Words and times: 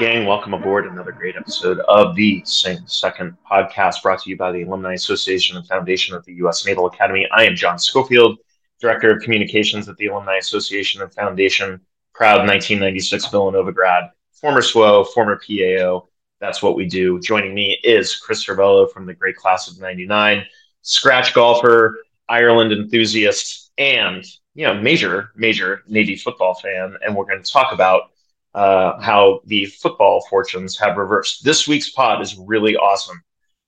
gang. 0.00 0.24
Welcome 0.24 0.54
aboard 0.54 0.86
another 0.86 1.12
great 1.12 1.36
episode 1.36 1.78
of 1.80 2.16
the 2.16 2.40
Sing 2.46 2.78
Second 2.86 3.36
podcast 3.48 4.02
brought 4.02 4.22
to 4.22 4.30
you 4.30 4.36
by 4.38 4.50
the 4.50 4.62
Alumni 4.62 4.94
Association 4.94 5.58
and 5.58 5.66
Foundation 5.66 6.16
of 6.16 6.24
the 6.24 6.32
U.S. 6.36 6.64
Naval 6.64 6.86
Academy. 6.86 7.28
I 7.32 7.44
am 7.44 7.54
John 7.54 7.78
Schofield, 7.78 8.38
Director 8.80 9.14
of 9.14 9.22
Communications 9.22 9.90
at 9.90 9.98
the 9.98 10.06
Alumni 10.06 10.36
Association 10.36 11.02
and 11.02 11.12
Foundation, 11.12 11.82
proud 12.20 12.40
1996 12.40 13.30
Villanova 13.30 13.72
grad, 13.72 14.10
former 14.30 14.60
SWO, 14.60 15.06
former 15.14 15.40
PAO. 15.40 16.06
That's 16.38 16.62
what 16.62 16.76
we 16.76 16.84
do. 16.84 17.18
Joining 17.18 17.54
me 17.54 17.78
is 17.82 18.14
Chris 18.14 18.44
Servello 18.44 18.92
from 18.92 19.06
the 19.06 19.14
great 19.14 19.36
class 19.36 19.70
of 19.70 19.80
99, 19.80 20.44
scratch 20.82 21.32
golfer, 21.32 21.98
Ireland 22.28 22.72
enthusiast, 22.72 23.72
and 23.78 24.22
you 24.54 24.66
know, 24.66 24.74
major, 24.74 25.30
major 25.34 25.82
Navy 25.88 26.14
football 26.14 26.52
fan. 26.52 26.94
And 27.02 27.16
we're 27.16 27.24
going 27.24 27.42
to 27.42 27.50
talk 27.50 27.72
about 27.72 28.10
uh, 28.52 29.00
how 29.00 29.40
the 29.46 29.64
football 29.64 30.26
fortunes 30.28 30.76
have 30.76 30.98
reversed. 30.98 31.42
This 31.42 31.66
week's 31.66 31.88
pod 31.88 32.20
is 32.20 32.36
really 32.36 32.76
awesome. 32.76 33.18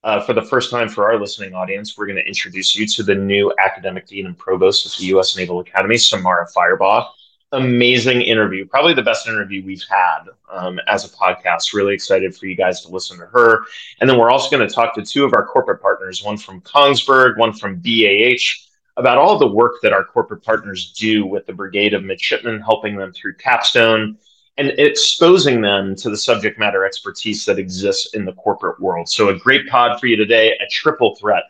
Uh, 0.05 0.21
for 0.21 0.35
the 0.35 0.43
first 0.43 0.71
time 0.71 0.91
for 0.91 1.11
our 1.11 1.19
listening 1.19 1.55
audience, 1.55 1.97
we're 1.97 2.05
going 2.05 2.17
to 2.17 2.29
introduce 2.29 2.77
you 2.77 2.87
to 2.89 3.03
the 3.03 3.15
new 3.15 3.51
academic 3.59 4.07
dean 4.09 4.27
and 4.27 4.37
provost 4.37 4.85
of 4.85 4.95
the 4.99 5.07
U.S. 5.07 5.39
Naval 5.39 5.61
Academy, 5.61 5.97
Samara 5.97 6.47
Firebaugh. 6.55 7.07
Amazing 7.53 8.23
interview, 8.23 8.65
probably 8.65 8.95
the 8.95 9.03
best 9.03 9.29
interview 9.29 9.63
we've 9.65 9.85
had 9.89 10.25
um, 10.51 10.81
as 10.89 11.05
a 11.05 11.09
podcast. 11.09 11.75
Really 11.75 11.93
excited 11.93 12.35
for 12.35 12.47
you 12.47 12.57
guys 12.57 12.81
to 12.81 12.89
listen 12.89 13.19
to 13.19 13.27
her. 13.27 13.65
And 14.01 14.09
then 14.09 14.19
we're 14.19 14.31
also 14.31 14.51
going 14.51 14.67
to 14.67 14.75
talk 14.75 14.95
to 14.95 15.03
two 15.03 15.25
of 15.25 15.35
our 15.35 15.45
corporate 15.45 15.83
partners, 15.83 16.23
one 16.23 16.39
from 16.39 16.63
Kongsberg, 16.63 17.37
one 17.37 17.53
from 17.53 17.77
BAH, 17.77 18.69
about 18.97 19.19
all 19.19 19.39
the 19.39 19.47
work 19.47 19.75
that 19.83 19.93
our 19.93 20.05
corporate 20.05 20.43
partners 20.43 20.93
do 20.93 21.27
with 21.27 21.45
the 21.45 21.53
Brigade 21.53 21.93
of 21.93 22.03
Midshipmen, 22.03 22.61
helping 22.61 22.97
them 22.97 23.13
through 23.13 23.37
capstone 23.37 24.17
and 24.59 24.71
exposing 24.79 25.61
them 25.61 25.95
to 25.97 26.11
the 26.11 26.17
subject 26.17 26.59
matter 26.59 26.85
expertise 26.85 27.45
that 27.47 27.59
exists 27.59 28.15
in 28.15 28.25
the 28.25 28.33
corporate 28.33 28.81
world. 28.81 29.09
So, 29.09 29.29
a 29.29 29.39
great 29.39 29.69
pod 29.69 29.99
for 29.99 30.07
you 30.07 30.17
today, 30.17 30.53
a 30.53 30.67
triple 30.71 31.17
threat 31.17 31.45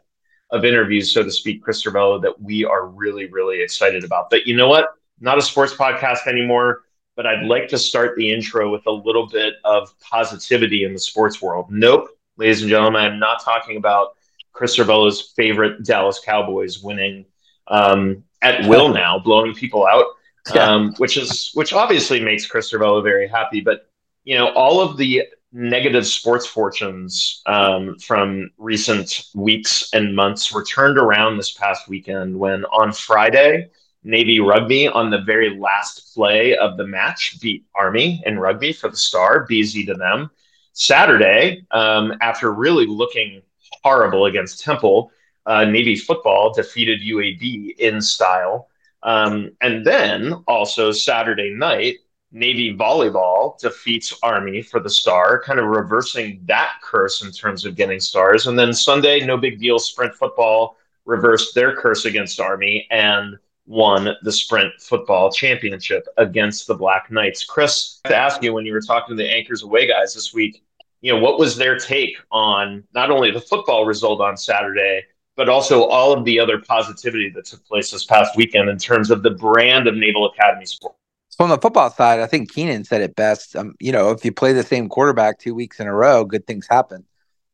of 0.50 0.64
interviews, 0.64 1.12
so 1.12 1.22
to 1.22 1.30
speak, 1.30 1.62
Chris 1.62 1.84
Servello, 1.84 2.20
that 2.22 2.40
we 2.40 2.64
are 2.64 2.86
really, 2.86 3.26
really 3.26 3.62
excited 3.62 4.04
about. 4.04 4.30
But 4.30 4.46
you 4.46 4.54
know 4.56 4.68
what? 4.68 4.88
Not 5.22 5.38
a 5.38 5.42
sports 5.42 5.72
podcast 5.74 6.26
anymore, 6.26 6.82
but 7.16 7.26
I'd 7.26 7.46
like 7.46 7.68
to 7.68 7.78
start 7.78 8.16
the 8.16 8.32
intro 8.32 8.70
with 8.70 8.86
a 8.86 8.92
little 8.92 9.26
bit 9.26 9.54
of 9.64 9.98
positivity 10.00 10.84
in 10.84 10.92
the 10.92 10.98
sports 10.98 11.40
world. 11.40 11.66
Nope, 11.70 12.08
ladies 12.36 12.60
and 12.60 12.68
gentlemen, 12.68 13.04
I'm 13.04 13.18
not 13.18 13.42
talking 13.42 13.78
about 13.78 14.16
Chris 14.52 14.76
Servello's 14.76 15.32
favorite 15.34 15.84
Dallas 15.84 16.20
Cowboys 16.22 16.82
winning 16.82 17.24
um, 17.68 18.24
at 18.42 18.68
will 18.68 18.92
now, 18.92 19.18
blowing 19.18 19.54
people 19.54 19.86
out 19.86 20.06
yeah. 20.54 20.68
um, 20.68 20.94
which 20.98 21.16
is 21.16 21.50
which 21.54 21.72
obviously 21.72 22.20
makes 22.20 22.46
Chris 22.46 22.72
Servello 22.72 23.02
very 23.02 23.28
happy. 23.28 23.60
But 23.60 23.88
you 24.24 24.36
know, 24.36 24.48
all 24.48 24.80
of 24.80 24.96
the 24.96 25.24
negative 25.52 26.06
sports 26.06 26.46
fortunes 26.46 27.42
um, 27.46 27.98
from 27.98 28.50
recent 28.56 29.26
weeks 29.34 29.90
and 29.92 30.16
months 30.16 30.52
were 30.52 30.64
turned 30.64 30.98
around 30.98 31.36
this 31.36 31.52
past 31.52 31.88
weekend 31.88 32.38
when 32.38 32.64
on 32.66 32.92
Friday. 32.92 33.70
Navy 34.04 34.40
Rugby 34.40 34.88
on 34.88 35.10
the 35.10 35.20
very 35.20 35.56
last 35.56 36.14
play 36.14 36.56
of 36.56 36.76
the 36.76 36.86
match 36.86 37.40
beat 37.40 37.64
Army 37.74 38.22
in 38.26 38.38
rugby 38.38 38.72
for 38.72 38.88
the 38.88 38.96
star, 38.96 39.46
BZ 39.46 39.86
to 39.86 39.94
them. 39.94 40.30
Saturday, 40.72 41.64
um, 41.70 42.14
after 42.20 42.52
really 42.52 42.86
looking 42.86 43.42
horrible 43.82 44.26
against 44.26 44.60
Temple, 44.60 45.12
uh, 45.46 45.64
Navy 45.64 45.96
football 45.96 46.52
defeated 46.52 47.00
UAB 47.00 47.76
in 47.78 48.00
style. 48.00 48.68
Um, 49.02 49.52
and 49.60 49.84
then 49.84 50.32
also 50.46 50.92
Saturday 50.92 51.50
night, 51.50 51.96
Navy 52.30 52.74
volleyball 52.74 53.58
defeats 53.58 54.18
Army 54.22 54.62
for 54.62 54.80
the 54.80 54.88
star, 54.88 55.42
kind 55.42 55.60
of 55.60 55.66
reversing 55.66 56.40
that 56.46 56.76
curse 56.82 57.22
in 57.22 57.30
terms 57.30 57.64
of 57.64 57.76
getting 57.76 58.00
stars. 58.00 58.46
And 58.46 58.58
then 58.58 58.72
Sunday, 58.72 59.20
no 59.20 59.36
big 59.36 59.60
deal, 59.60 59.78
sprint 59.78 60.14
football 60.14 60.76
reversed 61.04 61.54
their 61.54 61.76
curse 61.76 62.04
against 62.04 62.40
Army 62.40 62.86
and 62.90 63.36
won 63.66 64.08
the 64.22 64.32
sprint 64.32 64.72
football 64.80 65.30
championship 65.30 66.06
against 66.16 66.66
the 66.66 66.74
Black 66.74 67.10
Knights. 67.10 67.44
Chris, 67.44 68.00
to 68.04 68.16
ask 68.16 68.42
you 68.42 68.52
when 68.52 68.66
you 68.66 68.72
were 68.72 68.80
talking 68.80 69.16
to 69.16 69.22
the 69.22 69.30
Anchors 69.30 69.62
Away 69.62 69.86
guys 69.86 70.14
this 70.14 70.34
week, 70.34 70.64
you 71.00 71.12
know, 71.12 71.18
what 71.18 71.38
was 71.38 71.56
their 71.56 71.78
take 71.78 72.16
on 72.30 72.84
not 72.94 73.10
only 73.10 73.30
the 73.30 73.40
football 73.40 73.84
result 73.84 74.20
on 74.20 74.36
Saturday, 74.36 75.04
but 75.36 75.48
also 75.48 75.84
all 75.84 76.12
of 76.12 76.24
the 76.24 76.38
other 76.38 76.58
positivity 76.58 77.30
that 77.30 77.44
took 77.44 77.64
place 77.66 77.90
this 77.90 78.04
past 78.04 78.36
weekend 78.36 78.68
in 78.68 78.78
terms 78.78 79.10
of 79.10 79.22
the 79.22 79.30
brand 79.30 79.86
of 79.86 79.96
Naval 79.96 80.26
Academy 80.26 80.66
sport. 80.66 80.94
From 81.36 81.48
the 81.48 81.58
football 81.58 81.90
side, 81.90 82.20
I 82.20 82.26
think 82.26 82.52
Keenan 82.52 82.84
said 82.84 83.00
it 83.00 83.16
best. 83.16 83.56
Um, 83.56 83.74
you 83.80 83.90
know, 83.90 84.10
if 84.10 84.24
you 84.24 84.32
play 84.32 84.52
the 84.52 84.62
same 84.62 84.88
quarterback 84.88 85.38
two 85.38 85.54
weeks 85.54 85.80
in 85.80 85.86
a 85.86 85.94
row, 85.94 86.24
good 86.24 86.46
things 86.46 86.66
happen. 86.68 87.04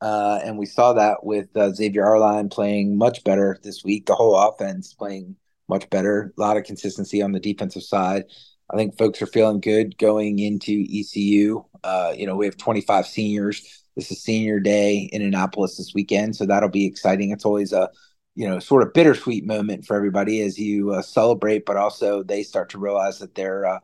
Uh, 0.01 0.41
and 0.45 0.59
we 0.59 0.67
saw 0.67 0.93
that 0.93 1.25
with 1.25 1.57
uh, 1.57 1.73
Xavier 1.73 2.05
Arline 2.05 2.49
playing 2.49 2.99
much 2.99 3.23
better 3.25 3.59
this 3.63 3.85
week. 3.85 4.07
The 4.07 4.15
whole 4.15 4.37
offense 4.37 4.95
playing 4.95 5.37
much 5.69 5.89
better. 5.91 6.33
A 6.37 6.41
lot 6.41 6.57
of 6.57 6.65
consistency 6.65 7.23
on 7.23 7.33
the 7.33 7.41
defensive 7.41 7.83
side. 7.83 8.25
I 8.71 8.77
think 8.77 8.99
folks 8.99 9.23
are 9.23 9.27
feeling 9.27 9.61
good 9.61 9.97
going 9.99 10.39
into 10.39 10.85
ECU. 10.93 11.65
Uh, 11.83 12.13
you 12.17 12.27
know, 12.27 12.37
we 12.37 12.45
have 12.45 12.57
25 12.57 13.07
seniors 13.07 13.79
this 13.99 14.13
is 14.13 14.23
senior 14.23 14.61
day 14.61 15.11
in 15.13 15.23
Annapolis 15.23 15.77
this 15.77 15.93
weekend, 15.93 16.37
so 16.37 16.47
that'll 16.47 16.69
be 16.69 16.87
exciting. 16.87 17.33
It's 17.33 17.45
always 17.45 17.73
a 17.73 17.91
you 18.37 18.49
know 18.49 18.61
sort 18.61 18.85
of 18.85 18.93
bittersweet 18.93 19.45
moment 19.45 19.85
for 19.85 19.97
everybody 19.97 20.41
as 20.41 20.57
you 20.57 20.93
uh, 20.93 21.03
celebrate, 21.03 21.67
but 21.67 21.77
also 21.77 22.23
they 22.23 22.45
start 22.45 22.71
to 22.71 22.79
realize 22.79 23.19
that 23.19 23.35
their 23.35 23.67
uh, 23.67 23.79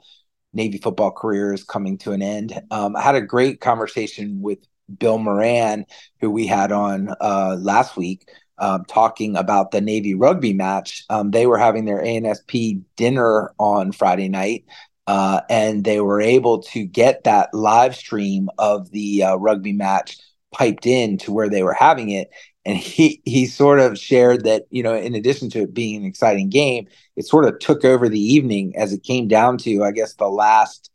Navy 0.52 0.78
football 0.78 1.10
career 1.10 1.52
is 1.52 1.64
coming 1.64 1.98
to 1.98 2.12
an 2.12 2.22
end. 2.22 2.56
Um, 2.70 2.94
I 2.94 3.02
had 3.02 3.16
a 3.16 3.20
great 3.20 3.60
conversation 3.60 4.40
with 4.40 4.60
Bill 4.98 5.18
Moran, 5.18 5.84
who 6.20 6.30
we 6.30 6.46
had 6.46 6.70
on 6.70 7.12
uh, 7.20 7.56
last 7.58 7.96
week, 7.96 8.28
um, 8.58 8.84
talking 8.86 9.36
about 9.36 9.70
the 9.70 9.80
Navy 9.80 10.14
rugby 10.14 10.52
match. 10.52 11.04
Um, 11.10 11.30
they 11.30 11.46
were 11.46 11.58
having 11.58 11.84
their 11.84 12.02
ANSP 12.02 12.82
dinner 12.96 13.52
on 13.58 13.92
Friday 13.92 14.28
night, 14.28 14.64
uh, 15.06 15.40
and 15.50 15.84
they 15.84 16.00
were 16.00 16.20
able 16.20 16.62
to 16.62 16.84
get 16.84 17.24
that 17.24 17.52
live 17.52 17.96
stream 17.96 18.48
of 18.58 18.90
the 18.90 19.24
uh, 19.24 19.36
rugby 19.36 19.72
match 19.72 20.18
piped 20.52 20.86
in 20.86 21.18
to 21.18 21.32
where 21.32 21.48
they 21.48 21.62
were 21.62 21.74
having 21.74 22.10
it. 22.10 22.30
And 22.64 22.78
he 22.78 23.20
he 23.24 23.46
sort 23.46 23.80
of 23.80 23.98
shared 23.98 24.44
that 24.44 24.64
you 24.70 24.82
know, 24.82 24.94
in 24.94 25.14
addition 25.14 25.50
to 25.50 25.62
it 25.62 25.74
being 25.74 25.96
an 25.96 26.04
exciting 26.06 26.48
game, 26.48 26.86
it 27.16 27.26
sort 27.26 27.44
of 27.44 27.58
took 27.58 27.84
over 27.84 28.08
the 28.08 28.20
evening 28.20 28.74
as 28.76 28.92
it 28.92 29.02
came 29.02 29.28
down 29.28 29.58
to, 29.58 29.84
I 29.84 29.90
guess, 29.90 30.14
the 30.14 30.28
last 30.28 30.90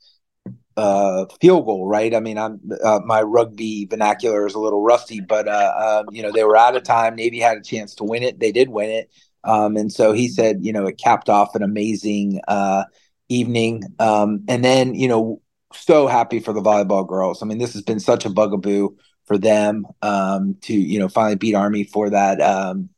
uh, 0.80 1.26
field 1.42 1.66
goal. 1.66 1.88
Right? 1.88 2.14
I 2.16 2.20
mean, 2.20 2.38
I'm 2.38 2.60
uh, 2.84 3.02
my 3.06 3.22
rugby 3.22 3.86
vernacular 3.86 4.46
is 4.48 4.56
a 4.56 4.60
little 4.60 4.82
rusty, 4.82 5.20
but 5.20 5.48
uh, 5.48 6.04
um, 6.08 6.16
you 6.16 6.24
know, 6.24 6.32
they 6.32 6.44
were 6.44 6.58
out 6.58 6.76
of 6.76 6.84
time. 6.84 7.16
Navy 7.16 7.40
had 7.40 7.58
a 7.58 7.62
chance 7.62 7.96
to 7.96 8.04
win 8.04 8.24
it. 8.24 8.40
They 8.40 8.52
did 8.52 8.70
win 8.70 8.90
it. 8.90 9.12
Um, 9.44 9.78
and 9.78 9.92
so 9.92 10.12
he 10.12 10.28
said, 10.28 10.60
you 10.62 10.74
know, 10.74 10.86
it 10.86 10.98
capped 10.98 11.30
off 11.30 11.56
an 11.56 11.64
amazing 11.64 12.42
uh, 12.48 12.84
evening. 13.30 13.84
Um, 14.00 14.44
and 14.48 14.64
then, 14.64 14.96
you 14.96 15.08
know, 15.08 15.42
so 15.74 16.08
happy 16.08 16.40
for 16.40 16.54
the 16.54 16.62
volleyball 16.62 17.08
girls. 17.08 17.42
I 17.42 17.46
mean, 17.46 17.58
this 17.58 17.74
has 17.74 17.84
been 17.84 18.00
such 18.00 18.26
a 18.26 18.30
bugaboo 18.30 18.90
for 19.26 19.38
them 19.38 19.86
um, 20.02 20.58
to, 20.62 20.74
you 20.74 21.00
know, 21.00 21.08
finally 21.08 21.36
beat 21.36 21.56
Army 21.56 21.84
for 21.84 22.10
that 22.10 22.42
um, 22.42 22.90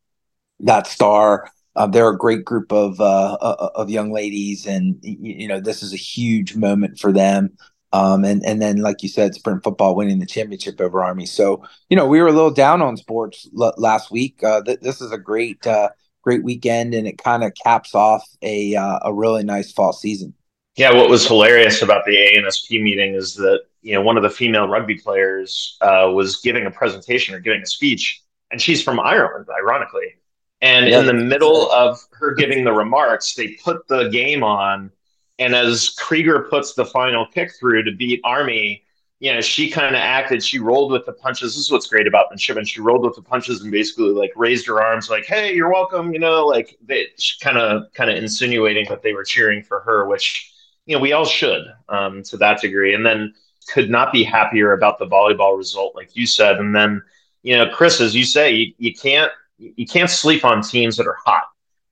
that 0.62 0.88
star. 0.88 1.50
Uh, 1.76 1.88
they're 1.88 2.10
a 2.10 2.18
great 2.18 2.44
group 2.44 2.72
of 2.72 3.00
uh, 3.00 3.34
uh, 3.34 3.70
of 3.76 3.90
young 3.90 4.12
ladies, 4.12 4.66
and 4.68 4.98
you 5.02 5.48
know, 5.48 5.60
this 5.60 5.82
is 5.82 5.94
a 5.94 5.98
huge 5.98 6.56
moment 6.56 7.00
for 7.00 7.14
them. 7.14 7.58
Um, 7.94 8.24
and 8.24 8.44
and 8.46 8.62
then, 8.62 8.78
like 8.78 9.04
you 9.04 9.10
said, 9.10 9.36
sprint 9.36 9.64
football 9.64 9.96
winning 9.96 10.20
the 10.20 10.26
championship 10.26 10.80
over 10.80 11.04
Army. 11.04 11.26
So, 11.26 11.64
you 11.90 11.98
know, 11.98 12.08
we 12.08 12.22
were 12.22 12.30
a 12.30 12.34
little 12.34 12.52
down 12.52 12.82
on 12.82 12.96
sports 12.96 13.50
l- 13.60 13.74
last 13.78 14.12
week. 14.12 14.42
Uh, 14.44 14.62
th- 14.62 14.80
this 14.80 15.02
is 15.02 15.12
a 15.12 15.18
great 15.18 15.66
uh, 15.68 15.90
great 16.22 16.44
weekend, 16.44 16.94
and 16.94 17.06
it 17.06 17.18
kind 17.18 17.44
of 17.44 17.54
caps 17.62 17.94
off 17.94 18.26
a 18.42 18.76
uh, 18.76 19.00
a 19.04 19.14
really 19.14 19.44
nice 19.44 19.72
fall 19.72 19.92
season. 19.92 20.34
Yeah, 20.78 20.94
what 20.94 21.10
was 21.10 21.28
hilarious 21.28 21.82
about 21.82 22.06
the 22.06 22.16
ANSP 22.16 22.82
meeting 22.82 23.14
is 23.14 23.36
that 23.36 23.64
you 23.82 23.94
know 23.94 24.02
one 24.02 24.16
of 24.16 24.24
the 24.24 24.30
female 24.30 24.68
rugby 24.68 24.96
players 24.96 25.78
uh, 25.82 26.10
was 26.14 26.38
giving 26.38 26.66
a 26.66 26.72
presentation 26.72 27.36
or 27.36 27.40
giving 27.40 27.62
a 27.62 27.66
speech, 27.66 28.22
and 28.52 28.62
she's 28.62 28.82
from 28.82 29.00
Ireland, 29.00 29.48
ironically. 29.58 30.16
And 30.62 30.88
yeah. 30.88 31.00
in 31.00 31.08
the 31.08 31.14
middle 31.14 31.72
of 31.72 32.00
her 32.12 32.36
giving 32.36 32.64
the 32.64 32.72
remarks, 32.72 33.34
they 33.34 33.56
put 33.64 33.88
the 33.88 34.10
game 34.10 34.44
on, 34.44 34.92
and 35.42 35.56
as 35.56 35.90
Krieger 35.90 36.48
puts 36.50 36.76
the 36.76 36.86
final 36.86 37.26
kick 37.26 37.52
through 37.60 37.84
to 37.84 37.92
beat 37.92 38.22
Army, 38.24 38.84
you 39.20 39.34
know, 39.34 39.42
she 39.42 39.70
kind 39.70 39.96
of 39.96 40.00
acted, 40.00 40.44
she 40.44 40.60
rolled 40.60 40.92
with 40.92 41.06
the 41.06 41.14
punches. 41.14 41.56
This 41.56 41.66
is 41.66 41.72
what's 41.72 41.88
great 41.88 42.06
about 42.06 42.28
midshipmen. 42.30 42.66
She 42.66 42.80
rolled 42.80 43.04
with 43.04 43.16
the 43.16 43.24
punches 43.24 43.62
and 43.62 43.72
basically 43.72 44.12
like 44.12 44.32
raised 44.36 44.68
her 44.68 44.82
arms, 44.82 45.10
like, 45.10 45.26
hey, 45.26 45.56
you're 45.56 45.72
welcome, 45.72 46.14
you 46.14 46.20
know, 46.20 46.46
like 46.46 46.78
they 46.86 47.08
kind 47.42 47.58
of 47.58 47.92
kind 47.94 48.12
of 48.12 48.18
insinuating 48.18 48.86
that 48.90 49.02
they 49.02 49.14
were 49.14 49.24
cheering 49.24 49.64
for 49.64 49.80
her, 49.82 50.08
which, 50.08 50.54
you 50.86 50.96
know, 50.96 51.02
we 51.02 51.12
all 51.12 51.26
should 51.26 51.64
um, 51.90 52.22
to 52.24 52.38
that 52.38 52.62
degree. 52.62 52.94
And 52.94 53.06
then 53.06 53.34
could 53.68 53.90
not 53.90 54.12
be 54.12 54.24
happier 54.24 54.74
about 54.74 55.00
the 55.00 55.08
volleyball 55.08 55.58
result, 55.58 55.96
like 55.96 56.16
you 56.16 56.28
said. 56.28 56.58
And 56.58 56.76
then, 56.76 57.02
you 57.44 57.58
know, 57.58 57.68
Chris, 57.70 58.00
as 58.02 58.16
you 58.16 58.26
say, 58.26 58.52
you, 58.52 58.74
you 58.78 58.94
can't 58.94 59.32
you 59.58 59.86
can't 59.86 60.10
sleep 60.10 60.44
on 60.44 60.64
teams 60.64 60.98
that 60.98 61.06
are 61.08 61.18
hot, 61.24 61.44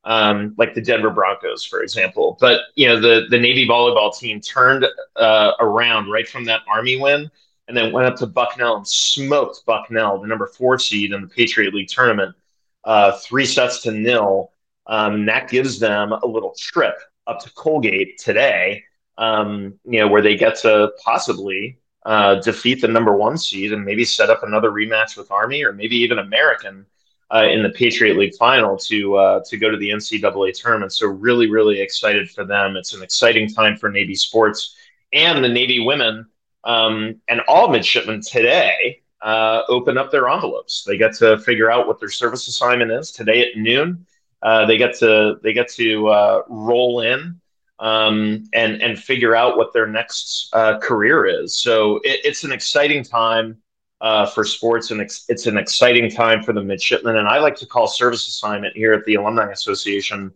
um, 0.10 0.54
like 0.58 0.74
the 0.74 0.82
Denver 0.82 1.10
Broncos, 1.10 1.64
for 1.64 1.82
example. 1.82 2.38
But 2.42 2.62
you 2.76 2.88
know, 2.88 3.00
the 3.00 3.28
the 3.30 3.40
Navy 3.40 3.66
volleyball 3.66 4.18
team 4.18 4.42
turned 4.42 4.86
uh, 5.16 5.52
around 5.62 6.10
right 6.10 6.28
from 6.28 6.44
that 6.46 6.62
Army 6.68 7.00
win, 7.00 7.32
and 7.68 7.78
then 7.78 7.94
went 7.94 8.08
up 8.08 8.18
to 8.18 8.28
Bucknell 8.28 8.76
and 8.76 8.88
smoked 8.88 9.66
Bucknell, 9.66 10.20
the 10.20 10.28
number 10.28 10.48
four 10.48 10.78
seed 10.78 11.14
in 11.14 11.22
the 11.22 11.28
Patriot 11.28 11.74
League 11.74 11.88
tournament, 11.88 12.36
uh, 12.84 13.14
three 13.20 13.46
sets 13.46 13.84
to 13.84 13.92
nil. 13.92 14.52
Um, 14.88 15.26
that 15.28 15.50
gives 15.50 15.80
them 15.80 16.12
a 16.12 16.26
little 16.26 16.56
trip 16.58 16.96
up 17.28 17.40
to 17.44 17.52
Colgate 17.54 18.18
today 18.18 18.84
um, 19.20 19.78
you 19.86 20.00
know, 20.00 20.08
where 20.08 20.22
they 20.22 20.36
get 20.36 20.56
to 20.60 20.92
possibly 21.04 21.78
uh, 22.06 22.36
defeat 22.36 22.82
the 22.82 22.88
number 22.88 23.16
one 23.16 23.38
seed 23.38 23.74
and 23.74 23.86
maybe 23.86 24.06
set 24.06 24.30
up 24.30 24.44
another 24.44 24.72
rematch 24.72 25.18
with 25.18 25.30
Army 25.30 25.64
or 25.64 25.74
maybe 25.74 25.98
even 25.98 26.18
American 26.18 26.86
uh, 27.34 27.48
in 27.50 27.64
the 27.64 27.70
Patriot 27.70 28.18
League 28.18 28.36
final 28.36 28.78
to 28.78 29.16
uh, 29.16 29.44
to 29.46 29.58
go 29.58 29.70
to 29.70 29.78
the 29.78 29.90
NCAA 29.90 30.60
tournament. 30.60 30.94
So 30.94 31.08
really, 31.08 31.50
really 31.50 31.80
excited 31.80 32.30
for 32.30 32.44
them. 32.44 32.76
It's 32.76 32.94
an 32.94 33.04
exciting 33.04 33.48
time 33.50 33.78
for 33.78 33.90
Navy 33.90 34.16
sports 34.16 34.76
and 35.14 35.44
the 35.44 35.50
Navy 35.50 35.80
women 35.80 36.28
um, 36.64 37.22
and 37.28 37.42
all 37.48 37.70
midshipmen 37.70 38.22
today. 38.22 39.02
Uh, 39.22 39.64
open 39.68 39.98
up 39.98 40.12
their 40.12 40.30
envelopes. 40.30 40.86
They 40.86 40.98
get 40.98 41.14
to 41.16 41.38
figure 41.40 41.70
out 41.70 41.88
what 41.88 42.00
their 42.00 42.10
service 42.10 42.48
assignment 42.48 42.92
is 42.92 43.12
today 43.12 43.42
at 43.42 43.58
noon. 43.58 44.06
Uh, 44.42 44.66
they 44.66 44.78
get 44.78 44.96
to 45.00 45.40
they 45.44 45.52
get 45.52 45.68
to 45.74 46.08
uh, 46.08 46.42
roll 46.48 47.02
in 47.02 47.40
um, 47.80 48.46
and 48.54 48.82
and 48.82 48.98
figure 48.98 49.36
out 49.36 49.58
what 49.58 49.74
their 49.74 49.88
next 49.88 50.50
uh, 50.54 50.80
career 50.80 51.26
is. 51.26 51.60
So 51.60 51.98
it, 51.98 52.22
it's 52.24 52.46
an 52.46 52.54
exciting 52.54 53.04
time 53.04 53.58
uh, 54.02 54.26
for 54.26 54.44
sports, 54.44 54.92
and 54.92 55.02
ex- 55.02 55.26
it's 55.30 55.46
an 55.46 55.58
exciting 55.58 56.10
time 56.10 56.44
for 56.44 56.54
the 56.54 56.62
midshipmen. 56.62 57.18
And 57.18 57.28
I 57.28 57.40
like 57.40 57.56
to 57.58 57.66
call 57.66 57.88
service 57.88 58.28
assignment 58.28 58.76
here 58.76 58.94
at 58.94 59.04
the 59.06 59.16
Alumni 59.16 59.52
Association, 59.52 60.32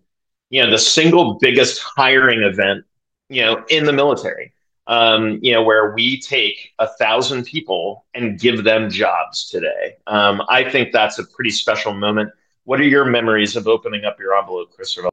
you 0.50 0.63
know, 0.63 0.69
the 0.69 0.77
single 0.77 1.36
biggest 1.36 1.81
hiring 1.81 2.44
event, 2.44 2.86
you 3.30 3.42
know, 3.42 3.63
in 3.69 3.86
the 3.86 3.94
military. 3.94 4.54
Um, 4.86 5.39
you 5.42 5.54
know, 5.54 5.63
where 5.63 5.94
we 5.94 6.19
take 6.19 6.74
a 6.77 6.89
thousand 7.00 7.45
people 7.45 8.06
and 8.13 8.38
give 8.38 8.65
them 8.65 8.89
jobs 8.89 9.50
today. 9.50 9.95
Um, 10.07 10.42
I 10.50 10.69
think 10.69 10.92
that's 10.92 11.19
a 11.19 11.24
pretty 11.24 11.51
special 11.51 11.94
moment. 11.94 12.33
What 12.65 12.81
are 12.81 12.83
your 12.83 13.06
memories 13.06 13.56
of 13.56 13.65
opening 13.65 14.04
up 14.04 14.19
your 14.19 14.38
envelope, 14.38 14.75
Christopher? 14.75 15.10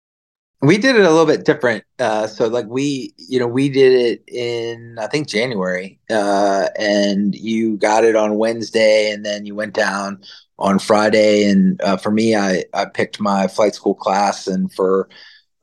We 0.62 0.76
did 0.76 0.96
it 0.96 1.04
a 1.04 1.10
little 1.10 1.26
bit 1.26 1.44
different. 1.44 1.84
Uh, 1.98 2.26
so 2.26 2.46
like 2.46 2.66
we, 2.66 3.14
you 3.16 3.38
know, 3.38 3.46
we 3.46 3.68
did 3.68 3.92
it 3.92 4.24
in 4.28 4.98
I 4.98 5.06
think 5.06 5.28
January, 5.28 5.98
uh, 6.10 6.68
and 6.78 7.34
you 7.34 7.78
got 7.78 8.04
it 8.04 8.14
on 8.14 8.36
Wednesday, 8.36 9.10
and 9.10 9.24
then 9.24 9.46
you 9.46 9.54
went 9.54 9.74
down 9.74 10.22
on 10.58 10.78
Friday. 10.78 11.44
And 11.48 11.80
uh, 11.82 11.96
for 11.96 12.10
me, 12.10 12.36
I 12.36 12.64
I 12.74 12.84
picked 12.84 13.20
my 13.20 13.48
flight 13.48 13.74
school 13.74 13.94
class, 13.94 14.46
and 14.46 14.72
for 14.72 15.08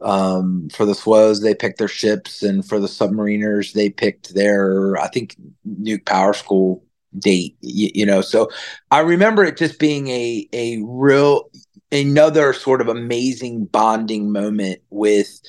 um, 0.02 0.70
for 0.70 0.86
the 0.86 0.94
SWOs, 0.94 1.42
they 1.42 1.54
picked 1.54 1.78
their 1.78 1.88
ships, 1.88 2.42
and 2.42 2.66
for 2.68 2.80
the 2.80 2.88
submariners, 2.88 3.74
they 3.74 3.90
picked 3.90 4.34
their 4.34 4.98
I 4.98 5.08
think 5.10 5.36
nuke 5.68 6.06
power 6.06 6.34
school 6.34 6.84
date. 7.20 7.56
You, 7.62 7.92
you 7.94 8.06
know, 8.06 8.22
so 8.22 8.50
I 8.92 9.00
remember 9.00 9.44
it 9.44 9.58
just 9.58 9.80
being 9.80 10.08
a 10.08 10.48
a 10.54 10.82
real 10.84 11.50
another 11.92 12.54
sort 12.54 12.82
of 12.82 12.88
amazing 12.88 13.66
bonding 13.66 14.32
moment 14.32 14.82
with 14.90 15.42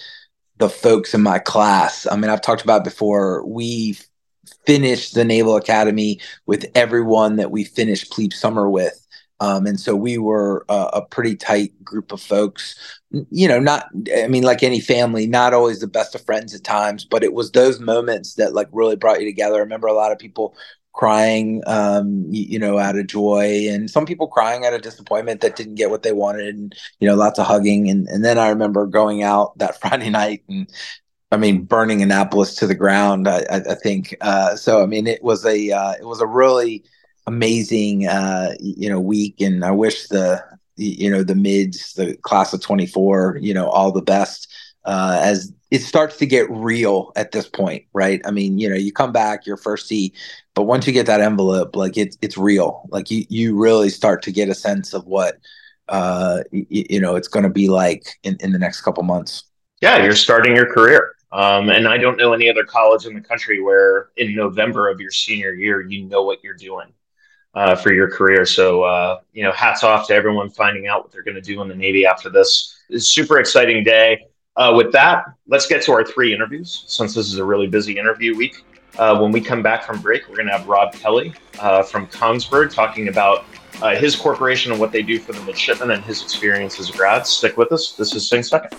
the 0.58 0.68
folks 0.68 1.14
in 1.14 1.22
my 1.22 1.38
class. 1.38 2.06
I 2.10 2.16
mean, 2.16 2.30
I've 2.30 2.42
talked 2.42 2.62
about 2.62 2.84
before. 2.84 3.44
We 3.46 3.96
finished 4.66 5.14
the 5.14 5.24
Naval 5.24 5.56
Academy 5.56 6.20
with 6.46 6.66
everyone 6.74 7.36
that 7.36 7.50
we 7.50 7.64
finished 7.64 8.10
plebe 8.10 8.32
summer 8.32 8.68
with. 8.68 9.04
Um, 9.40 9.66
and 9.66 9.78
so 9.78 9.94
we 9.94 10.18
were 10.18 10.64
uh, 10.68 10.90
a 10.94 11.02
pretty 11.02 11.36
tight 11.36 11.72
group 11.84 12.10
of 12.10 12.20
folks. 12.20 12.98
You 13.30 13.46
know, 13.46 13.60
not 13.60 13.88
I 14.14 14.26
mean, 14.26 14.42
like 14.42 14.64
any 14.64 14.80
family, 14.80 15.28
not 15.28 15.54
always 15.54 15.78
the 15.78 15.86
best 15.86 16.14
of 16.16 16.24
friends 16.24 16.54
at 16.54 16.64
times, 16.64 17.04
but 17.04 17.22
it 17.22 17.32
was 17.32 17.52
those 17.52 17.78
moments 17.78 18.34
that 18.34 18.52
like 18.52 18.68
really 18.72 18.96
brought 18.96 19.20
you 19.20 19.26
together. 19.26 19.56
I 19.56 19.60
remember 19.60 19.86
a 19.86 19.92
lot 19.92 20.10
of 20.10 20.18
people 20.18 20.56
crying, 20.92 21.62
um, 21.66 22.26
you, 22.28 22.58
know, 22.58 22.78
out 22.78 22.96
of 22.96 23.06
joy, 23.06 23.68
and 23.70 23.90
some 23.90 24.06
people 24.06 24.26
crying 24.26 24.64
out 24.64 24.74
of 24.74 24.82
disappointment 24.82 25.40
that 25.40 25.56
didn't 25.56 25.76
get 25.76 25.90
what 25.90 26.02
they 26.02 26.12
wanted, 26.12 26.54
and 26.54 26.74
you 27.00 27.08
know, 27.08 27.14
lots 27.14 27.38
of 27.38 27.46
hugging. 27.46 27.88
And 27.88 28.08
and 28.08 28.24
then 28.24 28.38
I 28.38 28.48
remember 28.48 28.86
going 28.86 29.22
out 29.22 29.56
that 29.58 29.80
Friday 29.80 30.10
night 30.10 30.42
and. 30.48 30.70
I 31.30 31.36
mean, 31.36 31.64
burning 31.64 32.00
Annapolis 32.00 32.54
to 32.54 32.66
the 32.66 32.74
ground. 32.74 33.28
I, 33.28 33.40
I, 33.50 33.56
I 33.56 33.74
think 33.74 34.16
uh, 34.22 34.56
so. 34.56 34.82
I 34.82 34.86
mean, 34.86 35.06
it 35.06 35.22
was 35.22 35.44
a 35.44 35.70
uh, 35.70 35.92
it 36.00 36.06
was 36.06 36.22
a 36.22 36.26
really 36.26 36.84
amazing 37.26 38.06
uh, 38.06 38.54
you 38.60 38.88
know 38.88 38.98
week, 38.98 39.38
and 39.42 39.62
I 39.62 39.70
wish 39.70 40.08
the 40.08 40.42
you 40.76 41.10
know 41.10 41.22
the 41.22 41.34
mids, 41.34 41.92
the 41.92 42.16
class 42.22 42.54
of 42.54 42.62
twenty 42.62 42.86
four, 42.86 43.36
you 43.42 43.52
know, 43.52 43.68
all 43.68 43.92
the 43.92 44.00
best 44.00 44.48
uh, 44.88 45.20
as 45.22 45.52
it 45.70 45.82
starts 45.82 46.16
to 46.16 46.24
get 46.24 46.50
real 46.50 47.12
at 47.14 47.30
this 47.30 47.46
point, 47.46 47.84
right? 47.92 48.22
I 48.24 48.30
mean, 48.30 48.58
you 48.58 48.70
know, 48.70 48.74
you 48.74 48.90
come 48.90 49.12
back 49.12 49.44
your 49.44 49.58
first 49.58 49.86
seat, 49.86 50.16
but 50.54 50.62
once 50.62 50.86
you 50.86 50.94
get 50.94 51.04
that 51.06 51.20
envelope, 51.20 51.76
like 51.76 51.98
it's 51.98 52.16
it's 52.22 52.38
real. 52.38 52.88
Like 52.88 53.10
you 53.10 53.26
you 53.28 53.54
really 53.54 53.90
start 53.90 54.22
to 54.22 54.32
get 54.32 54.48
a 54.48 54.54
sense 54.54 54.94
of 54.94 55.04
what 55.06 55.38
uh 55.90 56.42
you, 56.52 56.66
you 56.70 57.00
know 57.00 57.16
it's 57.16 57.28
going 57.28 57.42
to 57.42 57.50
be 57.50 57.68
like 57.68 58.18
in 58.22 58.38
in 58.40 58.52
the 58.52 58.58
next 58.58 58.80
couple 58.80 59.02
months. 59.02 59.44
Yeah, 59.82 60.02
you're 60.02 60.16
starting 60.16 60.56
your 60.56 60.72
career. 60.72 61.12
Um, 61.32 61.68
and 61.68 61.86
I 61.86 61.98
don't 61.98 62.16
know 62.16 62.32
any 62.32 62.48
other 62.48 62.64
college 62.64 63.04
in 63.04 63.14
the 63.14 63.20
country 63.20 63.60
where 63.60 64.08
in 64.16 64.34
November 64.34 64.88
of 64.88 65.00
your 65.00 65.10
senior 65.10 65.52
year 65.52 65.82
you 65.82 66.06
know 66.06 66.22
what 66.22 66.42
you're 66.42 66.54
doing 66.56 66.94
uh, 67.52 67.76
for 67.76 67.92
your 67.92 68.10
career. 68.10 68.46
So 68.46 68.84
uh, 68.84 69.20
you 69.34 69.42
know, 69.42 69.52
hats 69.52 69.84
off 69.84 70.06
to 70.06 70.14
everyone 70.14 70.48
finding 70.48 70.86
out 70.86 71.02
what 71.02 71.12
they're 71.12 71.22
going 71.22 71.34
to 71.34 71.42
do 71.42 71.60
in 71.60 71.68
the 71.68 71.74
Navy 71.74 72.06
after 72.06 72.30
this. 72.30 72.74
It's 72.88 73.10
super 73.10 73.38
exciting 73.38 73.84
day. 73.84 74.24
Uh, 74.58 74.74
with 74.74 74.90
that, 74.90 75.24
let's 75.46 75.66
get 75.66 75.80
to 75.80 75.92
our 75.92 76.04
three 76.04 76.34
interviews 76.34 76.82
since 76.88 77.14
this 77.14 77.28
is 77.28 77.38
a 77.38 77.44
really 77.44 77.68
busy 77.68 77.96
interview 77.96 78.36
week. 78.36 78.64
Uh, 78.98 79.16
when 79.16 79.30
we 79.30 79.40
come 79.40 79.62
back 79.62 79.84
from 79.84 80.02
break, 80.02 80.28
we're 80.28 80.34
going 80.34 80.48
to 80.48 80.52
have 80.52 80.66
Rob 80.66 80.92
Kelly 80.92 81.32
uh, 81.60 81.84
from 81.84 82.08
Kongsberg 82.08 82.74
talking 82.74 83.06
about 83.06 83.44
uh, 83.80 83.94
his 83.94 84.16
corporation 84.16 84.72
and 84.72 84.80
what 84.80 84.90
they 84.90 85.00
do 85.00 85.20
for 85.20 85.32
the 85.32 85.40
midshipmen 85.42 85.92
and 85.92 86.02
his 86.04 86.24
experience 86.24 86.80
as 86.80 86.90
a 86.90 86.92
grad. 86.92 87.24
Stick 87.24 87.56
with 87.56 87.70
us. 87.70 87.92
This 87.92 88.16
is 88.16 88.28
Sing 88.28 88.42
Second. 88.42 88.76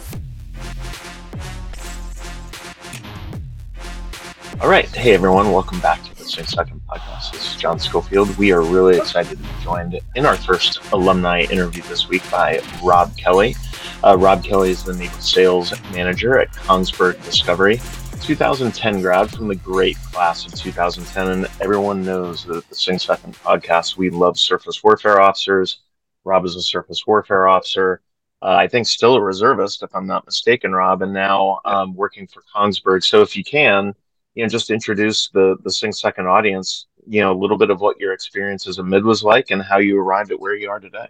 All 4.59 4.67
right. 4.67 4.93
Hey, 4.93 5.13
everyone. 5.13 5.53
Welcome 5.53 5.79
back 5.79 6.03
to 6.03 6.13
the 6.17 6.25
Sing 6.25 6.43
Second 6.43 6.81
podcast. 6.89 7.31
This 7.31 7.53
is 7.53 7.55
John 7.55 7.79
Schofield. 7.79 8.37
We 8.37 8.51
are 8.51 8.61
really 8.61 8.97
excited 8.97 9.37
to 9.37 9.43
be 9.43 9.63
joined 9.63 9.97
in 10.15 10.25
our 10.25 10.35
first 10.35 10.81
alumni 10.91 11.43
interview 11.43 11.83
this 11.83 12.09
week 12.09 12.29
by 12.29 12.61
Rob 12.83 13.15
Kelly. 13.15 13.55
Uh, 14.01 14.17
Rob 14.17 14.43
Kelly 14.43 14.71
is 14.71 14.83
the 14.83 14.93
Naval 14.93 15.19
Sales 15.19 15.73
Manager 15.91 16.39
at 16.39 16.51
Kongsberg 16.53 17.21
Discovery. 17.25 17.81
2010 18.21 19.01
grad 19.01 19.29
from 19.29 19.49
the 19.49 19.55
great 19.55 19.97
class 19.97 20.45
of 20.45 20.53
2010, 20.53 21.27
and 21.27 21.47
everyone 21.59 22.03
knows 22.03 22.45
that 22.45 22.57
at 22.57 22.69
the 22.69 22.75
Sing 22.75 22.97
Second 22.97 23.35
podcast, 23.35 23.97
we 23.97 24.09
love 24.09 24.39
surface 24.39 24.81
warfare 24.83 25.19
officers. 25.19 25.79
Rob 26.23 26.45
is 26.45 26.55
a 26.55 26.61
surface 26.61 27.05
warfare 27.05 27.49
officer. 27.49 28.01
Uh, 28.41 28.55
I 28.55 28.69
think 28.69 28.87
still 28.87 29.15
a 29.15 29.21
reservist, 29.21 29.83
if 29.83 29.93
I'm 29.93 30.07
not 30.07 30.25
mistaken, 30.25 30.71
Rob, 30.71 31.01
and 31.01 31.11
now 31.11 31.59
um, 31.65 31.93
working 31.93 32.25
for 32.25 32.41
Kongsberg. 32.55 33.03
So 33.03 33.21
if 33.21 33.35
you 33.35 33.43
can, 33.43 33.93
you 34.33 34.43
know, 34.43 34.49
just 34.49 34.69
introduce 34.69 35.29
the 35.29 35.57
the 35.63 35.71
Sing 35.71 35.91
Second 35.91 36.27
audience, 36.27 36.87
you 37.05 37.19
know, 37.19 37.33
a 37.33 37.39
little 37.39 37.57
bit 37.57 37.69
of 37.69 37.81
what 37.81 37.99
your 37.99 38.13
experience 38.13 38.65
as 38.65 38.77
a 38.77 38.83
mid 38.83 39.03
was 39.03 39.23
like 39.23 39.51
and 39.51 39.61
how 39.61 39.79
you 39.79 39.99
arrived 39.99 40.31
at 40.31 40.39
where 40.39 40.55
you 40.55 40.69
are 40.69 40.79
today. 40.79 41.07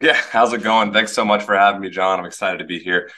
Yeah, 0.00 0.20
how's 0.30 0.52
it 0.52 0.62
going? 0.62 0.92
Thanks 0.92 1.12
so 1.12 1.24
much 1.24 1.44
for 1.44 1.56
having 1.56 1.80
me, 1.80 1.88
John. 1.88 2.18
I'm 2.18 2.26
excited 2.26 2.58
to 2.58 2.64
be 2.64 2.78
here, 2.78 3.10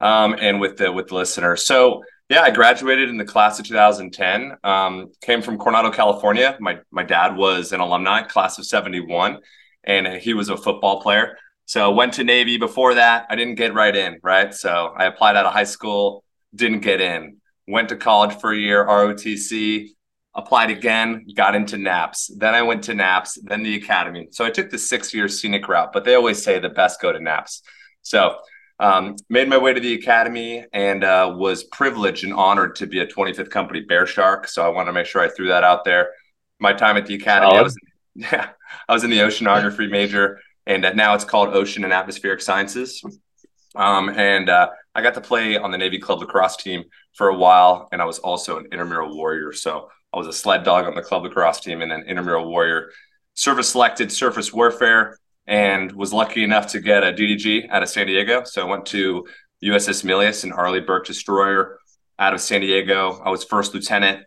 um, 0.00 0.36
and 0.38 0.60
with 0.60 0.76
the 0.76 0.92
with 0.92 1.08
the 1.08 1.14
listener. 1.14 1.56
So, 1.56 2.02
yeah, 2.28 2.42
I 2.42 2.50
graduated 2.50 3.08
in 3.08 3.16
the 3.16 3.24
class 3.24 3.58
of 3.58 3.66
2010. 3.66 4.56
Um, 4.62 5.10
came 5.22 5.42
from 5.42 5.58
Coronado, 5.58 5.90
California. 5.90 6.56
My 6.60 6.78
my 6.90 7.02
dad 7.02 7.36
was 7.36 7.72
an 7.72 7.80
alumni, 7.80 8.22
class 8.22 8.58
of 8.58 8.66
71, 8.66 9.38
and 9.84 10.06
he 10.06 10.34
was 10.34 10.48
a 10.48 10.56
football 10.56 11.00
player. 11.00 11.36
So, 11.64 11.90
went 11.92 12.14
to 12.14 12.24
Navy. 12.24 12.58
Before 12.58 12.94
that, 12.94 13.26
I 13.30 13.34
didn't 13.36 13.56
get 13.56 13.74
right 13.74 13.94
in. 13.96 14.18
Right, 14.22 14.52
so 14.54 14.92
I 14.96 15.06
applied 15.06 15.34
out 15.36 15.46
of 15.46 15.52
high 15.52 15.64
school, 15.64 16.24
didn't 16.54 16.80
get 16.80 17.00
in. 17.00 17.38
Went 17.66 17.88
to 17.88 17.96
college 17.96 18.38
for 18.38 18.52
a 18.52 18.56
year, 18.56 18.86
ROTC 18.86 19.88
applied 20.34 20.70
again, 20.70 21.26
got 21.34 21.54
into 21.54 21.76
NAPS. 21.76 22.30
Then 22.36 22.54
I 22.54 22.62
went 22.62 22.84
to 22.84 22.94
NAPS, 22.94 23.38
then 23.42 23.62
the 23.62 23.76
academy. 23.76 24.28
So 24.30 24.44
I 24.44 24.50
took 24.50 24.70
the 24.70 24.78
six 24.78 25.12
year 25.12 25.28
scenic 25.28 25.68
route, 25.68 25.92
but 25.92 26.04
they 26.04 26.14
always 26.14 26.42
say 26.42 26.58
the 26.58 26.68
best 26.68 27.00
go 27.00 27.12
to 27.12 27.18
NAPS. 27.18 27.62
So 28.02 28.36
um, 28.80 29.16
made 29.28 29.48
my 29.48 29.58
way 29.58 29.74
to 29.74 29.80
the 29.80 29.94
academy 29.94 30.64
and 30.72 31.02
uh, 31.02 31.34
was 31.36 31.64
privileged 31.64 32.24
and 32.24 32.32
honored 32.32 32.76
to 32.76 32.86
be 32.86 33.00
a 33.00 33.06
25th 33.06 33.50
company 33.50 33.80
bear 33.80 34.06
shark. 34.06 34.46
So 34.46 34.64
I 34.64 34.68
want 34.68 34.88
to 34.88 34.92
make 34.92 35.06
sure 35.06 35.20
I 35.20 35.28
threw 35.28 35.48
that 35.48 35.64
out 35.64 35.84
there. 35.84 36.10
My 36.60 36.72
time 36.72 36.96
at 36.96 37.06
the 37.06 37.14
academy, 37.14 37.56
I 37.56 37.62
was, 37.62 37.76
yeah, 38.14 38.50
I 38.88 38.92
was 38.92 39.04
in 39.04 39.10
the 39.10 39.18
oceanography 39.18 39.90
major, 39.90 40.40
and 40.66 40.84
uh, 40.84 40.92
now 40.92 41.14
it's 41.14 41.24
called 41.24 41.54
Ocean 41.54 41.84
and 41.84 41.92
Atmospheric 41.92 42.40
Sciences. 42.40 43.02
Um, 43.74 44.08
and 44.10 44.48
uh, 44.48 44.70
I 44.94 45.02
got 45.02 45.14
to 45.14 45.20
play 45.20 45.56
on 45.56 45.70
the 45.70 45.78
Navy 45.78 45.98
Club 45.98 46.20
lacrosse 46.20 46.56
team 46.56 46.84
for 47.14 47.28
a 47.28 47.36
while, 47.36 47.88
and 47.92 48.00
I 48.00 48.04
was 48.04 48.18
also 48.18 48.58
an 48.58 48.66
intramural 48.66 49.16
warrior. 49.16 49.52
So 49.52 49.88
I 50.12 50.18
was 50.18 50.26
a 50.26 50.32
sled 50.32 50.64
dog 50.64 50.86
on 50.86 50.94
the 50.94 51.02
club 51.02 51.24
lacrosse 51.24 51.60
team 51.60 51.82
and 51.82 51.92
an 51.92 52.04
intramural 52.06 52.48
warrior. 52.48 52.90
Service 53.34 53.68
selected 53.68 54.10
surface 54.10 54.52
warfare 54.52 55.18
and 55.46 55.92
was 55.92 56.12
lucky 56.12 56.44
enough 56.44 56.68
to 56.68 56.80
get 56.80 57.02
a 57.02 57.12
DDG 57.12 57.68
out 57.70 57.82
of 57.82 57.88
San 57.88 58.06
Diego. 58.06 58.44
So 58.44 58.62
I 58.62 58.70
went 58.70 58.86
to 58.86 59.26
USS 59.64 60.04
Milius 60.04 60.44
and 60.44 60.52
Arleigh 60.52 60.80
Burke 60.80 61.06
Destroyer 61.06 61.78
out 62.18 62.34
of 62.34 62.40
San 62.40 62.60
Diego. 62.60 63.20
I 63.24 63.30
was 63.30 63.44
first 63.44 63.74
lieutenant 63.74 64.24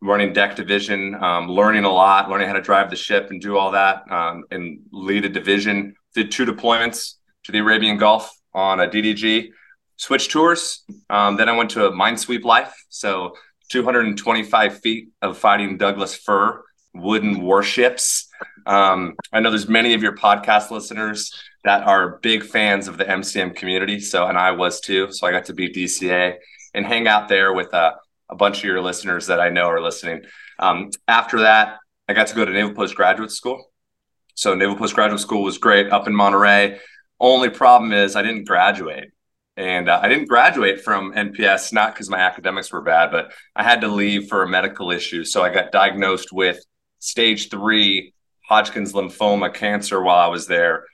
running 0.00 0.32
deck 0.32 0.54
division, 0.56 1.14
um, 1.14 1.48
learning 1.48 1.84
a 1.84 1.92
lot, 1.92 2.28
learning 2.28 2.46
how 2.46 2.54
to 2.54 2.60
drive 2.60 2.90
the 2.90 2.96
ship 2.96 3.30
and 3.30 3.40
do 3.40 3.56
all 3.56 3.70
that, 3.70 4.02
um, 4.10 4.44
and 4.50 4.80
lead 4.92 5.24
a 5.24 5.28
division. 5.28 5.94
Did 6.14 6.30
two 6.30 6.44
deployments 6.44 7.14
to 7.44 7.52
the 7.52 7.58
Arabian 7.58 7.96
Gulf 7.96 8.30
on 8.52 8.80
a 8.80 8.86
DDG, 8.86 9.48
switch 9.96 10.28
tours. 10.28 10.84
Um, 11.10 11.36
then 11.36 11.48
I 11.48 11.56
went 11.56 11.70
to 11.70 11.86
a 11.86 11.92
minesweep 11.92 12.44
life. 12.44 12.74
So 12.88 13.34
225 13.70 14.80
feet 14.80 15.08
of 15.22 15.38
fighting 15.38 15.76
Douglas 15.76 16.14
fir 16.14 16.62
wooden 16.94 17.42
warships. 17.42 18.28
Um, 18.66 19.14
I 19.32 19.40
know 19.40 19.50
there's 19.50 19.68
many 19.68 19.94
of 19.94 20.02
your 20.02 20.16
podcast 20.16 20.70
listeners 20.70 21.32
that 21.64 21.82
are 21.86 22.18
big 22.18 22.44
fans 22.44 22.88
of 22.88 22.98
the 22.98 23.04
MCM 23.04 23.56
community. 23.56 24.00
So, 24.00 24.26
and 24.26 24.38
I 24.38 24.52
was 24.52 24.80
too. 24.80 25.12
So 25.12 25.26
I 25.26 25.32
got 25.32 25.46
to 25.46 25.54
be 25.54 25.70
DCA 25.70 26.36
and 26.72 26.86
hang 26.86 27.08
out 27.08 27.28
there 27.28 27.52
with 27.52 27.72
a, 27.72 27.94
a 28.30 28.36
bunch 28.36 28.58
of 28.58 28.64
your 28.64 28.80
listeners 28.80 29.26
that 29.26 29.40
I 29.40 29.48
know 29.48 29.66
are 29.66 29.80
listening. 29.80 30.22
Um, 30.58 30.90
after 31.08 31.40
that, 31.40 31.78
I 32.08 32.12
got 32.12 32.28
to 32.28 32.34
go 32.34 32.44
to 32.44 32.52
Naval 32.52 32.74
Postgraduate 32.74 33.30
School. 33.30 33.70
So 34.34 34.54
Naval 34.54 34.76
Postgraduate 34.76 35.20
School 35.20 35.42
was 35.42 35.58
great 35.58 35.90
up 35.90 36.06
in 36.06 36.14
Monterey. 36.14 36.78
Only 37.18 37.50
problem 37.50 37.92
is 37.92 38.16
I 38.16 38.22
didn't 38.22 38.44
graduate. 38.44 39.10
And 39.56 39.88
uh, 39.88 40.00
I 40.02 40.08
didn't 40.08 40.28
graduate 40.28 40.82
from 40.82 41.12
NPS, 41.12 41.72
not 41.72 41.94
because 41.94 42.10
my 42.10 42.18
academics 42.18 42.72
were 42.72 42.82
bad, 42.82 43.10
but 43.12 43.32
I 43.54 43.62
had 43.62 43.82
to 43.82 43.88
leave 43.88 44.28
for 44.28 44.42
a 44.42 44.48
medical 44.48 44.90
issue. 44.90 45.24
So 45.24 45.42
I 45.42 45.52
got 45.52 45.70
diagnosed 45.70 46.32
with 46.32 46.58
stage 46.98 47.50
three 47.50 48.14
Hodgkin's 48.48 48.92
lymphoma 48.92 49.54
cancer 49.54 50.02
while 50.02 50.18
I 50.18 50.26
was 50.26 50.46
there. 50.46 50.84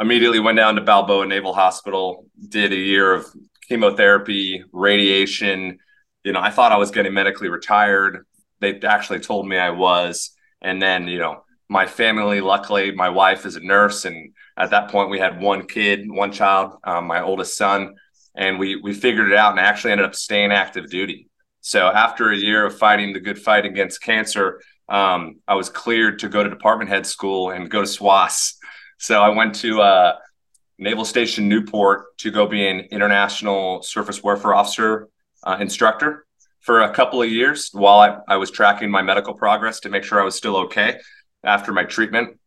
Immediately 0.00 0.40
went 0.40 0.56
down 0.56 0.76
to 0.76 0.80
Balboa 0.80 1.26
Naval 1.26 1.52
Hospital, 1.52 2.26
did 2.48 2.72
a 2.72 2.76
year 2.76 3.12
of 3.12 3.26
chemotherapy, 3.68 4.64
radiation. 4.72 5.78
You 6.24 6.32
know, 6.32 6.40
I 6.40 6.50
thought 6.50 6.72
I 6.72 6.78
was 6.78 6.90
getting 6.90 7.12
medically 7.12 7.48
retired. 7.48 8.24
They 8.60 8.80
actually 8.80 9.20
told 9.20 9.46
me 9.46 9.58
I 9.58 9.70
was. 9.70 10.30
And 10.62 10.80
then, 10.80 11.08
you 11.08 11.18
know, 11.18 11.44
my 11.68 11.86
family, 11.86 12.40
luckily, 12.40 12.92
my 12.92 13.10
wife 13.10 13.44
is 13.44 13.56
a 13.56 13.60
nurse. 13.60 14.04
And 14.04 14.32
at 14.56 14.70
that 14.70 14.90
point, 14.90 15.10
we 15.10 15.18
had 15.18 15.40
one 15.40 15.66
kid, 15.66 16.10
one 16.10 16.32
child, 16.32 16.78
um, 16.84 17.06
my 17.06 17.22
oldest 17.22 17.56
son. 17.56 17.94
And 18.34 18.58
we, 18.58 18.76
we 18.76 18.94
figured 18.94 19.30
it 19.30 19.36
out 19.36 19.50
and 19.50 19.60
actually 19.60 19.92
ended 19.92 20.06
up 20.06 20.14
staying 20.14 20.52
active 20.52 20.88
duty. 20.88 21.28
So 21.60 21.88
after 21.88 22.30
a 22.30 22.36
year 22.36 22.64
of 22.64 22.78
fighting 22.78 23.12
the 23.12 23.20
good 23.20 23.38
fight 23.38 23.66
against 23.66 24.00
cancer, 24.00 24.62
um, 24.88 25.40
I 25.46 25.54
was 25.54 25.68
cleared 25.68 26.20
to 26.20 26.28
go 26.28 26.42
to 26.42 26.48
department 26.48 26.88
head 26.88 27.04
school 27.04 27.50
and 27.50 27.70
go 27.70 27.82
to 27.82 27.86
SWAS. 27.86 28.54
So 28.98 29.20
I 29.20 29.28
went 29.28 29.54
to 29.56 29.82
uh, 29.82 30.16
Naval 30.78 31.04
Station 31.04 31.48
Newport 31.48 32.16
to 32.18 32.30
go 32.30 32.46
be 32.46 32.66
an 32.66 32.80
international 32.90 33.82
surface 33.82 34.22
warfare 34.22 34.54
officer 34.54 35.08
uh, 35.42 35.58
instructor 35.60 36.24
for 36.60 36.82
a 36.82 36.94
couple 36.94 37.20
of 37.20 37.30
years 37.30 37.70
while 37.72 38.00
I, 38.00 38.34
I 38.34 38.36
was 38.36 38.50
tracking 38.50 38.90
my 38.90 39.02
medical 39.02 39.34
progress 39.34 39.80
to 39.80 39.90
make 39.90 40.04
sure 40.04 40.20
I 40.20 40.24
was 40.24 40.36
still 40.36 40.56
okay 40.56 40.98
after 41.44 41.72
my 41.72 41.84
treatment. 41.84 42.38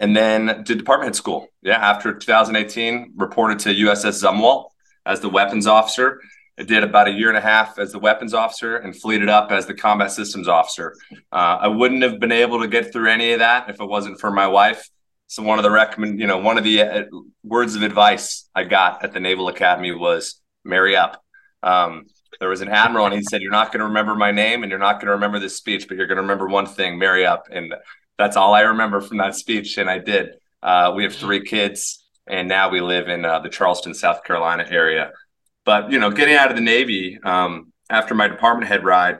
And 0.00 0.16
then 0.16 0.62
did 0.64 0.78
department 0.78 1.08
head 1.08 1.16
school. 1.16 1.48
Yeah, 1.62 1.76
after 1.76 2.14
2018, 2.14 3.14
reported 3.16 3.58
to 3.60 3.70
USS 3.70 4.22
Zumwalt 4.22 4.70
as 5.04 5.20
the 5.20 5.28
weapons 5.28 5.66
officer. 5.66 6.20
I 6.58 6.64
did 6.64 6.82
about 6.82 7.08
a 7.08 7.12
year 7.12 7.28
and 7.28 7.38
a 7.38 7.40
half 7.40 7.78
as 7.78 7.92
the 7.92 7.98
weapons 7.98 8.34
officer 8.34 8.76
and 8.76 8.94
fleeted 8.94 9.28
up 9.28 9.52
as 9.52 9.66
the 9.66 9.74
combat 9.74 10.10
systems 10.10 10.48
officer. 10.48 10.94
Uh, 11.32 11.58
I 11.60 11.68
wouldn't 11.68 12.02
have 12.02 12.18
been 12.18 12.32
able 12.32 12.60
to 12.60 12.68
get 12.68 12.92
through 12.92 13.10
any 13.10 13.32
of 13.32 13.38
that 13.38 13.70
if 13.70 13.80
it 13.80 13.84
wasn't 13.84 14.20
for 14.20 14.30
my 14.30 14.46
wife. 14.48 14.88
So 15.28 15.42
one 15.42 15.58
of 15.58 15.62
the 15.62 15.70
recommend, 15.70 16.18
you 16.18 16.26
know, 16.26 16.38
one 16.38 16.58
of 16.58 16.64
the 16.64 16.82
uh, 16.82 17.04
words 17.44 17.76
of 17.76 17.82
advice 17.82 18.48
I 18.54 18.64
got 18.64 19.04
at 19.04 19.12
the 19.12 19.20
Naval 19.20 19.48
Academy 19.48 19.92
was 19.92 20.40
marry 20.64 20.96
up. 20.96 21.22
Um, 21.62 22.06
there 22.40 22.48
was 22.48 22.60
an 22.60 22.68
admiral, 22.68 23.06
and 23.06 23.14
he 23.14 23.22
said, 23.22 23.42
"You're 23.42 23.50
not 23.50 23.72
going 23.72 23.80
to 23.80 23.86
remember 23.86 24.14
my 24.14 24.30
name, 24.30 24.62
and 24.62 24.70
you're 24.70 24.78
not 24.78 24.94
going 24.94 25.06
to 25.06 25.12
remember 25.12 25.38
this 25.38 25.56
speech, 25.56 25.88
but 25.88 25.96
you're 25.96 26.06
going 26.06 26.16
to 26.16 26.22
remember 26.22 26.46
one 26.46 26.66
thing: 26.66 26.98
marry 26.98 27.26
up." 27.26 27.48
And 27.50 27.74
that's 28.16 28.36
all 28.36 28.54
I 28.54 28.62
remember 28.62 29.00
from 29.00 29.18
that 29.18 29.34
speech, 29.34 29.78
and 29.78 29.88
I 29.88 29.98
did. 29.98 30.34
Uh, 30.62 30.92
we 30.94 31.04
have 31.04 31.14
three 31.14 31.44
kids, 31.44 32.04
and 32.26 32.48
now 32.48 32.70
we 32.70 32.80
live 32.80 33.08
in 33.08 33.24
uh, 33.24 33.40
the 33.40 33.48
Charleston, 33.48 33.94
South 33.94 34.24
Carolina 34.24 34.66
area. 34.68 35.12
But 35.64 35.90
you 35.90 35.98
know, 35.98 36.10
getting 36.10 36.34
out 36.34 36.50
of 36.50 36.56
the 36.56 36.62
Navy 36.62 37.18
um, 37.22 37.72
after 37.90 38.14
my 38.14 38.28
department 38.28 38.68
head 38.68 38.84
ride, 38.84 39.18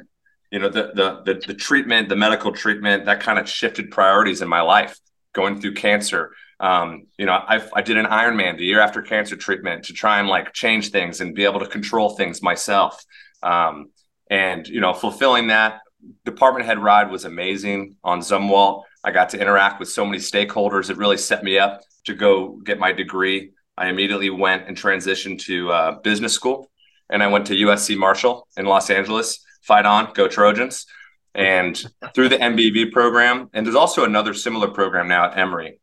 you 0.50 0.58
know, 0.58 0.68
the, 0.68 0.92
the 0.94 1.22
the 1.24 1.46
the 1.48 1.54
treatment, 1.54 2.08
the 2.08 2.16
medical 2.16 2.52
treatment, 2.52 3.04
that 3.06 3.20
kind 3.20 3.38
of 3.38 3.48
shifted 3.48 3.90
priorities 3.90 4.42
in 4.42 4.48
my 4.48 4.60
life 4.60 4.98
going 5.32 5.60
through 5.60 5.74
cancer. 5.74 6.32
Um, 6.60 7.06
you 7.16 7.26
know, 7.26 7.32
I, 7.32 7.62
I 7.74 7.82
did 7.82 7.96
an 7.96 8.06
Ironman 8.06 8.58
the 8.58 8.64
year 8.64 8.80
after 8.80 9.00
cancer 9.02 9.36
treatment 9.36 9.84
to 9.84 9.92
try 9.92 10.18
and 10.18 10.28
like 10.28 10.52
change 10.52 10.90
things 10.90 11.20
and 11.20 11.34
be 11.34 11.44
able 11.44 11.60
to 11.60 11.66
control 11.66 12.10
things 12.10 12.42
myself. 12.42 13.04
Um, 13.42 13.90
and 14.30 14.66
you 14.66 14.80
know, 14.80 14.92
fulfilling 14.92 15.48
that 15.48 15.80
department 16.24 16.66
head 16.66 16.78
ride 16.78 17.10
was 17.10 17.24
amazing 17.24 17.96
on 18.02 18.20
Zumwalt. 18.20 18.82
I 19.04 19.12
got 19.12 19.28
to 19.30 19.40
interact 19.40 19.78
with 19.78 19.88
so 19.88 20.04
many 20.04 20.18
stakeholders. 20.18 20.90
It 20.90 20.96
really 20.96 21.16
set 21.16 21.44
me 21.44 21.58
up 21.58 21.80
to 22.04 22.14
go 22.14 22.58
get 22.64 22.78
my 22.78 22.92
degree. 22.92 23.52
I 23.76 23.88
immediately 23.88 24.30
went 24.30 24.66
and 24.66 24.76
transitioned 24.76 25.40
to 25.42 25.70
uh, 25.70 26.00
business 26.00 26.32
school, 26.32 26.70
and 27.08 27.22
I 27.22 27.28
went 27.28 27.46
to 27.46 27.54
USC 27.54 27.96
Marshall 27.96 28.48
in 28.56 28.66
Los 28.66 28.90
Angeles. 28.90 29.38
Fight 29.62 29.86
on, 29.86 30.12
go 30.14 30.26
Trojans! 30.26 30.86
and 31.34 31.80
through 32.14 32.28
the 32.28 32.36
MBV 32.36 32.90
program. 32.90 33.48
And 33.52 33.64
there's 33.64 33.76
also 33.76 34.04
another 34.04 34.34
similar 34.34 34.68
program 34.68 35.08
now 35.08 35.26
at 35.30 35.38
Emory, 35.38 35.80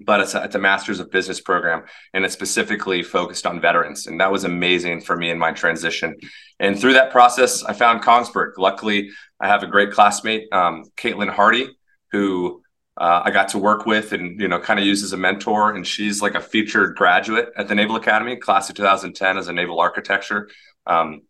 but 0.00 0.20
it's 0.20 0.34
a, 0.34 0.44
it's 0.44 0.54
a 0.54 0.58
master's 0.58 1.00
of 1.00 1.10
business 1.10 1.40
program 1.40 1.84
and 2.12 2.24
it's 2.24 2.34
specifically 2.34 3.02
focused 3.02 3.46
on 3.46 3.60
veterans. 3.60 4.06
And 4.06 4.20
that 4.20 4.32
was 4.32 4.44
amazing 4.44 5.00
for 5.00 5.16
me 5.16 5.30
in 5.30 5.38
my 5.38 5.52
transition. 5.52 6.16
And 6.58 6.78
through 6.78 6.94
that 6.94 7.10
process, 7.10 7.62
I 7.62 7.72
found 7.72 8.02
Kongsberg. 8.02 8.52
Luckily, 8.58 9.10
I 9.40 9.48
have 9.48 9.62
a 9.62 9.66
great 9.66 9.92
classmate, 9.92 10.52
um, 10.52 10.84
Caitlin 10.96 11.30
Hardy, 11.30 11.68
who 12.10 12.62
uh, 12.96 13.22
I 13.24 13.30
got 13.30 13.48
to 13.48 13.58
work 13.58 13.86
with 13.86 14.12
and 14.12 14.40
you 14.40 14.46
know 14.46 14.60
kind 14.60 14.78
of 14.78 14.86
use 14.86 15.02
as 15.02 15.12
a 15.12 15.16
mentor. 15.16 15.74
And 15.74 15.86
she's 15.86 16.22
like 16.22 16.34
a 16.34 16.40
featured 16.40 16.96
graduate 16.96 17.50
at 17.56 17.68
the 17.68 17.74
Naval 17.74 17.96
Academy, 17.96 18.36
class 18.36 18.68
of 18.68 18.76
2010 18.76 19.36
as 19.36 19.48
a 19.48 19.52
naval 19.52 19.80
architecture 19.80 20.48
um, 20.86 21.22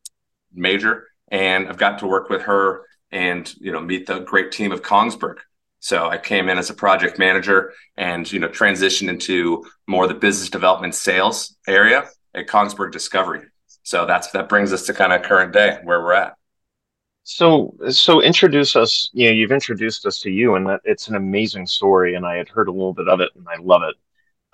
major. 0.53 1.09
And 1.29 1.69
I've 1.69 1.79
got 1.79 1.99
to 2.01 2.07
work 2.07 2.29
with 2.29 2.43
her 2.43 2.83
and 3.11 3.53
you 3.61 3.73
know 3.73 3.81
meet 3.81 4.07
the 4.07 4.21
great 4.21 4.53
team 4.53 4.73
of 4.73 4.83
Kongsberg. 4.83 5.37
So 5.85 6.09
I 6.09 6.17
came 6.17 6.49
in 6.49 6.57
as 6.57 6.71
a 6.71 6.75
project 6.75 7.19
manager 7.19 7.75
and 7.99 8.31
you 8.33 8.41
know 8.41 8.49
transitioned 8.49 9.11
into 9.11 9.67
more 9.87 10.07
the 10.07 10.15
business 10.15 10.49
development 10.49 10.95
sales 10.95 11.57
area 11.69 12.09
at 12.35 12.47
Kongsberg 12.47 12.91
Discovery. 12.91 13.43
So 13.83 14.07
that's 14.07 14.31
that 14.31 14.49
brings 14.49 14.73
us 14.73 14.87
to 14.87 14.95
kind 14.95 15.13
of 15.13 15.21
current 15.21 15.53
day 15.53 15.81
where 15.85 16.01
we're 16.01 16.15
at. 16.15 16.37
So 17.25 17.77
so 17.91 18.23
introduce 18.23 18.77
us. 18.77 19.11
You 19.13 19.27
know, 19.27 19.33
you've 19.33 19.53
introduced 19.53 20.07
us 20.07 20.21
to 20.21 20.31
you, 20.31 20.55
and 20.55 20.67
that 20.69 20.81
it's 20.85 21.09
an 21.09 21.17
amazing 21.17 21.67
story. 21.67 22.15
And 22.15 22.25
I 22.25 22.37
had 22.37 22.49
heard 22.49 22.69
a 22.69 22.73
little 22.73 22.95
bit 22.95 23.09
of 23.09 23.21
it, 23.21 23.29
and 23.37 23.47
I 23.47 23.57
love 23.61 23.83
it. 23.83 23.95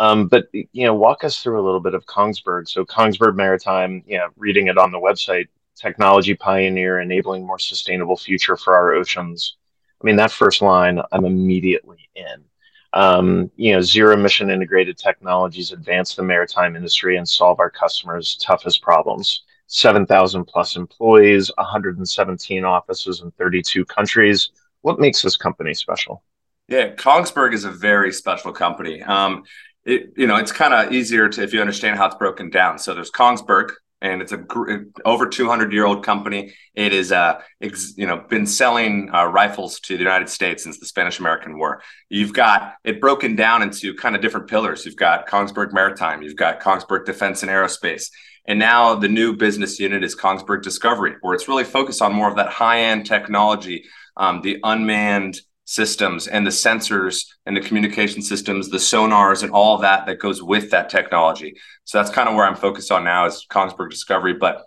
Um, 0.00 0.26
but 0.26 0.48
you 0.52 0.84
know, 0.84 0.94
walk 0.94 1.22
us 1.22 1.40
through 1.40 1.60
a 1.60 1.64
little 1.64 1.78
bit 1.78 1.94
of 1.94 2.06
Kongsberg. 2.06 2.68
So 2.68 2.84
Kongsberg 2.84 3.36
Maritime, 3.36 4.02
you 4.04 4.18
know, 4.18 4.30
reading 4.36 4.66
it 4.66 4.78
on 4.78 4.90
the 4.90 4.98
website, 4.98 5.46
technology 5.76 6.34
pioneer 6.34 6.98
enabling 6.98 7.46
more 7.46 7.60
sustainable 7.60 8.16
future 8.16 8.56
for 8.56 8.74
our 8.74 8.94
oceans. 8.94 9.58
I 10.00 10.06
mean, 10.06 10.16
that 10.16 10.32
first 10.32 10.62
line, 10.62 11.00
I'm 11.12 11.24
immediately 11.24 12.08
in. 12.14 12.44
Um, 12.92 13.50
you 13.56 13.72
know, 13.72 13.80
zero 13.80 14.14
emission 14.14 14.50
integrated 14.50 14.98
technologies 14.98 15.72
advance 15.72 16.14
the 16.14 16.22
maritime 16.22 16.74
industry 16.74 17.16
and 17.16 17.28
solve 17.28 17.60
our 17.60 17.70
customers' 17.70 18.36
toughest 18.36 18.82
problems. 18.82 19.42
7,000 19.68 20.46
plus 20.46 20.74
employees, 20.74 21.50
117 21.56 22.64
offices 22.64 23.20
in 23.20 23.30
32 23.32 23.84
countries. 23.84 24.50
What 24.80 24.98
makes 24.98 25.22
this 25.22 25.36
company 25.36 25.74
special? 25.74 26.24
Yeah, 26.66 26.92
Kongsberg 26.94 27.54
is 27.54 27.64
a 27.64 27.70
very 27.70 28.12
special 28.12 28.52
company. 28.52 29.00
Um, 29.02 29.44
it, 29.84 30.12
you 30.16 30.26
know, 30.26 30.36
it's 30.36 30.52
kind 30.52 30.74
of 30.74 30.92
easier 30.92 31.28
to 31.28 31.42
if 31.42 31.52
you 31.52 31.60
understand 31.60 31.98
how 31.98 32.06
it's 32.06 32.16
broken 32.16 32.50
down. 32.50 32.78
So 32.78 32.94
there's 32.94 33.12
Kongsberg, 33.12 33.70
and 34.02 34.22
it's 34.22 34.32
a 34.32 34.36
gr- 34.36 34.84
over 35.04 35.26
200 35.26 35.72
year 35.72 35.84
old 35.84 36.04
company. 36.04 36.54
It 36.74 36.92
is, 36.92 37.12
uh, 37.12 37.40
ex- 37.60 37.94
you 37.96 38.06
know, 38.06 38.24
been 38.28 38.46
selling 38.46 39.10
uh, 39.14 39.26
rifles 39.26 39.80
to 39.80 39.94
the 39.94 40.02
United 40.02 40.28
States 40.28 40.62
since 40.62 40.78
the 40.78 40.86
Spanish 40.86 41.18
American 41.18 41.58
War. 41.58 41.82
You've 42.08 42.32
got 42.32 42.74
it 42.84 43.00
broken 43.00 43.36
down 43.36 43.62
into 43.62 43.94
kind 43.94 44.14
of 44.14 44.22
different 44.22 44.48
pillars. 44.48 44.84
You've 44.84 44.96
got 44.96 45.28
Kongsberg 45.28 45.72
Maritime, 45.72 46.22
you've 46.22 46.36
got 46.36 46.60
Kongsberg 46.60 47.04
Defense 47.04 47.42
and 47.42 47.50
Aerospace, 47.50 48.10
and 48.46 48.58
now 48.58 48.94
the 48.94 49.08
new 49.08 49.36
business 49.36 49.78
unit 49.78 50.02
is 50.02 50.16
Kongsberg 50.16 50.62
Discovery, 50.62 51.16
where 51.20 51.34
it's 51.34 51.48
really 51.48 51.64
focused 51.64 52.02
on 52.02 52.12
more 52.12 52.28
of 52.28 52.36
that 52.36 52.48
high 52.48 52.80
end 52.80 53.06
technology, 53.06 53.84
um, 54.16 54.40
the 54.42 54.58
unmanned 54.62 55.40
systems 55.70 56.26
and 56.26 56.44
the 56.44 56.50
sensors 56.50 57.26
and 57.46 57.56
the 57.56 57.60
communication 57.60 58.20
systems, 58.22 58.68
the 58.68 58.76
sonars 58.76 59.44
and 59.44 59.52
all 59.52 59.78
that 59.78 60.04
that 60.04 60.18
goes 60.18 60.42
with 60.42 60.68
that 60.72 60.90
technology. 60.90 61.54
So 61.84 61.98
that's 61.98 62.10
kind 62.10 62.28
of 62.28 62.34
where 62.34 62.44
I'm 62.44 62.56
focused 62.56 62.90
on 62.90 63.04
now 63.04 63.26
is 63.26 63.46
Kongsberg 63.48 63.88
Discovery. 63.88 64.34
But 64.34 64.64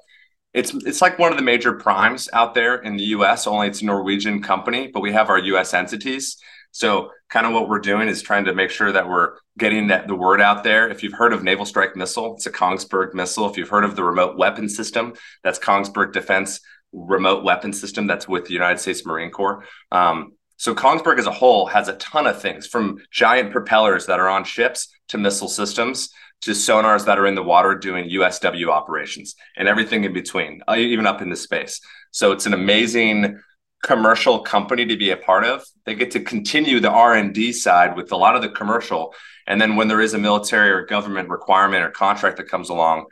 it's 0.54 0.74
it's 0.74 1.02
like 1.02 1.20
one 1.20 1.34
of 1.34 1.38
the 1.38 1.44
major 1.44 1.74
primes 1.74 2.30
out 2.32 2.54
there 2.54 2.76
in 2.76 2.96
the 2.96 3.04
U.S. 3.18 3.48
Only 3.48 3.68
it's 3.68 3.82
a 3.82 3.86
Norwegian 3.86 4.42
company, 4.42 4.88
but 4.88 5.02
we 5.02 5.12
have 5.12 5.30
our 5.30 5.40
U.S. 5.40 5.74
entities. 5.74 6.38
So 6.72 7.12
kind 7.30 7.46
of 7.46 7.52
what 7.52 7.68
we're 7.68 7.80
doing 7.80 8.08
is 8.08 8.22
trying 8.22 8.46
to 8.46 8.56
make 8.56 8.70
sure 8.70 8.94
that 8.94 9.10
we're 9.10 9.34
getting 9.58 9.88
that 9.88 10.08
the 10.08 10.16
word 10.16 10.40
out 10.40 10.64
there. 10.64 10.88
If 10.88 11.04
you've 11.04 11.14
heard 11.14 11.34
of 11.34 11.44
Naval 11.44 11.66
Strike 11.66 11.98
Missile, 11.98 12.36
it's 12.36 12.46
a 12.46 12.52
Kongsberg 12.52 13.14
missile. 13.14 13.50
If 13.50 13.58
you've 13.58 13.68
heard 13.68 13.84
of 13.84 13.98
the 13.98 14.06
remote 14.06 14.38
weapon 14.38 14.70
system, 14.70 15.16
that's 15.44 15.60
Kongsberg 15.60 16.14
Defense 16.14 16.62
remote 16.94 17.44
weapon 17.44 17.74
system 17.74 18.08
that's 18.08 18.28
with 18.28 18.46
the 18.46 18.54
United 18.54 18.80
States 18.80 19.06
Marine 19.06 19.32
Corps. 19.32 19.66
Um, 19.92 20.34
so 20.58 20.74
Kongsberg 20.76 21.20
as 21.20 21.26
a 21.26 21.32
whole 21.32 21.66
has 21.68 21.88
a 21.88 21.94
ton 21.94 22.28
of 22.28 22.42
things 22.42 22.68
from 22.68 23.00
giant 23.12 23.52
propellers 23.52 24.06
that 24.06 24.20
are 24.20 24.30
on 24.30 24.44
ships 24.44 24.90
to 25.10 25.18
missile 25.18 25.48
systems 25.48 26.10
to 26.42 26.52
sonars 26.52 27.06
that 27.06 27.20
are 27.20 27.28
in 27.28 27.36
the 27.36 27.44
water 27.44 27.76
doing 27.76 28.10
USW 28.10 28.70
operations 28.70 29.36
and 29.58 29.68
everything 29.68 30.04
in 30.04 30.14
between, 30.14 30.62
uh, 30.68 30.76
even 30.76 31.08
up 31.08 31.22
into 31.22 31.36
space. 31.36 31.80
So 32.12 32.32
it's 32.32 32.46
an 32.46 32.54
amazing 32.54 33.40
commercial 33.82 34.40
company 34.40 34.86
to 34.86 34.98
be 34.98 35.12
a 35.12 35.18
part 35.18 35.44
of. 35.44 35.64
They 35.86 35.96
get 35.96 36.12
to 36.12 36.20
continue 36.20 36.80
the 36.80 36.92
R&D 36.92 37.54
side 37.54 37.96
with 37.96 38.12
a 38.12 38.18
lot 38.18 38.36
of 38.36 38.42
the 38.42 38.50
commercial 38.50 39.14
and 39.48 39.60
then 39.60 39.76
when 39.76 39.88
there 39.88 40.02
is 40.02 40.14
a 40.14 40.18
military 40.18 40.70
or 40.70 40.86
government 40.86 41.30
requirement 41.30 41.84
or 41.84 41.90
contract 41.90 42.38
that 42.38 42.48
comes 42.48 42.70
along, 42.70 43.06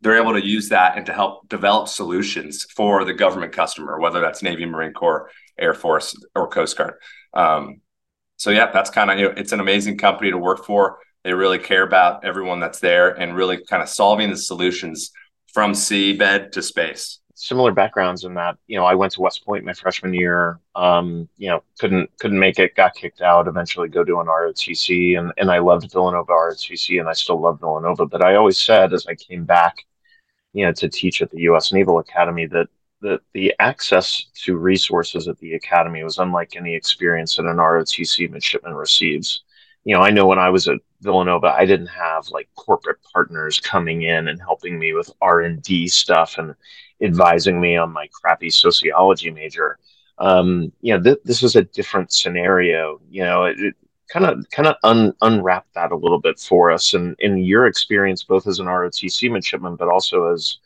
they're 0.00 0.20
able 0.20 0.32
to 0.32 0.44
use 0.44 0.70
that 0.70 0.96
and 0.96 1.06
to 1.06 1.12
help 1.12 1.48
develop 1.48 1.88
solutions 1.88 2.64
for 2.74 3.04
the 3.04 3.12
government 3.12 3.52
customer, 3.52 3.98
whether 4.00 4.20
that's 4.20 4.42
Navy, 4.42 4.64
Marine 4.64 4.92
Corps, 4.92 5.30
Air 5.58 5.74
Force, 5.74 6.16
or 6.34 6.48
Coast 6.48 6.76
Guard. 6.76 6.94
Um, 7.34 7.80
so 8.36 8.50
yeah, 8.50 8.70
that's 8.72 8.90
kind 8.90 9.10
of 9.10 9.18
you 9.18 9.26
know, 9.26 9.34
it's 9.36 9.52
an 9.52 9.60
amazing 9.60 9.98
company 9.98 10.30
to 10.30 10.38
work 10.38 10.64
for. 10.64 10.98
They 11.24 11.34
really 11.34 11.58
care 11.58 11.82
about 11.82 12.24
everyone 12.24 12.60
that's 12.60 12.80
there 12.80 13.10
and 13.10 13.34
really 13.34 13.62
kind 13.64 13.82
of 13.82 13.88
solving 13.90 14.30
the 14.30 14.36
solutions 14.38 15.10
from 15.52 15.72
seabed 15.72 16.52
to 16.52 16.62
space. 16.62 17.18
Similar 17.34 17.72
backgrounds 17.72 18.24
in 18.24 18.34
that, 18.34 18.56
you 18.66 18.78
know, 18.78 18.84
I 18.84 18.94
went 18.94 19.12
to 19.12 19.20
West 19.20 19.44
Point 19.44 19.64
my 19.64 19.74
freshman 19.74 20.14
year. 20.14 20.60
Um, 20.74 21.28
you 21.36 21.48
know, 21.48 21.62
couldn't 21.78 22.10
couldn't 22.18 22.38
make 22.38 22.58
it, 22.58 22.74
got 22.74 22.94
kicked 22.94 23.20
out. 23.20 23.48
Eventually, 23.48 23.88
go 23.88 24.04
to 24.04 24.20
an 24.20 24.26
ROTC, 24.26 25.18
and 25.18 25.32
and 25.36 25.50
I 25.50 25.58
loved 25.58 25.90
Villanova 25.92 26.32
ROTC, 26.32 27.00
and 27.00 27.08
I 27.08 27.12
still 27.12 27.40
love 27.40 27.60
Villanova. 27.60 28.06
But 28.06 28.22
I 28.22 28.36
always 28.36 28.58
said, 28.58 28.92
as 28.92 29.06
I 29.06 29.14
came 29.14 29.44
back, 29.44 29.84
you 30.52 30.64
know, 30.64 30.72
to 30.72 30.88
teach 30.88 31.22
at 31.22 31.30
the 31.30 31.40
U.S. 31.42 31.72
Naval 31.72 31.98
Academy, 31.98 32.46
that 32.46 32.68
the 33.00 33.20
the 33.32 33.54
access 33.58 34.26
to 34.44 34.56
resources 34.56 35.28
at 35.28 35.38
the 35.38 35.54
academy 35.54 36.04
was 36.04 36.18
unlike 36.18 36.56
any 36.56 36.74
experience 36.74 37.36
that 37.36 37.46
an 37.46 37.56
ROTC 37.56 38.30
midshipman 38.30 38.74
receives. 38.74 39.42
You 39.84 39.94
know, 39.94 40.02
I 40.02 40.10
know 40.10 40.26
when 40.26 40.38
I 40.38 40.50
was 40.50 40.68
at 40.68 40.78
Villanova, 41.00 41.48
I 41.48 41.64
didn't 41.64 41.86
have 41.86 42.28
like 42.28 42.48
corporate 42.54 42.98
partners 43.12 43.58
coming 43.60 44.02
in 44.02 44.28
and 44.28 44.40
helping 44.40 44.78
me 44.78 44.92
with 44.92 45.10
R 45.22 45.40
and 45.40 45.62
D 45.62 45.88
stuff 45.88 46.36
and 46.38 46.54
advising 47.02 47.60
me 47.60 47.76
on 47.76 47.92
my 47.92 48.08
crappy 48.12 48.50
sociology 48.50 49.30
major. 49.30 49.78
Um, 50.18 50.70
you 50.82 50.94
know, 50.94 51.02
th- 51.02 51.24
this 51.24 51.40
was 51.40 51.56
a 51.56 51.64
different 51.64 52.12
scenario. 52.12 53.00
You 53.08 53.24
know, 53.24 53.44
it 53.44 53.74
kind 54.10 54.26
of 54.26 54.44
kind 54.50 54.68
of 54.68 54.76
un- 54.82 55.14
unwrap 55.22 55.66
that 55.74 55.92
a 55.92 55.96
little 55.96 56.20
bit 56.20 56.38
for 56.38 56.70
us, 56.70 56.94
and 56.94 57.16
in 57.20 57.38
your 57.38 57.66
experience, 57.66 58.24
both 58.24 58.46
as 58.46 58.58
an 58.58 58.66
ROTC 58.66 59.30
midshipman, 59.30 59.76
but 59.76 59.88
also 59.88 60.32
as 60.32 60.58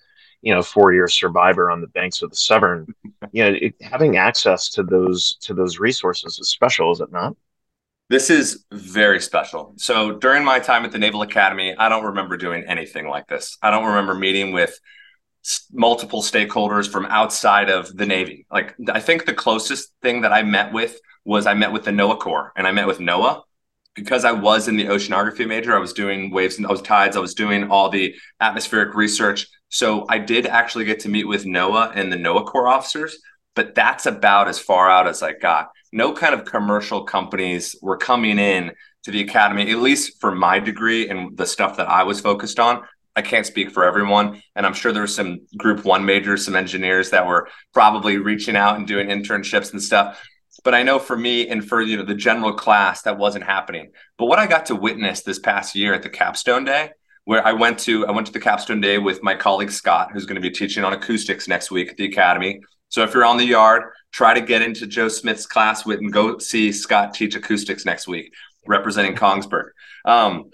you 0.42 0.54
know 0.54 0.62
four 0.62 0.92
year 0.92 1.06
survivor 1.06 1.70
on 1.70 1.80
the 1.80 1.86
banks 1.88 2.22
of 2.22 2.30
the 2.30 2.36
Severn, 2.36 2.86
you 3.32 3.44
know, 3.44 3.56
it, 3.60 3.74
having 3.80 4.16
access 4.16 4.68
to 4.70 4.82
those 4.82 5.36
to 5.42 5.54
those 5.54 5.78
resources 5.78 6.38
is 6.38 6.48
special, 6.48 6.90
is 6.90 7.00
it 7.00 7.12
not? 7.12 7.36
This 8.10 8.28
is 8.28 8.64
very 8.70 9.20
special. 9.20 9.72
So 9.76 10.12
during 10.12 10.44
my 10.44 10.58
time 10.58 10.84
at 10.84 10.92
the 10.92 10.98
Naval 10.98 11.22
Academy, 11.22 11.74
I 11.76 11.88
don't 11.88 12.04
remember 12.04 12.36
doing 12.36 12.64
anything 12.66 13.08
like 13.08 13.26
this. 13.28 13.56
I 13.62 13.70
don't 13.70 13.86
remember 13.86 14.14
meeting 14.14 14.52
with 14.52 14.78
multiple 15.72 16.22
stakeholders 16.22 16.90
from 16.90 17.06
outside 17.06 17.70
of 17.70 17.94
the 17.96 18.06
Navy. 18.06 18.46
Like 18.50 18.74
I 18.88 19.00
think 19.00 19.24
the 19.24 19.34
closest 19.34 19.92
thing 20.02 20.22
that 20.22 20.32
I 20.32 20.42
met 20.42 20.72
with 20.72 20.98
was 21.24 21.46
I 21.46 21.54
met 21.54 21.72
with 21.72 21.85
the 21.85 21.90
NOAA 21.90 22.18
Corps 22.18 22.52
and 22.57 22.66
I 22.66 22.72
met 22.72 22.87
with 22.87 22.98
NOAA 22.98 23.42
because 23.94 24.24
I 24.24 24.33
was 24.33 24.68
in 24.68 24.76
the 24.76 24.87
oceanography 24.87 25.46
major. 25.46 25.74
I 25.74 25.80
was 25.80 25.92
doing 25.92 26.30
waves 26.30 26.57
and 26.57 26.66
I 26.66 26.70
was 26.70 26.83
tides. 26.83 27.16
I 27.16 27.20
was 27.20 27.35
doing 27.35 27.70
all 27.70 27.88
the 27.88 28.14
atmospheric 28.40 28.94
research. 28.94 29.46
So 29.68 30.07
I 30.09 30.18
did 30.18 30.46
actually 30.46 30.85
get 30.85 31.00
to 31.00 31.09
meet 31.09 31.26
with 31.26 31.44
NOAA 31.44 31.92
and 31.94 32.12
the 32.12 32.16
NOAA 32.16 32.46
Corps 32.46 32.68
officers, 32.68 33.18
but 33.54 33.74
that's 33.74 34.07
about 34.07 34.48
as 34.48 34.59
far 34.59 34.90
out 34.90 35.07
as 35.07 35.22
I 35.22 35.33
got. 35.33 35.70
No 35.92 36.12
kind 36.12 36.35
of 36.35 36.44
commercial 36.44 37.04
companies 37.04 37.76
were 37.80 37.96
coming 37.96 38.38
in 38.38 38.72
to 39.04 39.11
the 39.11 39.22
academy, 39.22 39.70
at 39.70 39.78
least 39.78 40.20
for 40.20 40.35
my 40.35 40.59
degree 40.59 41.09
and 41.09 41.37
the 41.37 41.46
stuff 41.46 41.76
that 41.76 41.88
I 41.88 42.04
was 42.04 42.20
focused 42.20 42.59
on. 42.59 42.83
I 43.16 43.22
can't 43.22 43.46
speak 43.46 43.70
for 43.70 43.85
everyone. 43.85 44.42
And 44.57 44.66
I'm 44.66 44.74
sure 44.74 44.92
there 44.92 45.03
were 45.03 45.07
some 45.07 45.40
group 45.57 45.85
one 45.85 46.05
majors, 46.05 46.44
some 46.44 46.57
engineers 46.57 47.11
that 47.11 47.27
were 47.27 47.48
probably 47.72 48.18
reaching 48.18 48.57
out 48.57 48.77
and 48.77 48.87
doing 48.87 49.09
internships 49.09 49.72
and 49.72 49.83
stuff. 49.83 50.22
But 50.62 50.74
I 50.74 50.83
know 50.83 50.98
for 50.98 51.16
me 51.16 51.48
and 51.48 51.66
for 51.66 51.81
you 51.81 51.96
know 51.96 52.05
the 52.05 52.14
general 52.14 52.53
class 52.53 53.03
that 53.03 53.18
wasn't 53.18 53.44
happening. 53.44 53.90
But 54.18 54.27
what 54.27 54.38
I 54.38 54.46
got 54.46 54.66
to 54.66 54.77
witness 54.77 55.22
this 55.22 55.38
past 55.38 55.74
year 55.74 55.94
at 55.94 56.03
the 56.03 56.09
capstone 56.09 56.64
day 56.64 56.90
where 57.24 57.46
I 57.46 57.53
went 57.53 57.79
to 57.81 58.07
I 58.07 58.12
went 58.12 58.27
to 58.29 58.33
the 58.33 58.40
capstone 58.40 58.81
day 58.81 58.98
with 58.98 59.22
my 59.22 59.35
colleague 59.35 59.70
Scott, 59.70 60.11
who's 60.12 60.27
going 60.27 60.40
to 60.40 60.40
be 60.40 60.50
teaching 60.50 60.85
on 60.85 60.92
acoustics 60.92 61.48
next 61.48 61.70
week 61.70 61.90
at 61.90 61.96
the 61.96 62.05
academy. 62.05 62.61
So 62.88 63.03
if 63.03 63.12
you're 63.12 63.24
on 63.24 63.38
the 63.38 63.44
yard, 63.46 63.85
try 64.12 64.35
to 64.35 64.40
get 64.40 64.62
into 64.62 64.87
Joe 64.87 65.09
Smith's 65.09 65.46
class 65.46 65.85
with 65.85 65.98
and 65.98 66.12
go 66.12 66.38
see 66.38 66.70
Scott 66.70 67.14
teach 67.14 67.35
acoustics 67.35 67.85
next 67.85 68.07
week, 68.07 68.33
representing 68.66 69.16
Kongsberg. 69.16 69.70
Um, 70.05 70.50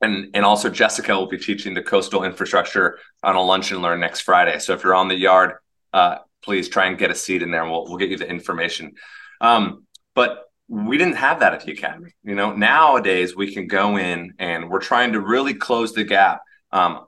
and 0.00 0.28
and 0.34 0.44
also 0.44 0.68
Jessica 0.68 1.12
will 1.14 1.28
be 1.28 1.38
teaching 1.38 1.74
the 1.74 1.82
coastal 1.82 2.24
infrastructure 2.24 2.98
on 3.22 3.36
a 3.36 3.42
lunch 3.42 3.72
and 3.72 3.82
learn 3.82 4.00
next 4.00 4.20
Friday. 4.20 4.58
So 4.58 4.72
if 4.72 4.84
you're 4.84 4.94
on 4.94 5.08
the 5.08 5.16
yard, 5.16 5.52
uh, 5.92 6.18
please 6.42 6.68
try 6.68 6.86
and 6.86 6.98
get 6.98 7.10
a 7.10 7.14
seat 7.14 7.42
in 7.42 7.50
there, 7.50 7.62
and 7.62 7.70
we'll 7.70 7.84
we'll 7.84 7.98
get 7.98 8.10
you 8.10 8.18
the 8.18 8.28
information. 8.28 8.92
Um, 9.40 9.86
but 10.14 10.44
we 10.68 10.96
didn't 10.96 11.16
have 11.16 11.40
that 11.40 11.52
at 11.52 11.64
the 11.64 11.72
academy. 11.72 12.12
You 12.22 12.34
know, 12.34 12.54
nowadays 12.54 13.36
we 13.36 13.52
can 13.52 13.66
go 13.66 13.96
in 13.98 14.34
and 14.38 14.70
we're 14.70 14.80
trying 14.80 15.12
to 15.12 15.20
really 15.20 15.54
close 15.54 15.92
the 15.92 16.04
gap 16.04 16.40
um, 16.72 17.06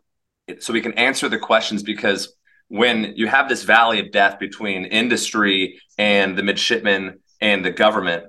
so 0.61 0.73
we 0.73 0.81
can 0.81 0.93
answer 0.95 1.29
the 1.29 1.39
questions 1.39 1.83
because 1.83 2.35
when 2.69 3.15
you 3.17 3.27
have 3.29 3.49
this 3.49 3.65
valley 3.65 4.01
of 4.01 4.13
death 4.13 4.39
between 4.39 4.85
industry 4.85 5.81
and 5.99 6.37
the 6.37 6.43
midshipmen 6.43 7.21
and 7.41 7.65
the 7.65 7.71
government, 7.71 8.25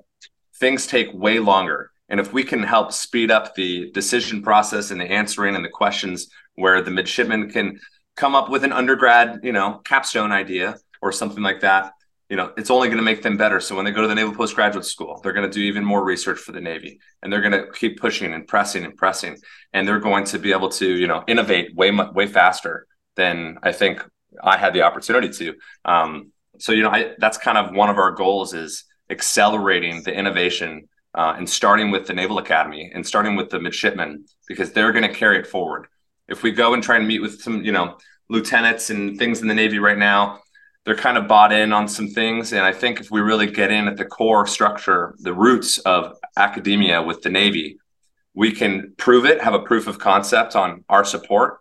things 0.59 0.87
take 0.87 1.13
way 1.13 1.39
longer. 1.39 1.91
And 2.09 2.19
if 2.19 2.33
we 2.33 2.43
can 2.43 2.63
help 2.63 2.93
speed 2.93 3.31
up 3.31 3.55
the 3.55 3.91
decision 3.91 4.41
process 4.41 4.91
and 4.91 4.99
the 4.99 5.05
answering 5.05 5.55
and 5.55 5.65
the 5.65 5.69
questions 5.69 6.29
where 6.55 6.81
the 6.81 6.91
midshipman 6.91 7.49
can 7.51 7.79
come 8.15 8.35
up 8.35 8.49
with 8.49 8.63
an 8.63 8.71
undergrad, 8.71 9.39
you 9.43 9.51
know, 9.51 9.81
capstone 9.83 10.31
idea 10.31 10.75
or 11.01 11.11
something 11.11 11.43
like 11.43 11.61
that, 11.61 11.93
you 12.29 12.35
know, 12.35 12.51
it's 12.57 12.69
only 12.69 12.87
going 12.87 12.97
to 12.97 13.03
make 13.03 13.21
them 13.21 13.37
better. 13.37 13.59
So 13.59 13.75
when 13.75 13.85
they 13.85 13.91
go 13.91 14.01
to 14.01 14.07
the 14.07 14.15
Naval 14.15 14.35
Postgraduate 14.35 14.85
School, 14.85 15.19
they're 15.21 15.33
going 15.33 15.49
to 15.49 15.53
do 15.53 15.61
even 15.61 15.85
more 15.85 16.03
research 16.03 16.39
for 16.39 16.51
the 16.51 16.59
Navy, 16.59 16.99
and 17.21 17.31
they're 17.31 17.41
going 17.41 17.53
to 17.53 17.71
keep 17.71 17.99
pushing 17.99 18.33
and 18.33 18.45
pressing 18.45 18.83
and 18.83 18.97
pressing, 18.97 19.37
and 19.71 19.87
they're 19.87 19.99
going 19.99 20.25
to 20.25 20.39
be 20.39 20.51
able 20.51 20.69
to, 20.69 20.87
you 20.87 21.07
know, 21.07 21.23
innovate 21.27 21.73
way 21.75 21.91
way 21.91 22.27
faster 22.27 22.85
than 23.15 23.59
I 23.63 23.71
think 23.71 24.03
I 24.43 24.57
had 24.57 24.73
the 24.73 24.81
opportunity 24.81 25.29
to. 25.29 25.55
Um, 25.85 26.31
so 26.59 26.73
you 26.73 26.83
know, 26.83 26.89
I, 26.89 27.13
that's 27.17 27.37
kind 27.37 27.57
of 27.57 27.73
one 27.73 27.89
of 27.89 27.97
our 27.97 28.11
goals 28.11 28.53
is 28.53 28.83
accelerating 29.09 30.03
the 30.03 30.13
innovation 30.13 30.89
uh, 31.17 31.33
and 31.35 31.49
starting 31.49 31.89
with 31.89 32.05
the 32.05 32.13
Naval 32.13 32.37
Academy 32.37 32.91
and 32.93 33.05
starting 33.05 33.35
with 33.35 33.49
the 33.49 33.59
midshipmen 33.59 34.23
because 34.47 34.71
they're 34.71 34.91
going 34.91 35.07
to 35.07 35.13
carry 35.13 35.39
it 35.39 35.47
forward. 35.47 35.87
If 36.27 36.43
we 36.43 36.51
go 36.51 36.75
and 36.75 36.83
try 36.83 36.97
and 36.97 37.07
meet 37.07 37.21
with 37.21 37.41
some, 37.41 37.63
you 37.65 37.71
know, 37.71 37.97
lieutenants 38.29 38.91
and 38.91 39.17
things 39.17 39.41
in 39.41 39.47
the 39.47 39.55
Navy 39.55 39.79
right 39.79 39.97
now, 39.97 40.41
they're 40.85 40.95
kind 40.95 41.17
of 41.17 41.27
bought 41.27 41.51
in 41.51 41.73
on 41.73 41.87
some 41.87 42.07
things. 42.07 42.53
And 42.53 42.61
I 42.61 42.71
think 42.71 42.99
if 42.99 43.09
we 43.09 43.19
really 43.19 43.47
get 43.47 43.71
in 43.71 43.87
at 43.87 43.97
the 43.97 44.05
core 44.05 44.45
structure, 44.45 45.15
the 45.17 45.33
roots 45.33 45.79
of 45.79 46.15
academia 46.37 47.01
with 47.01 47.23
the 47.23 47.29
Navy, 47.29 47.79
we 48.35 48.51
can 48.51 48.93
prove 48.97 49.25
it, 49.25 49.41
have 49.41 49.55
a 49.55 49.59
proof 49.59 49.87
of 49.87 49.97
concept 49.97 50.55
on 50.55 50.85
our 50.87 51.03
support. 51.03 51.57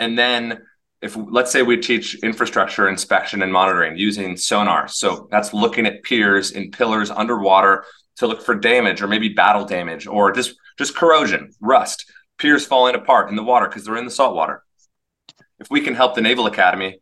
And 0.00 0.18
then 0.18 0.62
if 1.02 1.14
let's 1.16 1.52
say 1.52 1.62
we 1.62 1.76
teach 1.76 2.14
infrastructure 2.22 2.88
inspection 2.88 3.42
and 3.42 3.52
monitoring 3.52 3.98
using 3.98 4.38
sonar. 4.38 4.88
So 4.88 5.28
that's 5.30 5.52
looking 5.52 5.84
at 5.84 6.02
piers 6.02 6.52
and 6.52 6.72
pillars 6.72 7.10
underwater 7.10 7.84
to 8.16 8.26
look 8.26 8.42
for 8.42 8.54
damage 8.54 9.02
or 9.02 9.08
maybe 9.08 9.28
battle 9.28 9.64
damage 9.64 10.06
or 10.06 10.32
just 10.32 10.54
just 10.78 10.96
corrosion, 10.96 11.52
rust, 11.60 12.10
piers 12.38 12.66
falling 12.66 12.94
apart 12.94 13.30
in 13.30 13.36
the 13.36 13.42
water 13.42 13.66
because 13.66 13.84
they're 13.84 13.96
in 13.96 14.04
the 14.04 14.10
salt 14.10 14.34
water. 14.34 14.62
If 15.60 15.70
we 15.70 15.80
can 15.80 15.94
help 15.94 16.14
the 16.14 16.20
Naval 16.20 16.46
Academy 16.46 17.00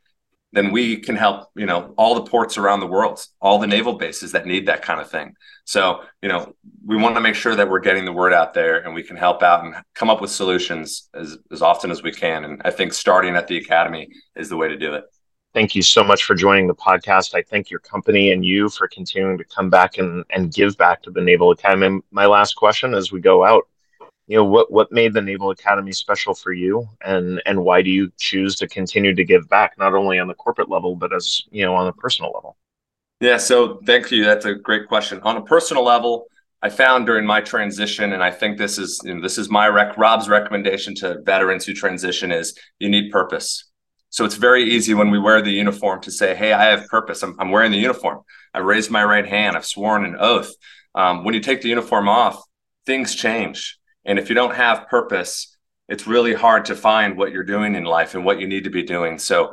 then 0.53 0.70
we 0.70 0.98
can 0.98 1.16
help 1.16 1.48
you 1.57 1.66
know 1.66 1.94
all 1.96 2.14
the 2.14 2.31
ports 2.31 2.59
around 2.59 2.81
the 2.81 2.87
world 2.87 3.25
all 3.40 3.59
the 3.59 3.66
naval 3.66 3.94
bases 3.94 4.33
that 4.33 4.46
need 4.46 4.66
that 4.66 4.83
kind 4.83 5.01
of 5.01 5.11
thing. 5.11 5.35
So 5.64 6.03
you 6.22 6.29
know 6.29 6.55
we 6.85 6.96
want 6.96 7.14
to 7.16 7.20
make 7.20 7.35
sure 7.35 7.57
that 7.57 7.68
we're 7.68 7.81
getting 7.81 8.05
the 8.05 8.12
word 8.12 8.33
out 8.33 8.55
there 8.55 8.85
and 8.85 8.94
we 8.94 9.03
can 9.03 9.16
help 9.16 9.42
out 9.42 9.64
and 9.64 9.75
come 9.94 10.11
up 10.11 10.20
with 10.20 10.31
solutions 10.31 11.09
as, 11.14 11.38
as 11.51 11.62
often 11.62 11.90
as 11.90 12.03
we 12.03 12.12
can. 12.12 12.44
And 12.44 12.62
i 12.64 12.70
think 12.70 12.92
starting 12.92 13.37
at 13.37 13.48
the 13.48 13.57
academy 13.57 14.09
is 14.37 14.48
the 14.48 14.57
way 14.57 14.68
to 14.68 14.77
do 14.77 14.94
it 14.94 15.05
thank 15.54 15.74
you 15.74 15.82
so 15.82 16.02
much 16.02 16.24
for 16.24 16.34
joining 16.34 16.66
the 16.66 16.74
podcast 16.74 17.34
i 17.34 17.42
thank 17.42 17.70
your 17.70 17.80
company 17.80 18.32
and 18.32 18.44
you 18.44 18.68
for 18.68 18.88
continuing 18.88 19.38
to 19.38 19.44
come 19.44 19.70
back 19.70 19.98
and, 19.98 20.24
and 20.30 20.52
give 20.52 20.76
back 20.76 21.02
to 21.02 21.10
the 21.10 21.20
naval 21.20 21.50
academy 21.50 22.00
my 22.10 22.26
last 22.26 22.54
question 22.54 22.94
as 22.94 23.12
we 23.12 23.20
go 23.20 23.44
out 23.44 23.66
you 24.26 24.36
know 24.36 24.44
what 24.44 24.70
what 24.70 24.92
made 24.92 25.12
the 25.12 25.20
Naval 25.20 25.50
Academy 25.50 25.92
special 25.92 26.34
for 26.34 26.52
you, 26.52 26.88
and 27.04 27.42
and 27.44 27.62
why 27.62 27.82
do 27.82 27.90
you 27.90 28.10
choose 28.18 28.54
to 28.56 28.68
continue 28.68 29.14
to 29.14 29.24
give 29.24 29.48
back 29.48 29.76
not 29.78 29.94
only 29.94 30.18
on 30.18 30.28
the 30.28 30.34
corporate 30.34 30.70
level 30.70 30.96
but 30.96 31.14
as 31.14 31.42
you 31.50 31.64
know 31.64 31.74
on 31.74 31.86
the 31.86 31.92
personal 31.92 32.30
level? 32.32 32.56
Yeah, 33.20 33.36
so 33.36 33.80
thank 33.84 34.10
you. 34.10 34.24
That's 34.24 34.46
a 34.46 34.54
great 34.54 34.88
question. 34.88 35.20
On 35.22 35.36
a 35.36 35.42
personal 35.42 35.84
level, 35.84 36.26
I 36.62 36.70
found 36.70 37.06
during 37.06 37.26
my 37.26 37.40
transition, 37.40 38.12
and 38.12 38.22
I 38.22 38.30
think 38.30 38.58
this 38.58 38.78
is 38.78 39.00
you 39.04 39.14
know, 39.14 39.20
this 39.20 39.38
is 39.38 39.50
my 39.50 39.66
rec 39.68 39.98
Rob's 39.98 40.28
recommendation 40.28 40.94
to 40.96 41.20
veterans 41.22 41.66
who 41.66 41.74
transition 41.74 42.30
is 42.30 42.56
you 42.78 42.88
need 42.88 43.10
purpose. 43.10 43.64
So 44.12 44.25
it's 44.25 44.37
very 44.37 44.62
easy 44.62 44.94
when 44.94 45.11
we 45.11 45.18
wear 45.18 45.42
the 45.42 45.51
uniform 45.51 46.01
to 46.03 46.12
say, 46.12 46.37
"Hey, 46.37 46.53
I 46.53 46.66
have 46.66 46.87
purpose. 46.87 47.22
I'm, 47.22 47.35
I'm 47.40 47.51
wearing 47.51 47.72
the 47.72 47.79
uniform. 47.79 48.20
I 48.55 48.61
raised 48.61 48.90
my 48.90 49.05
right 49.05 49.27
hand. 49.27 49.57
I've 49.57 49.66
sworn 49.66 50.05
an 50.05 50.16
oath." 50.18 50.53
Um, 50.94 51.25
when 51.25 51.35
you 51.35 51.40
take 51.40 51.62
the 51.62 51.68
uniform 51.68 52.09
off, 52.09 52.40
things 52.87 53.14
change 53.16 53.81
and 54.05 54.18
if 54.18 54.29
you 54.29 54.35
don't 54.35 54.55
have 54.55 54.88
purpose, 54.88 55.57
it's 55.88 56.07
really 56.07 56.35
hard 56.35 56.66
to 56.66 56.75
find 56.75 57.16
what 57.16 57.33
you're 57.33 57.44
doing 57.44 57.75
in 57.75 57.85
life 57.85 58.14
and 58.14 58.25
what 58.25 58.40
you 58.40 58.46
need 58.46 58.64
to 58.64 58.70
be 58.70 58.83
doing. 58.83 59.18
So 59.18 59.53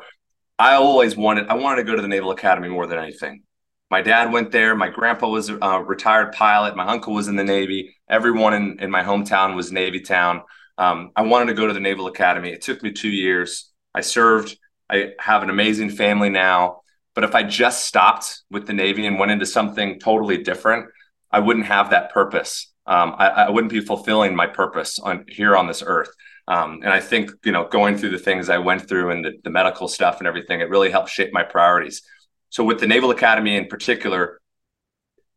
I 0.57 0.75
always 0.75 1.15
wanted, 1.15 1.47
I 1.47 1.55
wanted 1.55 1.77
to 1.77 1.83
go 1.83 1.95
to 1.95 2.01
the 2.01 2.07
Naval 2.07 2.31
Academy 2.31 2.69
more 2.69 2.87
than 2.87 2.99
anything. 2.99 3.43
My 3.91 4.01
dad 4.01 4.31
went 4.31 4.51
there. 4.51 4.75
My 4.75 4.89
grandpa 4.89 5.27
was 5.27 5.49
a 5.49 5.83
retired 5.83 6.31
pilot. 6.33 6.75
My 6.75 6.87
uncle 6.87 7.13
was 7.13 7.27
in 7.27 7.35
the 7.35 7.43
Navy. 7.43 7.95
Everyone 8.07 8.53
in, 8.53 8.79
in 8.79 8.91
my 8.91 9.03
hometown 9.03 9.55
was 9.55 9.71
Navy 9.71 9.99
town. 9.99 10.43
Um, 10.77 11.11
I 11.15 11.23
wanted 11.23 11.47
to 11.47 11.53
go 11.55 11.67
to 11.67 11.73
the 11.73 11.79
Naval 11.79 12.07
Academy. 12.07 12.51
It 12.51 12.61
took 12.61 12.83
me 12.83 12.91
two 12.91 13.09
years. 13.09 13.71
I 13.93 14.01
served. 14.01 14.57
I 14.89 15.13
have 15.19 15.43
an 15.43 15.49
amazing 15.49 15.89
family 15.91 16.29
now. 16.29 16.81
But 17.15 17.23
if 17.23 17.35
I 17.35 17.43
just 17.43 17.85
stopped 17.85 18.43
with 18.49 18.65
the 18.65 18.73
Navy 18.73 19.05
and 19.05 19.19
went 19.19 19.31
into 19.31 19.45
something 19.45 19.99
totally 19.99 20.37
different, 20.37 20.87
I 21.31 21.39
wouldn't 21.39 21.65
have 21.65 21.89
that 21.89 22.11
purpose 22.11 22.69
um, 22.89 23.15
I, 23.19 23.27
I, 23.27 23.49
wouldn't 23.51 23.71
be 23.71 23.81
fulfilling 23.81 24.35
my 24.35 24.47
purpose 24.47 24.97
on 24.97 25.25
here 25.27 25.55
on 25.55 25.67
this 25.67 25.83
earth. 25.85 26.09
Um, 26.47 26.79
and 26.83 26.91
I 26.91 26.99
think 26.99 27.29
you 27.45 27.51
know, 27.51 27.67
going 27.67 27.95
through 27.95 28.09
the 28.09 28.17
things 28.17 28.49
I 28.49 28.57
went 28.57 28.89
through 28.89 29.11
and 29.11 29.23
the, 29.23 29.33
the 29.43 29.51
medical 29.51 29.87
stuff 29.87 30.17
and 30.17 30.27
everything, 30.27 30.59
it 30.59 30.69
really 30.69 30.89
helped 30.89 31.11
shape 31.11 31.31
my 31.31 31.43
priorities. 31.43 32.01
So 32.49 32.63
with 32.63 32.79
the 32.79 32.87
Naval 32.87 33.11
Academy 33.11 33.55
in 33.55 33.67
particular, 33.67 34.41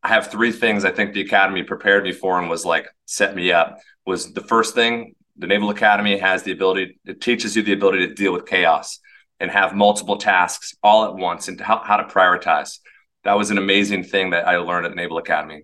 I 0.01 0.07
have 0.07 0.31
three 0.31 0.51
things 0.51 0.83
I 0.83 0.91
think 0.91 1.13
the 1.13 1.21
Academy 1.21 1.61
prepared 1.61 2.03
me 2.03 2.11
for 2.11 2.39
and 2.39 2.49
was 2.49 2.65
like 2.65 2.87
set 3.05 3.35
me 3.35 3.51
up. 3.51 3.77
Was 4.07 4.33
the 4.33 4.41
first 4.41 4.73
thing 4.73 5.13
the 5.37 5.47
Naval 5.47 5.69
Academy 5.69 6.17
has 6.17 6.43
the 6.43 6.51
ability, 6.51 6.99
it 7.05 7.21
teaches 7.21 7.55
you 7.55 7.63
the 7.63 7.73
ability 7.73 8.07
to 8.07 8.13
deal 8.13 8.33
with 8.33 8.45
chaos 8.45 8.99
and 9.39 9.49
have 9.49 9.75
multiple 9.75 10.17
tasks 10.17 10.75
all 10.83 11.05
at 11.05 11.15
once 11.15 11.47
and 11.47 11.59
how, 11.59 11.79
how 11.79 11.97
to 11.97 12.03
prioritize. 12.03 12.79
That 13.23 13.37
was 13.37 13.51
an 13.51 13.57
amazing 13.57 14.03
thing 14.03 14.31
that 14.31 14.47
I 14.47 14.57
learned 14.57 14.85
at 14.85 14.95
Naval 14.95 15.17
Academy. 15.17 15.63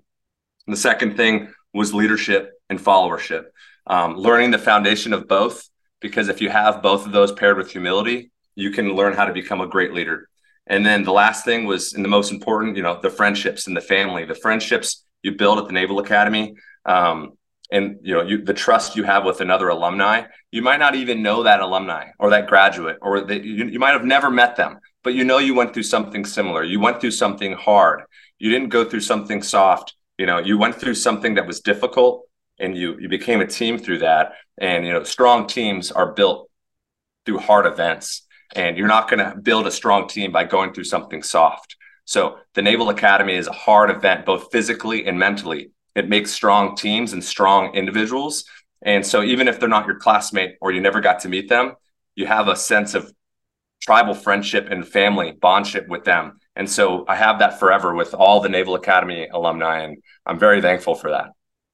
And 0.67 0.73
the 0.75 0.79
second 0.79 1.17
thing 1.17 1.53
was 1.73 1.93
leadership 1.93 2.51
and 2.69 2.79
followership. 2.79 3.45
Um, 3.88 4.15
learning 4.15 4.51
the 4.51 4.58
foundation 4.58 5.13
of 5.13 5.27
both, 5.27 5.67
because 5.99 6.29
if 6.29 6.41
you 6.41 6.49
have 6.49 6.82
both 6.82 7.05
of 7.05 7.12
those 7.12 7.32
paired 7.32 7.58
with 7.58 7.71
humility, 7.71 8.32
you 8.55 8.71
can 8.71 8.95
learn 8.95 9.13
how 9.13 9.25
to 9.25 9.34
become 9.34 9.62
a 9.62 9.67
great 9.67 9.93
leader. 9.93 10.29
And 10.67 10.86
then 10.86 11.03
the 11.03 11.12
last 11.12 11.45
thing 11.45 11.65
was, 11.65 11.93
and 11.93 12.05
the 12.05 12.10
most 12.10 12.32
important, 12.32 12.77
you 12.77 12.84
know, 12.84 12.99
the 13.01 13.10
friendships 13.10 13.67
and 13.67 13.75
the 13.75 13.82
family, 13.82 14.25
the 14.25 14.36
friendships 14.36 15.05
you 15.23 15.36
build 15.36 15.58
at 15.58 15.65
the 15.65 15.73
Naval 15.73 15.99
Academy, 15.99 16.55
um, 16.86 17.32
and 17.71 17.97
you 18.01 18.13
know, 18.13 18.23
you, 18.23 18.43
the 18.43 18.53
trust 18.53 18.95
you 18.95 19.03
have 19.03 19.25
with 19.25 19.41
another 19.41 19.69
alumni. 19.69 20.23
You 20.51 20.62
might 20.62 20.79
not 20.79 20.95
even 20.95 21.21
know 21.21 21.43
that 21.43 21.60
alumni 21.60 22.08
or 22.19 22.32
that 22.32 22.47
graduate, 22.47 22.97
or 23.01 23.21
that 23.21 23.43
you, 23.43 23.65
you 23.65 23.79
might 23.79 23.91
have 23.91 24.05
never 24.05 24.32
met 24.32 24.55
them, 24.55 24.79
but 25.03 25.13
you 25.13 25.23
know 25.23 25.38
you 25.38 25.53
went 25.53 25.73
through 25.73 25.84
something 25.84 26.25
similar. 26.25 26.63
You 26.63 26.79
went 26.79 26.99
through 26.99 27.12
something 27.12 27.53
hard. 27.53 28.01
You 28.39 28.49
didn't 28.51 28.69
go 28.69 28.84
through 28.84 29.01
something 29.01 29.43
soft 29.43 29.93
you 30.19 30.25
know 30.25 30.38
you 30.38 30.58
went 30.58 30.75
through 30.75 30.93
something 30.93 31.36
that 31.36 31.47
was 31.47 31.62
difficult 31.62 32.27
and 32.60 32.77
you 32.77 32.95
you 32.99 33.10
became 33.10 33.41
a 33.41 33.47
team 33.47 33.79
through 33.79 33.99
that 33.99 34.34
and 34.60 34.86
you 34.86 34.93
know 34.93 35.03
strong 35.03 35.47
teams 35.47 35.91
are 35.91 36.13
built 36.13 36.49
through 37.25 37.39
hard 37.39 37.65
events 37.65 38.27
and 38.55 38.77
you're 38.77 38.88
not 38.88 39.10
going 39.10 39.23
to 39.23 39.36
build 39.39 39.65
a 39.65 39.71
strong 39.71 40.08
team 40.08 40.32
by 40.32 40.43
going 40.43 40.73
through 40.73 40.84
something 40.84 41.23
soft 41.23 41.75
so 42.05 42.38
the 42.53 42.62
naval 42.62 42.89
academy 42.89 43.36
is 43.36 43.47
a 43.47 43.53
hard 43.53 43.89
event 43.89 44.25
both 44.25 44.51
physically 44.51 45.08
and 45.08 45.17
mentally 45.17 45.71
it 45.99 46.09
makes 46.09 46.31
strong 46.31 46.75
teams 46.75 47.13
and 47.13 47.23
strong 47.23 47.73
individuals 47.75 48.45
and 48.81 49.05
so 49.05 49.21
even 49.21 49.47
if 49.47 49.59
they're 49.59 49.69
not 49.69 49.85
your 49.85 49.99
classmate 49.99 50.55
or 50.62 50.71
you 50.71 50.81
never 50.81 51.01
got 51.01 51.19
to 51.19 51.29
meet 51.29 51.49
them 51.49 51.73
you 52.15 52.25
have 52.25 52.47
a 52.47 52.55
sense 52.55 52.93
of 52.95 53.12
tribal 53.81 54.13
friendship 54.13 54.67
and 54.71 54.88
family 54.88 55.33
bondship 55.33 55.88
with 55.88 56.03
them 56.03 56.39
and 56.59 56.69
so 56.69 57.05
I 57.07 57.15
have 57.15 57.39
that 57.39 57.57
forever 57.57 57.95
with 57.95 58.13
all 58.13 58.41
the 58.41 58.49
Naval 58.49 58.75
Academy 58.75 59.29
alumni, 59.31 59.83
and 59.83 60.03
I'm 60.25 60.38
very 60.38 60.62
thankful 60.62 60.93
for 60.93 61.09
that. 61.09 61.27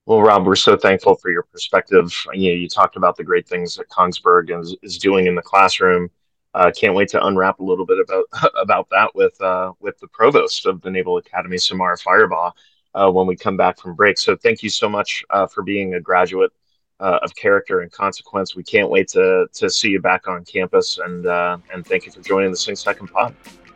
Well, 0.06 0.22
Rob, 0.22 0.46
we're 0.46 0.56
so 0.56 0.78
thankful 0.78 1.16
for 1.16 1.32
your 1.32 1.42
perspective. 1.42 2.14
You 2.34 2.52
know, 2.52 2.56
you 2.56 2.70
talked 2.70 2.96
about 2.96 3.18
the 3.18 3.24
great 3.24 3.48
things 3.48 3.76
that 3.78 3.90
Kongsberg 3.90 4.56
is, 4.56 4.76
is 4.84 5.00
doing 5.00 5.26
in 5.26 5.34
the 5.34 5.42
classroom. 5.42 6.12
Uh, 6.54 6.70
can't 6.70 6.94
wait 6.94 7.10
to 7.10 7.26
unwrap 7.26 7.60
a 7.60 7.64
little 7.64 7.88
bit 7.88 7.98
about 8.00 8.26
about 8.62 8.88
that 8.92 9.16
with 9.16 9.42
uh, 9.42 9.72
with 9.80 9.98
the 10.02 10.08
provost 10.10 10.68
of 10.68 10.82
the 10.82 10.92
Naval 10.92 11.18
Academy, 11.18 11.58
Samara 11.58 11.98
Firebaugh, 11.98 12.52
uh, 12.96 13.12
when 13.12 13.28
we 13.28 13.36
come 13.36 13.58
back 13.58 13.80
from 13.80 13.94
break. 13.94 14.18
So, 14.18 14.36
thank 14.36 14.64
you 14.64 14.70
so 14.70 14.90
much 14.90 15.24
uh, 15.30 15.46
for 15.46 15.62
being 15.62 15.94
a 15.94 16.02
graduate 16.02 16.52
uh, 17.00 17.20
of 17.22 17.36
character 17.36 17.82
and 17.82 17.92
consequence. 17.92 18.56
We 18.56 18.64
can't 18.64 18.90
wait 18.90 19.08
to 19.10 19.48
to 19.54 19.70
see 19.70 19.90
you 19.90 20.02
back 20.02 20.28
on 20.28 20.44
campus, 20.46 20.98
and 20.98 21.26
uh, 21.26 21.58
and 21.74 21.86
thank 21.86 22.06
you 22.06 22.12
for 22.12 22.22
joining 22.22 22.52
the 22.52 22.58
Sing 22.58 22.76
Second 22.76 23.08
Pod. 23.08 23.36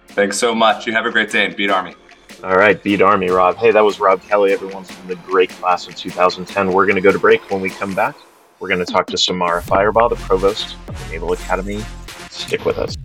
Thanks 0.09 0.37
so 0.37 0.55
much. 0.55 0.87
You 0.87 0.93
have 0.93 1.05
a 1.05 1.11
great 1.11 1.31
day 1.31 1.45
and 1.45 1.55
beat 1.55 1.69
Army. 1.69 1.95
All 2.43 2.55
right, 2.55 2.81
beat 2.81 3.01
Army, 3.01 3.29
Rob. 3.29 3.57
Hey, 3.57 3.71
that 3.71 3.81
was 3.81 3.99
Rob 3.99 4.21
Kelly, 4.21 4.53
everyone 4.53 4.83
from 4.83 5.07
the 5.07 5.15
great 5.17 5.49
class 5.49 5.87
of 5.87 5.95
2010. 5.95 6.71
We're 6.71 6.85
going 6.85 6.95
to 6.95 7.01
go 7.01 7.11
to 7.11 7.19
break. 7.19 7.49
When 7.51 7.59
we 7.59 7.69
come 7.69 7.93
back, 7.93 8.15
we're 8.59 8.69
going 8.69 8.83
to 8.83 8.91
talk 8.91 9.07
to 9.07 9.17
Samara 9.17 9.61
Firebaugh, 9.61 10.09
the 10.09 10.15
provost 10.15 10.77
of 10.87 10.97
the 11.05 11.11
Naval 11.11 11.33
Academy. 11.33 11.83
Stick 12.29 12.65
with 12.65 12.77
us. 12.77 12.95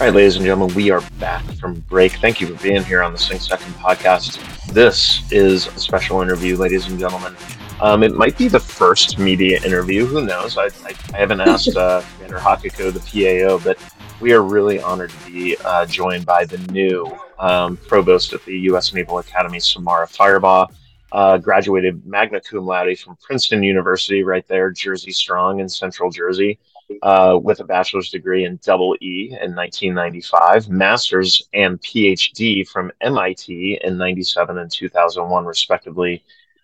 All 0.00 0.06
right, 0.06 0.14
ladies 0.14 0.36
and 0.36 0.46
gentlemen, 0.46 0.74
we 0.74 0.90
are 0.90 1.02
back 1.18 1.44
from 1.58 1.80
break. 1.80 2.12
Thank 2.12 2.40
you 2.40 2.46
for 2.46 2.62
being 2.62 2.82
here 2.82 3.02
on 3.02 3.12
the 3.12 3.18
Sing 3.18 3.38
Second 3.38 3.74
podcast. 3.74 4.38
This 4.72 5.30
is 5.30 5.66
a 5.66 5.78
special 5.78 6.22
interview, 6.22 6.56
ladies 6.56 6.88
and 6.88 6.98
gentlemen. 6.98 7.36
Um, 7.82 8.02
it 8.02 8.14
might 8.14 8.38
be 8.38 8.48
the 8.48 8.58
first 8.58 9.18
media 9.18 9.60
interview. 9.62 10.06
Who 10.06 10.24
knows? 10.24 10.56
I, 10.56 10.68
I, 10.86 10.94
I 11.12 11.18
haven't 11.18 11.42
asked 11.42 11.76
uh, 11.76 12.02
Commander 12.14 12.38
Hakiko, 12.38 12.90
the 12.90 13.00
PAO, 13.44 13.58
but 13.58 13.78
we 14.20 14.32
are 14.32 14.40
really 14.40 14.80
honored 14.80 15.10
to 15.10 15.30
be 15.30 15.58
uh, 15.66 15.84
joined 15.84 16.24
by 16.24 16.46
the 16.46 16.56
new 16.72 17.06
um, 17.38 17.76
provost 17.76 18.32
at 18.32 18.42
the 18.46 18.58
U.S. 18.60 18.94
Naval 18.94 19.18
Academy, 19.18 19.60
Samara 19.60 20.06
Firebaugh. 20.06 20.72
Uh, 21.12 21.36
graduated 21.36 22.06
magna 22.06 22.40
cum 22.40 22.64
laude 22.64 22.98
from 22.98 23.16
Princeton 23.20 23.62
University, 23.62 24.22
right 24.22 24.48
there, 24.48 24.70
Jersey 24.70 25.12
Strong 25.12 25.60
in 25.60 25.68
Central 25.68 26.10
Jersey, 26.10 26.58
uh, 27.02 27.38
with 27.42 27.60
a 27.60 27.64
bachelor's 27.64 28.10
degree 28.10 28.44
in 28.44 28.58
double 28.62 28.96
E 29.00 29.36
in 29.40 29.54
1995, 29.54 30.68
master's 30.68 31.48
and 31.54 31.80
PhD 31.80 32.68
from 32.68 32.92
MIT 33.00 33.80
in 33.82 33.96
97 33.96 34.58
and 34.58 34.70
2001, 34.70 35.44
respectively 35.44 36.22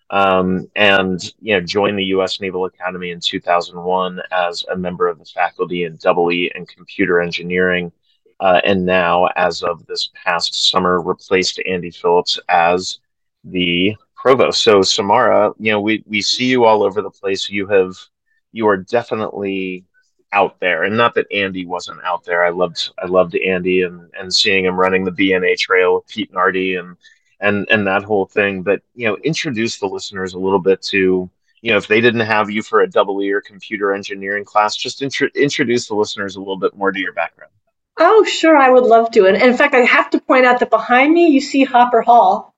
um, 0.09 0.69
and 0.75 1.33
you 1.41 1.53
know 1.53 1.61
joined 1.61 1.97
the 1.97 2.05
U.S. 2.05 2.39
Naval 2.39 2.65
Academy 2.65 3.11
in 3.11 3.19
2001 3.19 4.21
as 4.31 4.63
a 4.71 4.75
member 4.77 5.07
of 5.07 5.19
the 5.19 5.25
faculty 5.25 5.83
in 5.83 5.97
Double 5.97 6.31
E 6.31 6.51
and 6.55 6.67
Computer 6.67 7.21
Engineering, 7.21 7.91
uh, 8.39 8.61
and 8.63 8.85
now, 8.85 9.27
as 9.35 9.63
of 9.63 9.85
this 9.87 10.09
past 10.25 10.69
summer, 10.69 11.01
replaced 11.01 11.59
Andy 11.67 11.91
Phillips 11.91 12.39
as 12.49 12.99
the 13.43 13.95
provost. 14.15 14.61
So, 14.63 14.81
Samara, 14.81 15.51
you 15.59 15.71
know, 15.71 15.81
we 15.81 16.03
we 16.07 16.21
see 16.21 16.45
you 16.45 16.65
all 16.65 16.83
over 16.83 17.01
the 17.01 17.11
place. 17.11 17.49
You 17.49 17.67
have 17.67 17.95
you 18.53 18.67
are 18.67 18.77
definitely 18.77 19.85
out 20.33 20.59
there 20.59 20.83
and 20.83 20.97
not 20.97 21.15
that 21.15 21.25
andy 21.31 21.65
wasn't 21.65 21.99
out 22.03 22.23
there 22.25 22.43
i 22.43 22.49
loved 22.49 22.91
i 23.01 23.07
loved 23.07 23.35
andy 23.35 23.81
and 23.83 24.09
and 24.19 24.33
seeing 24.33 24.65
him 24.65 24.77
running 24.77 25.05
the 25.05 25.11
B&A 25.11 25.55
trail 25.55 25.95
with 25.95 26.07
pete 26.07 26.33
nardi 26.33 26.75
and 26.75 26.97
and 27.39 27.67
and 27.69 27.87
that 27.87 28.03
whole 28.03 28.25
thing. 28.25 28.63
But 28.63 28.81
you 28.95 29.07
know, 29.07 29.17
introduce 29.17 29.79
the 29.79 29.87
listeners 29.87 30.33
a 30.33 30.39
little 30.39 30.59
bit 30.59 30.81
to 30.83 31.29
you 31.61 31.71
know 31.71 31.77
if 31.77 31.87
they 31.87 32.01
didn't 32.01 32.21
have 32.21 32.49
you 32.49 32.61
for 32.61 32.81
a 32.81 32.89
double 32.89 33.21
E 33.21 33.31
or 33.31 33.41
computer 33.41 33.93
engineering 33.93 34.45
class, 34.45 34.75
just 34.75 35.01
intro- 35.01 35.29
introduce 35.35 35.87
the 35.87 35.95
listeners 35.95 36.35
a 36.35 36.39
little 36.39 36.57
bit 36.57 36.75
more 36.75 36.91
to 36.91 36.99
your 36.99 37.13
background. 37.13 37.51
Oh, 37.99 38.23
sure, 38.23 38.55
I 38.55 38.69
would 38.69 38.83
love 38.83 39.09
to. 39.11 39.25
And, 39.25 39.35
and 39.35 39.51
in 39.51 39.57
fact, 39.57 39.73
I 39.73 39.79
have 39.79 40.11
to 40.11 40.21
point 40.21 40.45
out 40.45 40.59
that 40.59 40.69
behind 40.69 41.13
me 41.13 41.29
you 41.29 41.41
see 41.41 41.63
Hopper 41.63 42.01
Hall, 42.01 42.53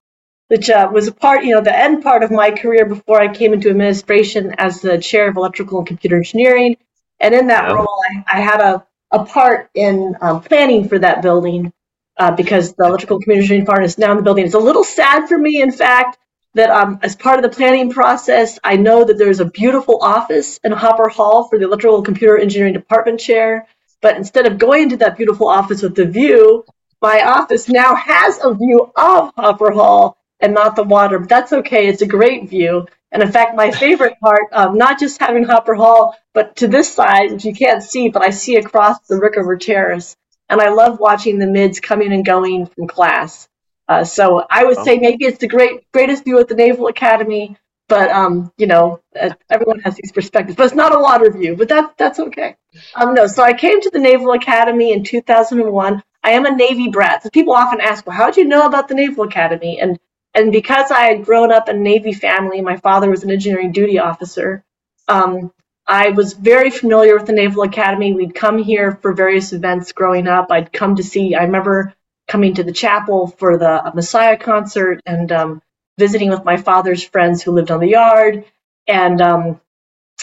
which 0.50 0.70
uh, 0.70 0.90
was 0.92 1.08
a 1.08 1.14
part, 1.14 1.46
you 1.46 1.56
know, 1.56 1.62
the 1.62 1.78
end 1.78 2.04
part 2.04 2.24
of 2.24 2.32
my 2.32 2.52
career 2.52 2.86
before 2.86 3.22
I 3.22 3.34
came 3.34 3.54
into 3.54 3.70
administration 3.70 4.54
as 4.58 4.82
the 4.82 4.98
chair 4.98 5.30
of 5.30 5.38
electrical 5.38 5.78
and 5.78 5.88
computer 5.88 6.18
engineering. 6.18 6.76
And 7.20 7.34
in 7.34 7.48
that 7.48 7.66
yeah. 7.68 7.74
role, 7.74 8.00
I, 8.28 8.38
I, 8.38 8.42
had 8.42 8.62
a, 8.62 8.86
a 9.12 9.26
part 9.26 9.70
in 9.74 10.16
um, 10.22 10.42
planning 10.42 10.88
for 10.88 11.00
that 11.00 11.22
building 11.22 11.74
uh, 12.18 12.32
because 12.32 12.74
the 12.74 12.86
electrical 12.86 13.20
community 13.20 13.64
part 13.64 13.84
is 13.84 13.98
now 13.98 14.12
in 14.12 14.18
the 14.18 14.24
building. 14.24 14.46
It's 14.46 14.56
a 14.56 14.60
little 14.60 14.84
sad 14.84 15.28
for 15.28 15.38
me, 15.38 15.62
in 15.62 15.72
fact, 15.72 16.18
that 16.54 16.70
um, 16.70 17.00
as 17.04 17.16
part 17.16 17.38
of 17.38 17.44
the 17.44 17.56
planning 17.56 17.92
process, 17.92 18.60
I 18.64 18.76
know 18.76 19.04
that 19.04 19.18
there's 19.18 19.40
a 19.40 19.46
beautiful 19.46 20.00
office 20.02 20.60
in 20.64 20.72
Hopper 20.72 21.10
Hall 21.10 21.48
for 21.48 21.60
the 21.60 21.66
electrical 21.66 22.02
computer 22.02 22.38
engineering 22.38 22.74
department 22.74 23.20
chair. 23.20 23.68
But 24.02 24.16
instead 24.16 24.46
of 24.46 24.58
going 24.58 24.84
into 24.84 24.98
that 24.98 25.18
beautiful 25.18 25.48
office 25.48 25.82
with 25.82 25.96
the 25.96 26.06
view, 26.06 26.66
my 27.02 27.22
office 27.24 27.70
now 27.70 27.96
has 27.96 28.40
a 28.44 28.54
view 28.54 28.92
of 28.96 29.32
Hopper 29.38 29.72
Hall 29.72 30.18
and 30.40 30.54
not 30.54 30.76
the 30.76 30.84
water, 30.84 31.20
but 31.20 31.30
that's 31.30 31.54
okay. 31.54 31.88
It's 31.88 32.02
a 32.02 32.08
great 32.08 32.50
view. 32.50 32.88
And 33.12 33.24
in 33.24 33.32
fact, 33.32 33.56
my 33.56 33.72
favorite 33.72 34.20
part, 34.20 34.44
um, 34.52 34.78
not 34.78 35.00
just 35.00 35.20
having 35.20 35.44
Hopper 35.44 35.74
Hall, 35.74 36.16
but 36.34 36.58
to 36.58 36.68
this 36.68 36.94
side, 36.94 37.32
which 37.32 37.46
you 37.46 37.54
can't 37.54 37.82
see, 37.82 38.10
but 38.10 38.22
I 38.22 38.30
see 38.30 38.56
across 38.56 39.00
the 39.08 39.16
Rickover 39.16 39.60
Terrace. 39.60 40.16
And 40.48 40.62
I 40.62 40.70
love 40.70 41.00
watching 41.00 41.40
the 41.40 41.48
mids 41.48 41.80
coming 41.80 42.12
and 42.14 42.26
going 42.26 42.66
from 42.68 42.88
class. 42.88 43.48
Uh, 43.88 44.04
so 44.04 44.46
I 44.50 44.64
would 44.66 44.78
say 44.78 45.00
maybe 45.00 45.26
it's 45.26 45.40
the 45.40 45.48
great 45.48 45.92
greatest 45.92 46.24
view 46.24 46.40
at 46.40 46.48
the 46.48 46.56
Naval 46.56 46.88
Academy, 46.88 47.58
but 47.88 48.12
um, 48.12 48.52
you 48.58 48.68
know, 48.68 49.02
uh, 49.20 49.32
everyone 49.50 49.80
has 49.80 49.96
these 49.96 50.12
perspectives. 50.12 50.56
But 50.56 50.68
it's 50.68 50.76
not 50.76 50.96
a 50.96 51.00
water 51.00 51.32
view, 51.32 51.56
but 51.56 51.70
that 51.70 51.98
that's 51.98 52.20
okay. 52.20 52.56
Um, 52.96 53.16
no, 53.16 53.26
so 53.26 53.44
I 53.44 53.54
came 53.54 53.82
to 53.82 53.90
the 53.90 54.00
Naval 54.00 54.34
Academy 54.34 54.94
in 54.94 55.04
2001. 55.04 56.04
I 56.24 56.32
am 56.32 56.46
a 56.46 56.56
Navy 56.56 56.90
brat. 56.90 57.24
So 57.24 57.30
people 57.32 57.54
often 57.54 57.82
ask, 57.82 58.06
well, 58.06 58.16
how 58.16 58.28
did 58.28 58.38
you 58.38 58.46
know 58.46 58.68
about 58.68 58.88
the 58.90 58.96
Naval 58.96 59.24
Academy? 59.24 59.80
And 59.80 60.00
and 60.40 60.54
because 60.54 60.92
I 60.92 61.04
had 61.04 61.26
grown 61.26 61.54
up 61.54 61.70
in 61.70 61.78
a 61.78 61.82
Navy 61.82 62.14
family, 62.14 62.62
my 62.62 62.78
father 62.78 63.10
was 63.12 63.24
an 63.24 63.32
engineering 63.32 63.74
duty 63.74 64.00
officer. 64.00 64.66
Um, 65.10 65.54
I 65.88 66.12
was 66.12 66.34
very 66.34 66.72
familiar 66.72 67.16
with 67.16 67.28
the 67.28 67.34
Naval 67.34 67.64
Academy. 67.64 68.14
We'd 68.14 68.36
come 68.36 68.60
here 68.60 68.98
for 69.02 69.14
various 69.14 69.54
events 69.54 69.94
growing 69.94 70.28
up. 70.28 70.52
I'd 70.52 70.74
come 70.74 70.98
to 70.98 71.04
see. 71.04 71.36
I 71.36 71.44
remember 71.46 71.94
coming 72.28 72.56
to 72.56 72.64
the 72.64 72.74
chapel 72.74 73.28
for 73.28 73.58
the 73.58 73.92
Messiah 73.96 74.38
concert 74.38 75.02
and 75.06 75.32
um, 75.32 75.64
visiting 76.00 76.30
with 76.32 76.46
my 76.46 76.58
father's 76.58 77.04
friends 77.04 77.44
who 77.44 77.54
lived 77.54 77.72
on 77.72 77.82
the 77.82 77.90
yard. 77.90 78.46
And 78.88 79.22
um, 79.22 79.62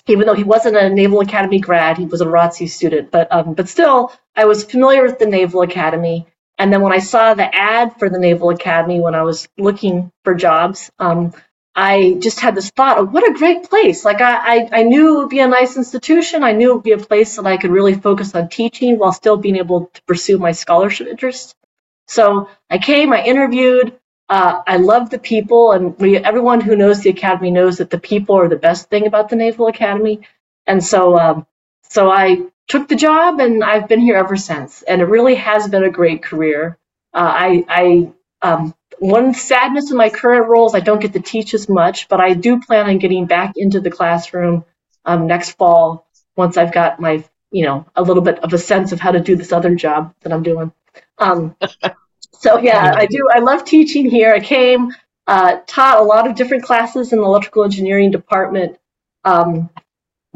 even 0.08 0.26
though 0.26 0.34
he 0.34 0.44
wasn't 0.44 0.76
a 0.76 0.90
Naval 0.90 1.20
Academy 1.20 1.60
grad, 1.60 1.98
he 1.98 2.06
was 2.06 2.20
a 2.22 2.26
ROTC 2.26 2.68
student. 2.70 3.10
But 3.12 3.32
um, 3.32 3.54
but 3.54 3.68
still, 3.68 4.12
I 4.36 4.46
was 4.46 4.64
familiar 4.64 5.04
with 5.04 5.18
the 5.18 5.26
Naval 5.26 5.62
Academy. 5.62 6.26
And 6.58 6.72
then 6.72 6.80
when 6.80 6.92
I 6.92 6.98
saw 6.98 7.34
the 7.34 7.54
ad 7.54 7.98
for 7.98 8.08
the 8.08 8.18
Naval 8.18 8.50
Academy 8.50 9.00
when 9.00 9.14
I 9.14 9.22
was 9.22 9.48
looking 9.58 10.10
for 10.24 10.34
jobs, 10.34 10.90
um, 10.98 11.34
I 11.74 12.16
just 12.20 12.40
had 12.40 12.54
this 12.54 12.70
thought 12.70 12.96
of 12.96 13.12
what 13.12 13.28
a 13.28 13.34
great 13.34 13.68
place. 13.68 14.02
Like 14.04 14.22
I, 14.22 14.60
I, 14.60 14.68
I, 14.72 14.82
knew 14.84 15.16
it 15.16 15.18
would 15.18 15.28
be 15.28 15.40
a 15.40 15.46
nice 15.46 15.76
institution. 15.76 16.42
I 16.42 16.52
knew 16.52 16.70
it 16.70 16.74
would 16.76 16.82
be 16.82 16.92
a 16.92 16.98
place 16.98 17.36
that 17.36 17.46
I 17.46 17.58
could 17.58 17.70
really 17.70 17.92
focus 17.92 18.34
on 18.34 18.48
teaching 18.48 18.98
while 18.98 19.12
still 19.12 19.36
being 19.36 19.56
able 19.56 19.90
to 19.92 20.02
pursue 20.04 20.38
my 20.38 20.52
scholarship 20.52 21.06
interests. 21.06 21.54
So 22.08 22.48
I 22.70 22.78
came, 22.78 23.12
I 23.12 23.22
interviewed, 23.24 23.98
uh, 24.30 24.62
I 24.66 24.78
loved 24.78 25.10
the 25.10 25.18
people, 25.18 25.72
and 25.72 25.98
we, 25.98 26.16
everyone 26.16 26.62
who 26.62 26.76
knows 26.76 27.00
the 27.00 27.10
academy 27.10 27.50
knows 27.50 27.76
that 27.78 27.90
the 27.90 27.98
people 28.00 28.36
are 28.36 28.48
the 28.48 28.56
best 28.56 28.88
thing 28.88 29.06
about 29.06 29.28
the 29.28 29.36
Naval 29.36 29.66
Academy. 29.66 30.20
And 30.66 30.82
so, 30.82 31.18
um, 31.18 31.46
so 31.82 32.10
I 32.10 32.46
took 32.68 32.88
the 32.88 32.96
job, 32.96 33.40
and 33.40 33.62
I've 33.62 33.88
been 33.88 34.00
here 34.00 34.16
ever 34.16 34.36
since. 34.36 34.82
And 34.82 35.00
it 35.00 35.04
really 35.04 35.36
has 35.36 35.68
been 35.68 35.84
a 35.84 35.90
great 35.90 36.22
career. 36.22 36.78
Uh, 37.14 37.32
I, 37.32 37.64
I 37.68 38.12
um, 38.42 38.74
one 38.98 39.34
sadness 39.34 39.90
in 39.90 39.96
my 39.96 40.10
current 40.10 40.48
role 40.48 40.66
is 40.66 40.74
I 40.74 40.80
don't 40.80 41.00
get 41.00 41.12
to 41.14 41.20
teach 41.20 41.54
as 41.54 41.68
much, 41.68 42.08
but 42.08 42.20
I 42.20 42.34
do 42.34 42.60
plan 42.60 42.88
on 42.88 42.98
getting 42.98 43.26
back 43.26 43.54
into 43.56 43.80
the 43.80 43.90
classroom 43.90 44.64
um, 45.04 45.26
next 45.26 45.52
fall 45.52 46.06
once 46.36 46.56
I've 46.56 46.72
got 46.72 47.00
my, 47.00 47.24
you 47.50 47.64
know, 47.64 47.86
a 47.94 48.02
little 48.02 48.22
bit 48.22 48.38
of 48.40 48.52
a 48.52 48.58
sense 48.58 48.92
of 48.92 49.00
how 49.00 49.12
to 49.12 49.20
do 49.20 49.36
this 49.36 49.52
other 49.52 49.74
job 49.74 50.14
that 50.20 50.32
I'm 50.32 50.42
doing. 50.42 50.72
Um, 51.18 51.56
so 52.32 52.58
yeah, 52.58 52.92
I 52.94 53.06
do. 53.06 53.28
I 53.32 53.40
love 53.40 53.64
teaching 53.64 54.10
here. 54.10 54.32
I 54.32 54.40
came, 54.40 54.92
uh, 55.26 55.58
taught 55.66 55.98
a 55.98 56.04
lot 56.04 56.28
of 56.28 56.36
different 56.36 56.64
classes 56.64 57.12
in 57.12 57.20
the 57.20 57.24
electrical 57.24 57.64
engineering 57.64 58.10
department, 58.10 58.78
um, 59.24 59.70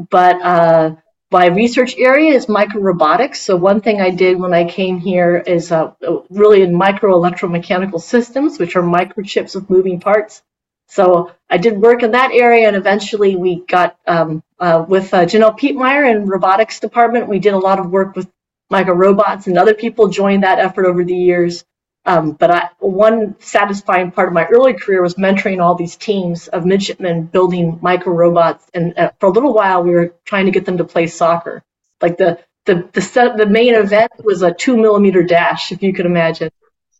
but 0.09 0.41
uh, 0.41 0.95
my 1.31 1.47
research 1.47 1.95
area 1.97 2.33
is 2.33 2.47
microrobotics. 2.47 3.37
So 3.37 3.55
one 3.55 3.79
thing 3.81 4.01
I 4.01 4.09
did 4.09 4.37
when 4.37 4.53
I 4.53 4.69
came 4.69 4.99
here 4.99 5.37
is 5.37 5.71
uh, 5.71 5.93
really 6.29 6.61
in 6.61 6.75
micro 6.75 7.17
electromechanical 7.17 8.01
systems, 8.01 8.59
which 8.59 8.75
are 8.75 8.83
microchips 8.83 9.55
with 9.55 9.69
moving 9.69 9.99
parts. 9.99 10.43
So 10.87 11.31
I 11.49 11.57
did 11.57 11.81
work 11.81 12.03
in 12.03 12.11
that 12.11 12.31
area, 12.33 12.67
and 12.67 12.75
eventually 12.75 13.37
we 13.37 13.63
got 13.65 13.97
um, 14.05 14.43
uh, 14.59 14.83
with 14.85 15.13
uh, 15.13 15.25
Janelle 15.25 15.57
Piepmeier 15.57 16.11
in 16.11 16.25
robotics 16.25 16.81
department. 16.81 17.29
We 17.29 17.39
did 17.39 17.53
a 17.53 17.57
lot 17.57 17.79
of 17.79 17.89
work 17.89 18.13
with 18.13 18.29
micro 18.69 18.93
robots, 18.93 19.47
and 19.47 19.57
other 19.57 19.73
people 19.73 20.09
joined 20.09 20.43
that 20.43 20.59
effort 20.59 20.85
over 20.85 21.05
the 21.05 21.15
years. 21.15 21.63
Um, 22.05 22.31
but 22.31 22.49
I, 22.51 22.69
one 22.79 23.35
satisfying 23.39 24.11
part 24.11 24.27
of 24.27 24.33
my 24.33 24.45
early 24.45 24.73
career 24.73 25.01
was 25.01 25.15
mentoring 25.15 25.61
all 25.61 25.75
these 25.75 25.95
teams 25.95 26.47
of 26.47 26.65
midshipmen 26.65 27.25
building 27.25 27.79
micro 27.81 28.13
robots. 28.13 28.65
And 28.73 28.97
uh, 28.97 29.11
for 29.19 29.27
a 29.27 29.31
little 29.31 29.53
while, 29.53 29.83
we 29.83 29.91
were 29.91 30.15
trying 30.25 30.45
to 30.45 30.51
get 30.51 30.65
them 30.65 30.77
to 30.77 30.83
play 30.83 31.07
soccer. 31.07 31.63
Like 32.01 32.17
the 32.17 32.39
the 32.65 32.89
the, 32.93 33.01
set, 33.01 33.37
the 33.37 33.45
main 33.45 33.75
event 33.75 34.11
was 34.23 34.41
a 34.41 34.53
two 34.53 34.77
millimeter 34.77 35.23
dash, 35.23 35.71
if 35.71 35.83
you 35.83 35.93
could 35.93 36.05
imagine. 36.07 36.51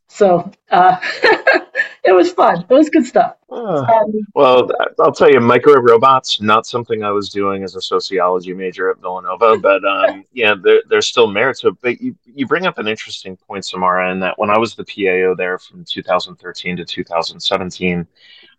So 0.09 0.51
uh, 0.69 0.97
it 2.03 2.13
was 2.13 2.31
fun. 2.31 2.65
It 2.67 2.73
was 2.73 2.89
good 2.89 3.05
stuff. 3.05 3.35
Uh, 3.49 3.83
um, 3.83 4.27
well, 4.33 4.69
I'll 4.99 5.11
tell 5.11 5.29
you, 5.29 5.39
micro 5.39 5.79
robots 5.79 6.41
not 6.41 6.65
something 6.65 7.03
I 7.03 7.11
was 7.11 7.29
doing 7.29 7.63
as 7.63 7.75
a 7.75 7.81
sociology 7.81 8.53
major 8.53 8.89
at 8.89 8.99
Villanova, 8.99 9.57
but 9.61 9.83
um, 9.85 10.25
yeah, 10.33 10.55
there, 10.61 10.81
there's 10.89 11.07
still 11.07 11.27
merit 11.27 11.57
to 11.59 11.69
it. 11.69 11.75
But 11.81 12.01
you, 12.01 12.15
you 12.25 12.47
bring 12.47 12.65
up 12.65 12.79
an 12.79 12.87
interesting 12.87 13.37
point, 13.37 13.65
Samara, 13.65 14.11
in 14.11 14.19
that 14.21 14.39
when 14.39 14.49
I 14.49 14.57
was 14.57 14.73
the 14.73 14.85
PAO 14.85 15.35
there 15.35 15.59
from 15.59 15.85
2013 15.85 16.77
to 16.77 16.85
2017, 16.85 18.07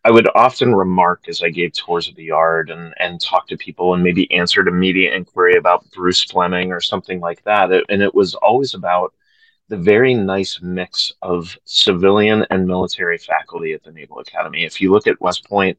I 0.05 0.11
would 0.11 0.28
often 0.35 0.74
remark 0.74 1.28
as 1.28 1.42
I 1.42 1.50
gave 1.50 1.72
tours 1.72 2.09
of 2.09 2.16
the 2.16 2.24
yard 2.24 2.70
and, 2.70 2.92
and 2.98 3.20
talk 3.20 3.46
to 3.48 3.57
people 3.57 3.94
and 3.94 4.02
maybe 4.02 4.31
answered 4.33 4.68
a 4.68 4.72
media 4.72 5.14
inquiry 5.14 5.57
about 5.57 5.88
Bruce 5.92 6.22
Fleming 6.22 6.72
or 6.72 6.81
something 6.81 7.20
like 7.20 7.42
that. 7.44 7.70
It, 7.70 7.85
and 7.88 8.02
it 8.02 8.14
was 8.14 8.35
always 8.35 8.74
about 8.74 9.14
the 9.72 9.78
very 9.78 10.12
nice 10.12 10.61
mix 10.61 11.14
of 11.22 11.56
civilian 11.64 12.44
and 12.50 12.66
military 12.66 13.16
faculty 13.16 13.72
at 13.72 13.82
the 13.82 13.90
Naval 13.90 14.18
Academy. 14.18 14.64
If 14.64 14.82
you 14.82 14.92
look 14.92 15.06
at 15.06 15.18
West 15.18 15.48
Point, 15.48 15.78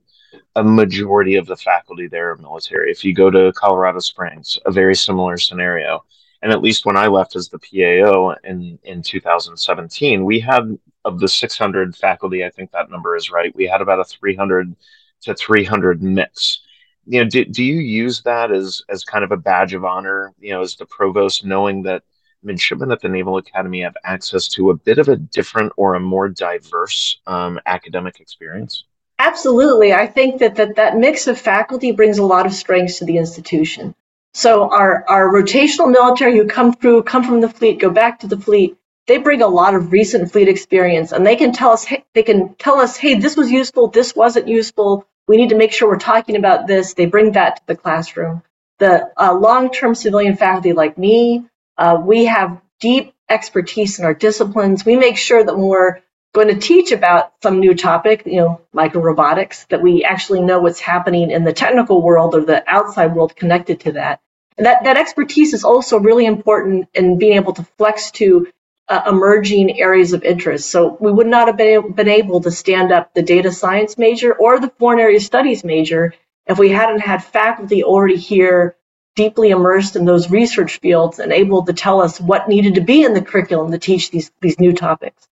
a 0.56 0.63
majority 0.63 1.36
of 1.36 1.45
the 1.45 1.56
faculty 1.56 2.08
there 2.08 2.32
are 2.32 2.38
military. 2.38 2.89
If 2.89 3.06
you 3.06 3.13
go 3.13 3.29
to 3.29 3.53
Colorado 3.53 3.99
Springs, 3.99 4.58
a 4.65 4.71
very 4.71 4.95
similar 4.95 5.38
scenario. 5.38 6.03
And 6.41 6.51
at 6.51 6.63
least 6.63 6.88
when 6.88 6.97
I 6.97 7.06
left 7.06 7.36
as 7.36 7.49
the 7.49 7.60
PAO 7.60 8.36
in, 8.43 8.79
in 8.84 9.03
2017, 9.03 10.25
we 10.25 10.39
had 10.39 10.75
of 11.06 11.19
the 11.19 11.27
600 11.27 11.95
faculty, 11.95 12.43
I 12.43 12.49
think 12.49 12.71
that 12.71 12.89
number 12.89 13.15
is 13.15 13.29
right. 13.29 13.56
We 13.56 13.67
had 13.67 13.82
about 13.82 13.99
a 13.99 14.06
300 14.06 14.75
to 15.21 15.36
300 15.36 16.01
mix. 16.01 16.62
You 17.06 17.23
know, 17.23 17.29
do, 17.29 17.45
do 17.45 17.63
you 17.63 17.75
use 17.75 18.23
that 18.23 18.51
as 18.51 18.82
as 18.89 19.03
kind 19.03 19.23
of 19.23 19.32
a 19.32 19.38
badge 19.38 19.75
of 19.75 19.86
honor? 19.86 20.34
You 20.39 20.53
know, 20.53 20.62
as 20.62 20.77
the 20.77 20.88
provost, 20.88 21.45
knowing 21.45 21.84
that 21.84 22.01
midshipmen 22.43 22.91
at 22.91 23.01
the 23.01 23.10
Naval 23.10 23.38
Academy 23.38 23.82
have 23.82 23.95
access 24.03 24.47
to 24.49 24.69
a 24.69 24.75
bit 24.75 24.97
of 24.97 25.08
a 25.10 25.15
different 25.15 25.73
or 25.77 25.95
a 25.95 25.99
more 25.99 26.29
diverse 26.29 27.19
um, 27.27 27.60
academic 27.65 28.19
experience? 28.19 28.84
Absolutely. 29.19 29.93
I 29.93 30.08
think 30.08 30.39
that, 30.39 30.56
that 30.56 30.75
that 30.75 30.97
mix 30.97 31.27
of 31.27 31.39
faculty 31.39 31.91
brings 31.91 32.17
a 32.17 32.25
lot 32.25 32.45
of 32.45 32.53
strengths 32.53 32.99
to 32.99 33.06
the 33.06 33.17
institution. 33.17 33.95
So 34.34 34.69
our, 34.71 35.06
our 35.08 35.32
rotational 35.32 35.91
military 35.91 36.38
who 36.38 36.47
come 36.47 36.73
through, 36.73 37.03
come 37.03 37.23
from 37.23 37.39
the 37.39 37.49
fleet, 37.49 37.79
go 37.79 37.89
back 37.89 38.19
to 38.19 38.27
the 38.27 38.38
fleet, 38.38 38.77
they 39.06 39.17
bring 39.17 39.41
a 39.41 39.47
lot 39.47 39.75
of 39.75 39.91
recent 39.91 40.32
fleet 40.32 40.47
experience 40.47 41.12
and 41.12 41.25
they 41.25 41.36
can 41.36 41.51
tell 41.51 41.71
us, 41.71 41.84
hey, 41.84 42.03
they 42.13 42.23
can 42.23 42.56
tell 42.56 42.79
us, 42.79 42.97
hey, 42.97 43.15
this 43.15 43.38
was 43.38 43.51
useful, 43.51 43.88
this 43.88 44.15
wasn't 44.15 44.47
useful. 44.47 45.06
We 45.27 45.38
need 45.38 45.49
to 45.49 45.58
make 45.58 45.71
sure 45.71 45.88
we're 45.88 45.99
talking 45.99 46.36
about 46.36 46.67
this. 46.67 46.93
They 46.93 47.06
bring 47.06 47.34
that 47.34 47.58
to 47.58 47.62
the 47.67 47.75
classroom. 47.75 48.41
The 48.79 49.12
uh, 49.17 49.34
long-term 49.34 49.95
civilian 49.95 50.36
faculty 50.36 50.73
like 50.73 50.97
me, 50.97 51.45
uh, 51.77 52.01
we 52.03 52.25
have 52.25 52.62
deep 52.79 53.13
expertise 53.29 53.99
in 53.99 54.05
our 54.05 54.13
disciplines. 54.13 54.86
We 54.86 54.95
make 54.95 55.17
sure 55.17 55.43
that 55.43 55.57
when 55.57 55.67
we're 55.67 55.99
going 56.33 56.47
to 56.47 56.59
teach 56.59 56.91
about 56.91 57.33
some 57.41 57.59
new 57.59 57.75
topic, 57.75 58.23
you 58.25 58.38
know, 58.38 58.62
micro 58.73 59.01
robotics, 59.01 59.65
that 59.65 59.81
we 59.81 60.03
actually 60.03 60.41
know 60.41 60.59
what's 60.59 60.79
happening 60.79 61.31
in 61.31 61.43
the 61.43 61.53
technical 61.53 62.01
world 62.01 62.36
or 62.36 62.41
the 62.41 62.63
outside 62.67 63.15
world 63.15 63.36
connected 63.36 63.81
to 63.81 63.93
that. 63.93 64.19
And 64.57 64.65
that, 64.65 64.83
that 64.83 64.97
expertise 64.97 65.53
is 65.53 65.63
also 65.63 65.99
really 65.99 66.25
important 66.25 66.89
in 66.93 67.17
being 67.17 67.33
able 67.33 67.53
to 67.53 67.63
flex 67.77 68.12
to 68.12 68.47
uh, 68.88 69.01
emerging 69.07 69.79
areas 69.79 70.13
of 70.13 70.23
interest. 70.23 70.69
So 70.69 70.97
we 70.99 71.12
would 71.12 71.27
not 71.27 71.47
have 71.47 71.57
been, 71.57 71.93
been 71.93 72.09
able 72.09 72.41
to 72.41 72.51
stand 72.51 72.91
up 72.91 73.13
the 73.13 73.21
data 73.21 73.51
science 73.51 73.97
major 73.97 74.33
or 74.33 74.59
the 74.59 74.71
foreign 74.79 74.99
area 74.99 75.19
studies 75.19 75.63
major 75.63 76.13
if 76.45 76.59
we 76.59 76.69
hadn't 76.69 76.99
had 76.99 77.23
faculty 77.23 77.83
already 77.83 78.17
here 78.17 78.75
deeply 79.15 79.52
immersed 79.52 79.95
in 79.95 80.06
those 80.06 80.32
research 80.32 80.80
fields 80.80 81.19
and 81.19 81.32
able 81.32 81.63
to 81.65 81.73
tell 81.73 82.02
us 82.02 82.19
what 82.19 82.49
needed 82.49 82.76
to 82.76 82.82
be 82.82 83.04
in 83.04 83.13
the 83.13 83.21
curriculum 83.21 83.71
to 83.71 83.78
teach 83.78 84.12
these, 84.12 84.32
these 84.41 84.60
new 84.60 84.73
topics. 84.73 85.28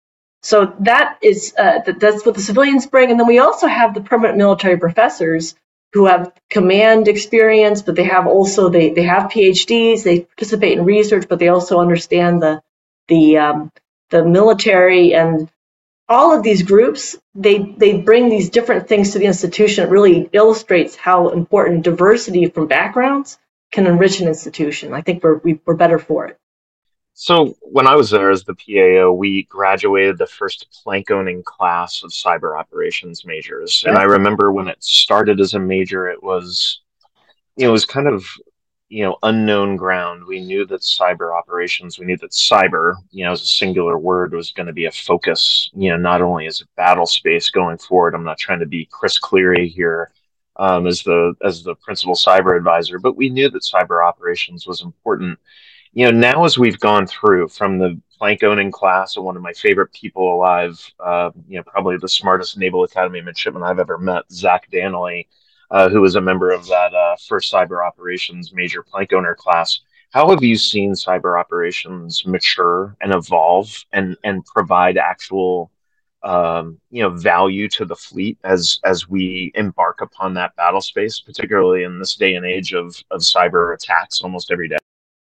So 0.43 0.75
that 0.81 1.19
is 1.21 1.55
uh, 1.59 1.81
that's 1.99 2.25
what 2.25 2.37
the 2.37 2.41
civilians 2.41 2.87
bring, 2.87 3.11
and 3.11 3.19
then 3.19 3.27
we 3.27 3.41
also 3.41 3.67
have 3.67 3.93
the 3.93 4.01
permanent 4.01 4.39
military 4.39 4.79
professors 4.79 5.57
who 5.93 6.07
have 6.07 6.33
command 6.49 7.09
experience, 7.09 7.83
but 7.83 7.97
they 7.97 8.05
have 8.05 8.27
also 8.27 8.69
they 8.69 8.91
they 8.91 9.03
have 9.03 9.33
PhDs, 9.33 10.05
they 10.05 10.21
participate 10.21 10.79
in 10.79 10.85
research, 10.85 11.27
but 11.29 11.41
they 11.41 11.49
also 11.49 11.81
understand 11.81 12.41
the 12.41 12.63
the 13.09 13.39
um, 13.39 13.73
the 14.11 14.25
military 14.25 15.13
and 15.13 15.51
all 16.09 16.37
of 16.37 16.45
these 16.45 16.63
groups. 16.63 17.17
They 17.35 17.59
they 17.59 18.01
bring 18.01 18.29
these 18.29 18.49
different 18.49 18.89
things 18.89 19.13
to 19.13 19.19
the 19.19 19.27
institution. 19.27 19.85
It 19.85 19.91
really 19.91 20.31
illustrates 20.33 20.95
how 20.95 21.31
important 21.31 21.83
diversity 21.83 22.47
from 22.47 22.69
backgrounds 22.69 23.39
can 23.71 23.87
enrich 23.87 24.21
an 24.21 24.29
institution. 24.29 24.95
I 24.95 25.03
think 25.03 25.23
we're 25.23 25.39
we, 25.39 25.53
are 25.53 25.61
we 25.67 25.75
are 25.75 25.77
better 25.77 25.99
for 25.99 26.27
it. 26.27 26.39
So 27.21 27.57
when 27.63 27.89
I 27.89 27.97
was 27.97 28.11
there 28.11 28.31
as 28.31 28.45
the 28.45 28.55
PAO, 28.55 29.11
we 29.11 29.43
graduated 29.45 30.19
the 30.19 30.27
first 30.29 30.69
plank 30.71 31.11
owning 31.11 31.43
class 31.43 32.05
of 32.05 32.13
cyber 32.13 32.57
operations 32.57 33.25
majors. 33.25 33.83
And 33.85 33.99
I 33.99 34.05
remember 34.05 34.53
when 34.53 34.69
it 34.69 34.83
started 34.85 35.41
as 35.41 35.55
a 35.55 35.59
major, 35.59 36.09
it 36.09 36.23
was, 36.23 36.81
you 37.57 37.65
know, 37.65 37.71
it 37.71 37.73
was 37.73 37.85
kind 37.85 38.07
of, 38.07 38.25
you 38.89 39.03
know, 39.03 39.17
unknown 39.25 39.75
ground. 39.75 40.27
We 40.27 40.39
knew 40.39 40.65
that 40.67 40.83
cyber 40.83 41.37
operations, 41.37 41.99
we 41.99 42.07
knew 42.07 42.17
that 42.19 42.31
cyber, 42.31 42.95
you 43.11 43.25
know, 43.25 43.33
as 43.33 43.43
a 43.43 43.47
singular 43.47 43.99
word 43.99 44.33
was 44.33 44.53
going 44.53 44.69
to 44.69 44.73
be 44.73 44.85
a 44.85 44.93
focus, 44.93 45.71
you 45.75 45.91
know, 45.91 45.97
not 45.97 46.23
only 46.23 46.47
as 46.47 46.61
a 46.61 46.69
battle 46.77 47.07
space 47.07 47.51
going 47.51 47.79
forward. 47.79 48.15
I'm 48.15 48.23
not 48.23 48.39
trying 48.39 48.61
to 48.61 48.67
be 48.67 48.89
Chris 48.93 49.19
Cleary 49.19 49.67
here 49.67 50.13
um, 50.59 50.87
as 50.87 51.03
the 51.03 51.35
as 51.43 51.63
the 51.63 51.75
principal 51.77 52.15
cyber 52.15 52.57
advisor, 52.57 52.99
but 52.99 53.17
we 53.17 53.29
knew 53.29 53.49
that 53.51 53.63
cyber 53.63 54.07
operations 54.07 54.67
was 54.67 54.83
important 54.83 55.39
you 55.93 56.05
know, 56.05 56.11
now 56.11 56.45
as 56.45 56.59
we've 56.59 56.79
gone 56.79 57.07
through 57.07 57.49
from 57.49 57.79
the 57.79 58.01
plank 58.17 58.43
owning 58.43 58.71
class 58.71 59.17
one 59.17 59.37
of 59.37 59.43
my 59.43 59.53
favorite 59.53 59.93
people 59.93 60.35
alive, 60.35 60.79
uh, 61.01 61.31
you 61.49 61.57
know, 61.57 61.63
probably 61.63 61.97
the 61.97 62.09
smartest 62.09 62.59
Naval 62.59 62.85
Academy 62.85 63.21
midshipman 63.21 63.63
I've 63.63 63.79
ever 63.79 63.99
met, 63.99 64.25
Zach 64.31 64.71
Danley, 64.71 65.29
uh, 65.71 65.89
who 65.89 66.01
was 66.01 66.17
a 66.17 66.21
member 66.21 66.51
of 66.51 66.67
that 66.67 66.95
uh, 66.95 67.17
first 67.27 67.53
cyber 67.53 67.87
operations 67.87 68.53
major 68.53 68.83
plank 68.83 69.13
owner 69.13 69.35
class. 69.35 69.81
How 70.11 70.31
have 70.31 70.43
you 70.43 70.57
seen 70.57 70.93
cyber 70.93 71.39
operations 71.39 72.25
mature 72.27 72.97
and 73.01 73.13
evolve 73.13 73.85
and 73.93 74.17
and 74.25 74.45
provide 74.45 74.97
actual 74.97 75.71
um, 76.23 76.81
you 76.91 77.03
know 77.03 77.11
value 77.11 77.69
to 77.69 77.85
the 77.85 77.97
fleet 77.97 78.39
as 78.45 78.81
as 78.85 79.09
we 79.09 79.53
embark 79.55 80.01
upon 80.01 80.35
that 80.35 80.57
battle 80.57 80.81
space, 80.81 81.21
particularly 81.21 81.85
in 81.85 81.99
this 81.99 82.17
day 82.17 82.35
and 82.35 82.45
age 82.45 82.73
of 82.73 82.97
of 83.11 83.21
cyber 83.21 83.75
attacks 83.75 84.21
almost 84.21 84.51
every 84.51 84.69
day? 84.69 84.79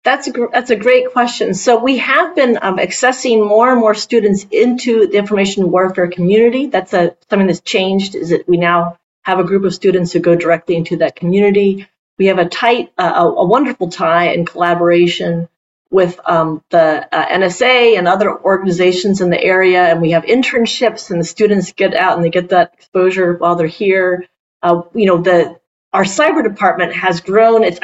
That's 0.03 0.29
a, 0.29 0.33
that's 0.51 0.71
a 0.71 0.77
great 0.77 1.13
question. 1.13 1.53
So 1.53 1.79
we 1.79 1.99
have 1.99 2.35
been 2.35 2.59
um, 2.63 2.79
accessing 2.79 3.47
more 3.47 3.71
and 3.71 3.79
more 3.79 3.95
students 3.95 4.47
into 4.51 5.07
the 5.07 5.19
information 5.19 5.71
warfare 5.71 6.09
community. 6.09 6.67
That's 6.69 6.95
a, 6.95 7.15
something 7.29 7.47
that's 7.47 7.61
changed 7.61 8.15
is 8.15 8.31
that 8.31 8.49
we 8.49 8.57
now 8.57 8.97
have 9.23 9.39
a 9.39 9.45
group 9.45 9.65
of 9.65 9.75
students 9.75 10.13
who 10.13 10.21
go 10.21 10.35
directly 10.35 10.77
into 10.77 10.97
that 10.99 11.17
community. 11.17 11.87
We 12.19 12.27
have 12.27 12.39
a 12.39 12.49
tight, 12.49 12.93
uh, 12.97 13.13
a, 13.15 13.25
a, 13.27 13.45
wonderful 13.45 13.91
tie 13.91 14.33
and 14.33 14.47
collaboration 14.47 15.51
with 15.91 16.21
um, 16.25 16.63
the 16.71 17.09
uh, 17.13 17.27
NSA 17.27 17.99
and 17.99 18.07
other 18.07 18.41
organizations 18.43 19.21
in 19.21 19.31
the 19.31 19.43
area, 19.43 19.83
and 19.85 20.01
we 20.01 20.13
have 20.13 20.25
internships, 20.25 21.11
and 21.11 21.21
the 21.21 21.25
students 21.25 21.73
get 21.73 21.95
out 21.95 22.17
and 22.17 22.25
they 22.25 22.31
get 22.31 22.51
that 22.51 22.75
exposure 22.75 23.35
while 23.35 23.57
they're 23.57 23.67
here. 23.67 24.27
Uh, 24.63 24.83
you 24.95 25.07
know, 25.07 25.19
the 25.19 25.59
our 25.93 26.05
cyber 26.05 26.43
department 26.43 26.93
has 26.95 27.21
grown. 27.21 27.65
It's 27.65 27.81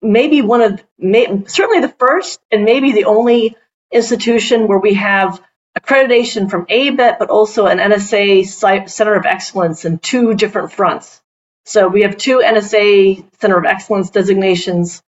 maybe 0.00 0.40
one 0.40 0.62
of, 0.62 0.82
may, 0.98 1.44
certainly 1.46 1.80
the 1.80 1.94
first 1.98 2.40
and 2.50 2.64
maybe 2.64 2.92
the 2.92 3.04
only 3.04 3.56
institution 3.92 4.68
where 4.68 4.78
we 4.78 4.94
have 4.94 5.42
accreditation 5.78 6.50
from 6.50 6.66
ABET, 6.66 7.18
but 7.18 7.30
also 7.30 7.66
an 7.66 7.78
NSA 7.78 8.88
Center 8.88 9.14
of 9.14 9.26
Excellence 9.26 9.84
in 9.84 9.98
two 9.98 10.34
different 10.34 10.72
fronts. 10.72 11.20
So 11.64 11.88
we 11.88 12.02
have 12.02 12.16
two 12.16 12.38
NSA 12.38 13.24
Center 13.40 13.58
of 13.58 13.64
Excellence 13.64 14.10
designations, 14.10 15.02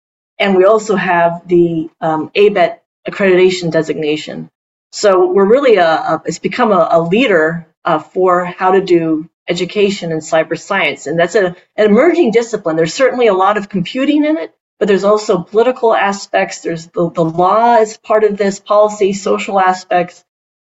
and 0.41 0.57
we 0.57 0.65
also 0.65 0.95
have 0.95 1.47
the 1.47 1.89
um, 2.01 2.31
ABET 2.35 2.79
accreditation 3.07 3.71
designation. 3.71 4.49
So 4.91 5.31
we're 5.31 5.49
really 5.49 5.75
a, 5.75 5.87
a 5.87 6.23
it's 6.25 6.39
become 6.39 6.71
a, 6.71 6.87
a 6.91 7.01
leader 7.01 7.67
uh, 7.85 7.99
for 7.99 8.45
how 8.45 8.71
to 8.71 8.81
do 8.81 9.29
education 9.47 10.11
in 10.11 10.19
cyber 10.19 10.59
science. 10.59 11.07
And 11.07 11.17
that's 11.17 11.35
a, 11.35 11.55
an 11.75 11.85
emerging 11.85 12.31
discipline. 12.31 12.75
There's 12.75 12.93
certainly 12.93 13.27
a 13.27 13.33
lot 13.33 13.57
of 13.57 13.69
computing 13.69 14.25
in 14.25 14.37
it, 14.37 14.53
but 14.79 14.87
there's 14.87 15.03
also 15.03 15.43
political 15.43 15.93
aspects. 15.93 16.61
There's 16.61 16.87
the, 16.87 17.09
the 17.11 17.23
law 17.23 17.77
is 17.77 17.97
part 17.97 18.23
of 18.23 18.37
this, 18.37 18.59
policy, 18.59 19.13
social 19.13 19.59
aspects, 19.59 20.23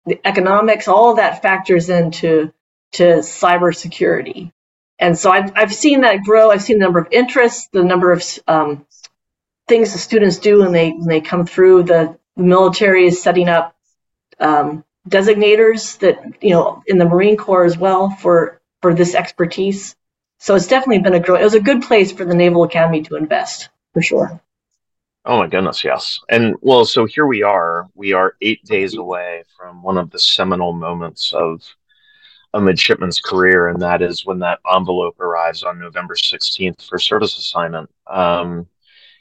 the 0.07 0.20
economics, 0.27 0.88
all 0.88 1.11
of 1.11 1.16
that 1.16 1.42
factors 1.42 1.88
into 1.88 2.53
to 2.92 3.05
cybersecurity. 3.05 4.53
And 4.98 5.18
so 5.18 5.31
I've, 5.31 5.53
I've 5.57 5.75
seen 5.75 6.03
that 6.03 6.22
grow. 6.22 6.51
I've 6.51 6.62
seen 6.62 6.79
the 6.79 6.85
number 6.85 7.01
of 7.01 7.09
interests, 7.11 7.68
the 7.72 7.83
number 7.83 8.12
of 8.12 8.22
um, 8.46 8.87
things 9.68 9.92
the 9.92 9.98
students 9.98 10.38
do 10.38 10.61
when 10.61 10.72
they 10.72 10.90
when 10.90 11.09
they 11.09 11.20
come 11.20 11.46
through. 11.46 11.85
The, 11.85 12.18
military 12.37 13.07
is 13.07 13.22
setting 13.22 13.48
up 13.48 13.77
um, 14.40 14.85
designators 15.09 15.98
that 15.98 16.42
you 16.42 16.51
know 16.51 16.83
in 16.87 16.98
the 16.98 17.05
Marine 17.05 17.37
Corps 17.37 17.64
as 17.64 17.77
well 17.77 18.11
for 18.11 18.61
for 18.81 18.94
this 18.94 19.14
expertise. 19.14 19.96
So 20.38 20.57
it's 20.57 20.66
definitely 20.66 21.01
been 21.01 21.14
a 21.14 21.20
grow. 21.20 21.37
It 21.37 21.44
was 21.44 21.55
a 21.55 21.61
good 21.61 21.83
place 21.83 22.11
for 22.11 22.25
the 22.25 22.35
Naval 22.35 22.64
Academy 22.64 23.03
to 23.03 23.16
invest 23.16 23.68
for 23.92 24.03
sure. 24.03 24.40
Oh 25.25 25.38
my 25.38 25.46
goodness, 25.46 25.85
yes. 25.85 26.18
And 26.29 26.57
well, 26.62 26.85
so 26.85 27.05
here 27.05 27.27
we 27.27 27.44
are. 27.44 27.88
We 27.94 28.12
are 28.12 28.35
eight 28.40 28.64
days 28.64 28.96
away 28.96 29.44
from 29.57 29.83
one 29.83 29.96
of 29.96 30.11
the 30.11 30.18
seminal 30.18 30.72
moments 30.72 31.33
of 31.33 31.62
a 32.55 32.61
midshipman's 32.61 33.20
career, 33.20 33.68
and 33.68 33.81
that 33.81 34.03
is 34.03 34.27
when 34.27 34.40
that 34.40 34.59
envelope 34.75 35.20
arrives 35.20 35.62
on 35.62 35.79
November 35.79 36.16
16th 36.16 36.88
for 36.88 36.98
service 36.98 37.38
assignment. 37.38 37.88
Um, 38.09 38.66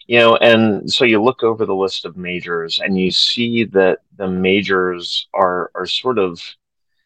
you 0.07 0.19
know 0.19 0.35
and 0.37 0.91
so 0.91 1.05
you 1.05 1.21
look 1.21 1.43
over 1.43 1.65
the 1.65 1.75
list 1.75 2.05
of 2.05 2.17
majors 2.17 2.79
and 2.79 2.97
you 2.97 3.11
see 3.11 3.63
that 3.65 3.99
the 4.17 4.27
majors 4.27 5.27
are 5.33 5.71
are 5.75 5.85
sort 5.85 6.19
of 6.19 6.41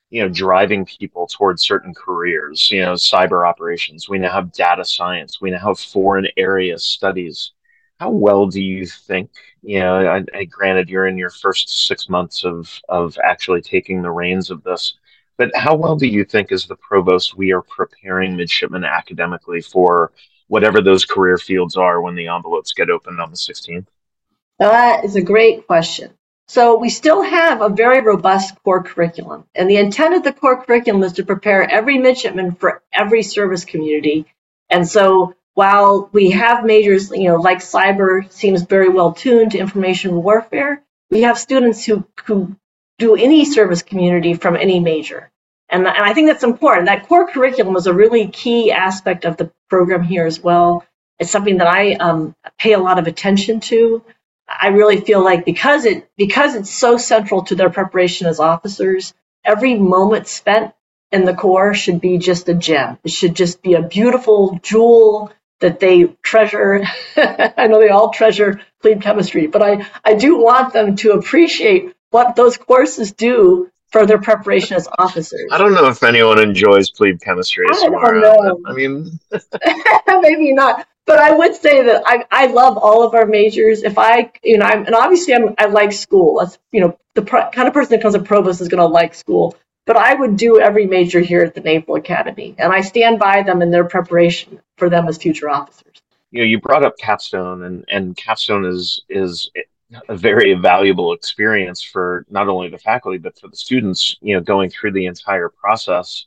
you 0.10 0.22
know 0.22 0.30
driving 0.30 0.86
people 0.86 1.28
towards 1.28 1.64
certain 1.64 1.94
careers. 1.94 2.72
You 2.72 2.82
know 2.82 2.94
cyber 2.94 3.48
operations. 3.48 4.08
We 4.08 4.20
now 4.20 4.32
have 4.32 4.54
data 4.54 4.86
science. 4.86 5.42
We 5.42 5.52
now 5.52 5.60
have 5.60 5.80
foreign 5.80 6.28
area 6.38 6.78
studies. 6.78 7.52
How 8.00 8.12
well 8.12 8.48
do 8.48 8.62
you 8.62 8.86
think 8.86 9.32
you 9.62 9.80
know 9.80 9.96
I, 10.08 10.24
I, 10.34 10.46
granted 10.46 10.90
you're 10.90 11.08
in 11.08 11.18
your 11.18 11.30
first 11.30 11.88
six 11.88 12.08
months 12.10 12.44
of 12.46 12.80
of 12.90 13.18
actually 13.24 13.62
taking 13.62 14.02
the 14.02 14.12
reins 14.12 14.52
of 14.52 14.64
this 14.64 14.94
but 15.38 15.54
how 15.56 15.76
well 15.76 15.96
do 15.96 16.08
you 16.08 16.24
think 16.24 16.52
as 16.52 16.66
the 16.66 16.76
provost 16.76 17.38
we 17.38 17.52
are 17.52 17.62
preparing 17.62 18.36
midshipmen 18.36 18.84
academically 18.84 19.62
for 19.62 20.12
whatever 20.48 20.82
those 20.82 21.06
career 21.06 21.38
fields 21.38 21.76
are 21.76 22.02
when 22.02 22.16
the 22.16 22.28
envelopes 22.28 22.74
get 22.74 22.90
opened 22.90 23.20
on 23.20 23.30
the 23.30 23.38
16th? 23.38 23.88
That 24.60 25.04
is 25.04 25.16
a 25.16 25.22
great 25.22 25.68
question. 25.68 26.12
So 26.48 26.78
we 26.78 26.90
still 26.90 27.24
have 27.24 27.62
a 27.62 27.70
very 27.70 28.02
robust 28.02 28.56
core 28.64 28.84
curriculum. 28.84 29.46
And 29.56 29.70
the 29.70 29.78
intent 29.78 30.14
of 30.14 30.24
the 30.24 30.32
core 30.32 30.64
curriculum 30.64 31.04
is 31.04 31.14
to 31.14 31.26
prepare 31.26 31.70
every 31.70 31.98
midshipman 31.98 32.56
for 32.56 32.84
every 32.94 33.24
service 33.24 33.66
community. 33.66 34.26
And 34.70 34.88
so 34.88 35.36
while 35.56 36.10
we 36.12 36.32
have 36.32 36.64
majors, 36.64 37.10
you 37.10 37.30
know, 37.30 37.38
like 37.38 37.60
cyber 37.60 38.32
seems 38.32 38.62
very 38.62 38.90
well 38.90 39.14
tuned 39.14 39.52
to 39.52 39.58
information 39.58 40.22
warfare, 40.22 40.84
we 41.10 41.24
have 41.24 41.40
students 41.40 41.84
who, 41.84 42.06
who 42.26 42.56
do 43.00 43.16
any 43.16 43.46
service 43.46 43.82
community 43.82 44.36
from 44.36 44.56
any 44.56 44.80
major. 44.80 45.32
And, 45.70 45.88
and 45.88 46.04
I 46.04 46.14
think 46.14 46.28
that's 46.28 46.44
important. 46.44 46.88
That 46.88 47.08
core 47.08 47.28
curriculum 47.28 47.76
is 47.76 47.88
a 47.88 47.94
really 47.94 48.28
key 48.28 48.72
aspect 48.72 49.26
of 49.26 49.38
the 49.38 49.52
program 49.70 50.04
here 50.04 50.26
as 50.26 50.40
well. 50.40 50.86
It's 51.20 51.32
something 51.32 51.58
that 51.58 51.68
I 51.68 51.94
um, 51.94 52.36
pay 52.58 52.74
a 52.74 52.80
lot 52.80 53.00
of 53.00 53.08
attention 53.08 53.60
to. 53.62 54.04
I 54.48 54.68
really 54.68 55.02
feel 55.02 55.24
like 55.24 55.44
because 55.46 55.86
it 55.86 56.08
because 56.18 56.56
it's 56.56 56.70
so 56.70 56.98
central 56.98 57.44
to 57.46 57.56
their 57.56 57.70
preparation 57.70 58.28
as 58.28 58.40
officers, 58.40 59.14
every 59.44 59.76
moment 59.76 60.28
spent 60.28 60.74
in 61.12 61.26
the 61.26 61.34
core 61.34 61.74
should 61.74 62.00
be 62.02 62.18
just 62.18 62.50
a 62.50 62.54
gem. 62.54 63.00
It 63.04 63.12
should 63.12 63.36
just 63.36 63.62
be 63.64 63.74
a 63.74 63.82
beautiful 63.82 64.60
jewel 64.62 65.32
that 65.62 65.80
they 65.80 66.06
treasure. 66.22 66.84
I 67.16 67.68
know 67.68 67.80
they 67.80 67.90
all 67.90 68.10
treasure 68.12 68.62
plebe 68.82 69.02
chemistry, 69.02 69.48
but 69.48 69.64
I, 69.64 69.88
I 70.04 70.16
do 70.16 70.38
want 70.38 70.74
them 70.74 70.96
to 70.98 71.14
appreciate 71.14 71.96
what 72.12 72.36
those 72.36 72.58
courses 72.58 73.14
do 73.14 73.72
for 73.96 74.06
their 74.06 74.20
preparation 74.20 74.76
as 74.76 74.90
officers. 75.00 75.50
I 75.54 75.58
don't 75.58 75.74
know 75.74 75.88
if 75.88 76.04
anyone 76.04 76.38
enjoys 76.38 76.92
plebe 76.92 77.22
chemistry. 77.22 77.66
I 77.72 77.88
don't 77.88 78.20
know. 78.20 78.60
I 78.66 78.74
mean, 78.74 79.18
maybe 80.22 80.52
not. 80.52 80.86
But 81.06 81.20
I 81.20 81.32
would 81.32 81.56
say 81.56 81.82
that 81.84 82.04
I, 82.06 82.26
I 82.30 82.48
love 82.48 82.78
all 82.78 83.08
of 83.08 83.14
our 83.14 83.26
majors. 83.26 83.84
If 83.84 83.98
I, 83.98 84.34
you 84.44 84.58
know, 84.58 84.66
I'm, 84.66 84.86
and 84.86 84.96
obviously 84.96 85.34
I'm, 85.34 85.56
I 85.58 85.68
like 85.68 85.94
school. 85.94 86.40
That's, 86.40 86.60
you 86.74 86.82
know, 86.82 87.00
the 87.14 87.22
pro, 87.22 87.50
kind 87.52 87.70
of 87.70 87.74
person 87.74 87.92
that 87.92 88.02
comes 88.02 88.16
to 88.16 88.22
provost 88.22 88.60
is 88.60 88.68
going 88.68 88.80
to 88.80 88.86
like 88.86 89.14
school. 89.14 89.56
But 89.86 89.96
I 89.96 90.14
would 90.14 90.36
do 90.36 90.60
every 90.60 90.88
major 90.88 91.22
here 91.22 91.44
at 91.44 91.56
the 91.56 91.62
Naval 91.62 91.96
Academy, 91.96 92.54
and 92.58 92.74
I 92.74 92.82
stand 92.82 93.18
by 93.18 93.44
them 93.44 93.62
in 93.62 93.72
their 93.72 93.86
preparation 93.86 94.60
for 94.78 94.90
them 94.90 95.08
as 95.08 95.18
future 95.18 95.50
officers. 95.50 96.02
You 96.32 96.42
know, 96.42 96.48
you 96.48 96.60
brought 96.60 96.84
up 96.84 96.98
capstone, 96.98 97.64
and 97.64 97.86
and 97.88 98.18
capstone 98.18 98.66
is 98.66 99.04
is 99.08 99.52
a 100.10 100.16
very 100.16 100.54
valuable 100.54 101.14
experience 101.14 101.82
for 101.82 102.26
not 102.30 102.48
only 102.48 102.70
the 102.70 102.78
faculty 102.78 103.18
but 103.18 103.38
for 103.40 103.48
the 103.48 103.56
students 103.56 104.18
you 104.22 104.36
know 104.36 104.42
going 104.42 104.70
through 104.70 104.92
the 104.92 105.06
entire 105.06 105.50
process. 105.50 106.26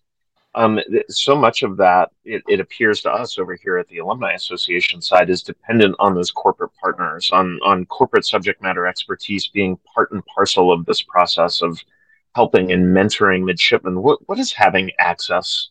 Um, 0.55 0.81
so 1.09 1.37
much 1.37 1.63
of 1.63 1.77
that 1.77 2.11
it, 2.25 2.43
it, 2.49 2.59
appears 2.59 3.03
to 3.03 3.11
us 3.11 3.39
over 3.39 3.55
here 3.55 3.77
at 3.77 3.87
the 3.89 3.99
alumni 3.99 4.33
association 4.33 5.01
side 5.03 5.29
is 5.31 5.43
dependent 5.43 5.95
on 5.99 6.15
those 6.15 6.31
corporate 6.31 6.73
partners 6.81 7.31
on 7.33 7.61
on 7.63 7.85
corporate 7.87 8.25
subject 8.25 8.63
matter 8.63 8.87
expertise 8.87 9.47
being 9.47 9.79
part 9.95 10.11
and 10.11 10.25
parcel 10.25 10.73
of 10.73 10.87
this 10.87 11.03
process 11.03 11.63
of 11.63 11.79
helping 12.35 12.73
and 12.73 12.95
mentoring 12.97 13.45
midshipmen. 13.45 14.03
What, 14.03 14.21
what 14.29 14.39
is 14.39 14.53
having 14.53 14.91
access 14.99 15.71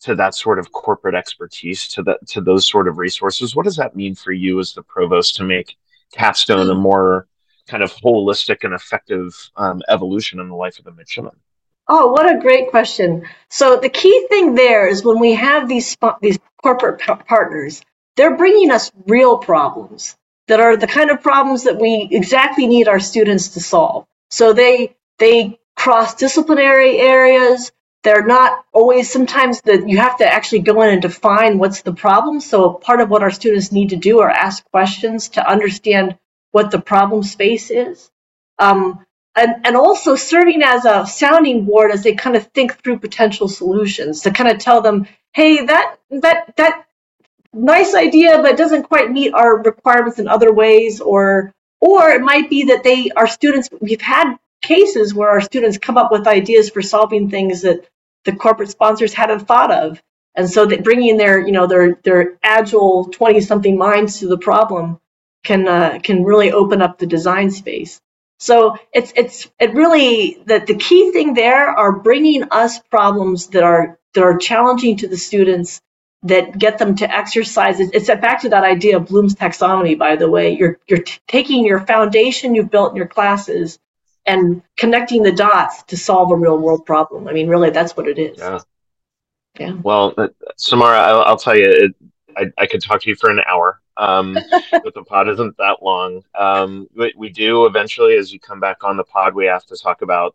to 0.00 0.14
that 0.14 0.34
sort 0.34 0.58
of 0.58 0.72
corporate 0.72 1.14
expertise 1.14 1.88
to 1.88 2.02
that 2.04 2.26
to 2.28 2.40
those 2.40 2.68
sort 2.68 2.88
of 2.88 2.98
resources? 2.98 3.54
What 3.54 3.64
does 3.64 3.76
that 3.76 3.96
mean 3.96 4.14
for 4.14 4.32
you 4.32 4.58
as 4.58 4.72
the 4.72 4.82
provost 4.82 5.36
to 5.36 5.44
make 5.44 5.76
capstone 6.12 6.70
a 6.70 6.74
more 6.74 7.26
kind 7.68 7.82
of 7.82 7.92
holistic 7.92 8.58
and 8.62 8.74
effective 8.74 9.50
um, 9.56 9.82
evolution 9.88 10.40
in 10.40 10.48
the 10.48 10.54
life 10.54 10.78
of 10.78 10.84
the 10.84 10.92
midshipman? 10.92 11.36
Oh, 11.88 12.10
what 12.10 12.28
a 12.28 12.40
great 12.40 12.70
question. 12.70 13.28
So 13.48 13.78
the 13.78 13.88
key 13.88 14.26
thing 14.28 14.54
there 14.54 14.88
is 14.88 15.04
when 15.04 15.20
we 15.20 15.34
have 15.34 15.68
these 15.68 15.96
these 16.20 16.38
corporate 16.62 17.00
p- 17.00 17.14
partners, 17.28 17.82
they're 18.16 18.36
bringing 18.36 18.72
us 18.72 18.90
real 19.06 19.38
problems 19.38 20.16
that 20.48 20.60
are 20.60 20.76
the 20.76 20.86
kind 20.86 21.10
of 21.10 21.22
problems 21.22 21.64
that 21.64 21.78
we 21.78 22.08
exactly 22.10 22.66
need 22.66 22.88
our 22.88 23.00
students 23.00 23.48
to 23.50 23.60
solve. 23.60 24.06
So 24.30 24.52
they 24.52 24.96
they 25.18 25.58
cross 25.76 26.14
disciplinary 26.14 26.98
areas. 26.98 27.70
They're 28.02 28.26
not 28.26 28.64
always 28.72 29.10
sometimes 29.10 29.60
that 29.62 29.88
you 29.88 29.98
have 29.98 30.18
to 30.18 30.26
actually 30.26 30.60
go 30.60 30.82
in 30.82 30.90
and 30.90 31.02
define 31.02 31.58
what's 31.58 31.82
the 31.82 31.92
problem. 31.92 32.40
So 32.40 32.74
part 32.74 33.00
of 33.00 33.10
what 33.10 33.22
our 33.22 33.30
students 33.30 33.72
need 33.72 33.90
to 33.90 33.96
do 33.96 34.20
are 34.20 34.30
ask 34.30 34.64
questions 34.70 35.28
to 35.30 35.48
understand 35.48 36.16
what 36.56 36.72
the 36.72 36.80
problem 36.80 37.22
space 37.22 37.70
is. 37.70 38.10
Um, 38.58 39.06
and, 39.36 39.66
and 39.66 39.76
also 39.76 40.16
serving 40.16 40.62
as 40.64 40.86
a 40.86 41.06
sounding 41.06 41.66
board 41.66 41.92
as 41.92 42.02
they 42.04 42.14
kind 42.14 42.36
of 42.36 42.46
think 42.54 42.82
through 42.82 43.00
potential 43.00 43.48
solutions 43.48 44.22
to 44.22 44.32
kind 44.32 44.50
of 44.50 44.58
tell 44.58 44.80
them, 44.82 45.06
hey, 45.34 45.66
that 45.66 45.96
that 46.24 46.54
that 46.56 46.86
nice 47.54 47.94
idea, 47.94 48.40
but 48.42 48.58
doesn't 48.58 48.84
quite 48.84 49.10
meet 49.12 49.34
our 49.34 49.62
requirements 49.62 50.18
in 50.20 50.28
other 50.28 50.52
ways, 50.52 51.00
or 51.00 51.52
or 51.80 52.10
it 52.10 52.22
might 52.22 52.50
be 52.50 52.64
that 52.66 52.84
they 52.84 53.10
our 53.16 53.28
students 53.28 53.68
we've 53.80 54.02
had 54.16 54.36
cases 54.62 55.14
where 55.14 55.30
our 55.30 55.42
students 55.42 55.78
come 55.78 55.98
up 55.98 56.12
with 56.12 56.26
ideas 56.28 56.70
for 56.70 56.82
solving 56.82 57.30
things 57.30 57.62
that 57.62 57.86
the 58.24 58.36
corporate 58.36 58.70
sponsors 58.70 59.14
hadn't 59.14 59.46
thought 59.48 59.72
of, 59.72 60.02
and 60.36 60.50
so 60.50 60.66
that 60.66 60.84
bringing 60.84 61.18
their 61.18 61.38
you 61.46 61.52
know 61.52 61.66
their 61.68 61.96
their 62.04 62.38
agile 62.42 63.06
twenty 63.18 63.42
something 63.42 63.78
minds 63.78 64.20
to 64.20 64.28
the 64.28 64.38
problem 64.38 64.98
can 65.46 65.66
uh, 65.66 65.98
can 66.02 66.24
really 66.24 66.52
open 66.52 66.82
up 66.82 66.98
the 66.98 67.06
design 67.06 67.50
space. 67.50 68.00
So 68.38 68.76
it's 68.92 69.12
it's 69.16 69.48
it 69.58 69.72
really 69.72 70.42
that 70.46 70.66
the 70.66 70.74
key 70.76 71.12
thing 71.12 71.32
there 71.32 71.68
are 71.68 71.92
bringing 71.92 72.42
us 72.50 72.78
problems 72.80 73.46
that 73.48 73.62
are 73.62 73.98
that 74.12 74.22
are 74.22 74.36
challenging 74.36 74.98
to 74.98 75.08
the 75.08 75.16
students 75.16 75.80
that 76.24 76.58
get 76.58 76.78
them 76.78 76.96
to 76.96 77.10
exercise. 77.10 77.80
It's 77.80 78.08
back 78.08 78.42
to 78.42 78.50
that 78.50 78.64
idea 78.64 78.96
of 78.96 79.06
Bloom's 79.06 79.34
taxonomy. 79.34 79.96
By 79.96 80.16
the 80.16 80.28
way, 80.28 80.56
you're 80.56 80.78
you're 80.86 81.02
t- 81.02 81.18
taking 81.26 81.64
your 81.64 81.80
foundation 81.80 82.54
you've 82.54 82.70
built 82.70 82.90
in 82.90 82.96
your 82.96 83.08
classes 83.08 83.78
and 84.26 84.62
connecting 84.76 85.22
the 85.22 85.32
dots 85.32 85.84
to 85.84 85.96
solve 85.96 86.32
a 86.32 86.36
real 86.36 86.58
world 86.58 86.84
problem. 86.84 87.28
I 87.28 87.32
mean, 87.32 87.48
really, 87.48 87.70
that's 87.70 87.96
what 87.96 88.08
it 88.08 88.18
is. 88.18 88.38
Yeah. 88.38 88.58
Yeah. 89.58 89.72
Well, 89.82 90.12
uh, 90.18 90.28
Samara, 90.58 90.98
I'll, 90.98 91.22
I'll 91.22 91.38
tell 91.38 91.56
you, 91.56 91.64
it, 91.64 91.94
I, 92.36 92.62
I 92.62 92.66
could 92.66 92.82
talk 92.82 93.00
to 93.02 93.08
you 93.08 93.14
for 93.16 93.30
an 93.30 93.40
hour 93.46 93.80
um, 93.96 94.34
but 94.70 94.94
the 94.94 95.04
pod 95.04 95.28
isn't 95.28 95.56
that 95.58 95.82
long. 95.82 96.22
Um, 96.34 96.88
we, 96.94 97.12
we 97.16 97.28
do 97.30 97.66
eventually, 97.66 98.16
as 98.16 98.32
you 98.32 98.40
come 98.40 98.60
back 98.60 98.84
on 98.84 98.96
the 98.96 99.04
pod, 99.04 99.34
we 99.34 99.46
have 99.46 99.64
to 99.66 99.76
talk 99.76 100.02
about 100.02 100.34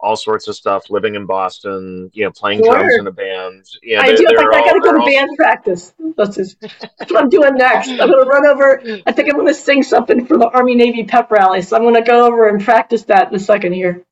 all 0.00 0.16
sorts 0.16 0.48
of 0.48 0.54
stuff. 0.54 0.90
Living 0.90 1.14
in 1.14 1.26
Boston, 1.26 2.10
you 2.12 2.24
know, 2.24 2.30
playing 2.30 2.62
sure. 2.62 2.74
drums 2.74 2.94
in 2.98 3.06
a 3.06 3.12
band. 3.12 3.66
Yeah, 3.82 4.00
I 4.00 4.14
do. 4.14 4.26
In 4.28 4.36
fact, 4.36 4.54
I 4.54 4.60
got 4.60 4.72
to 4.74 4.80
go 4.80 4.92
to 4.92 5.04
band 5.04 5.30
practice. 5.36 5.94
That's, 6.16 6.36
just, 6.36 6.60
that's 6.60 7.12
what 7.12 7.22
I'm 7.22 7.28
doing 7.28 7.54
next. 7.54 7.88
I'm 7.88 8.10
going 8.10 8.24
to 8.24 8.28
run 8.28 8.46
over. 8.46 8.80
I 9.06 9.12
think 9.12 9.28
I'm 9.28 9.36
going 9.36 9.46
to 9.46 9.54
sing 9.54 9.82
something 9.82 10.26
for 10.26 10.38
the 10.38 10.48
Army 10.48 10.74
Navy 10.74 11.04
pep 11.04 11.30
rally. 11.30 11.62
So 11.62 11.76
I'm 11.76 11.82
going 11.82 11.94
to 11.94 12.02
go 12.02 12.26
over 12.26 12.48
and 12.48 12.62
practice 12.62 13.04
that 13.04 13.28
in 13.28 13.34
a 13.34 13.40
second 13.40 13.72
here. 13.72 14.04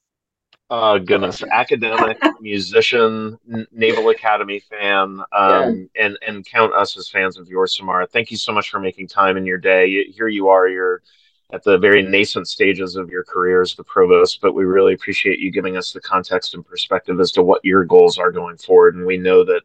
Oh 0.68 0.98
goodness, 0.98 1.44
academic, 1.44 2.18
musician, 2.40 3.38
Naval 3.70 4.08
Academy 4.08 4.58
fan, 4.58 5.20
um, 5.30 5.88
yeah. 5.94 6.04
and 6.04 6.18
and 6.26 6.44
count 6.44 6.72
us 6.74 6.96
as 6.96 7.08
fans 7.08 7.38
of 7.38 7.48
yours, 7.48 7.76
Samara. 7.76 8.06
Thank 8.08 8.32
you 8.32 8.36
so 8.36 8.52
much 8.52 8.70
for 8.70 8.80
making 8.80 9.06
time 9.06 9.36
in 9.36 9.46
your 9.46 9.58
day. 9.58 10.10
Here 10.10 10.26
you 10.26 10.48
are, 10.48 10.68
you're 10.68 11.02
at 11.52 11.62
the 11.62 11.78
very 11.78 12.02
nascent 12.02 12.48
stages 12.48 12.96
of 12.96 13.10
your 13.10 13.22
career 13.22 13.62
as 13.62 13.74
the 13.76 13.84
provost, 13.84 14.40
but 14.40 14.54
we 14.54 14.64
really 14.64 14.92
appreciate 14.92 15.38
you 15.38 15.52
giving 15.52 15.76
us 15.76 15.92
the 15.92 16.00
context 16.00 16.54
and 16.54 16.66
perspective 16.66 17.20
as 17.20 17.30
to 17.32 17.44
what 17.44 17.64
your 17.64 17.84
goals 17.84 18.18
are 18.18 18.32
going 18.32 18.56
forward. 18.56 18.96
And 18.96 19.06
we 19.06 19.18
know 19.18 19.44
that 19.44 19.62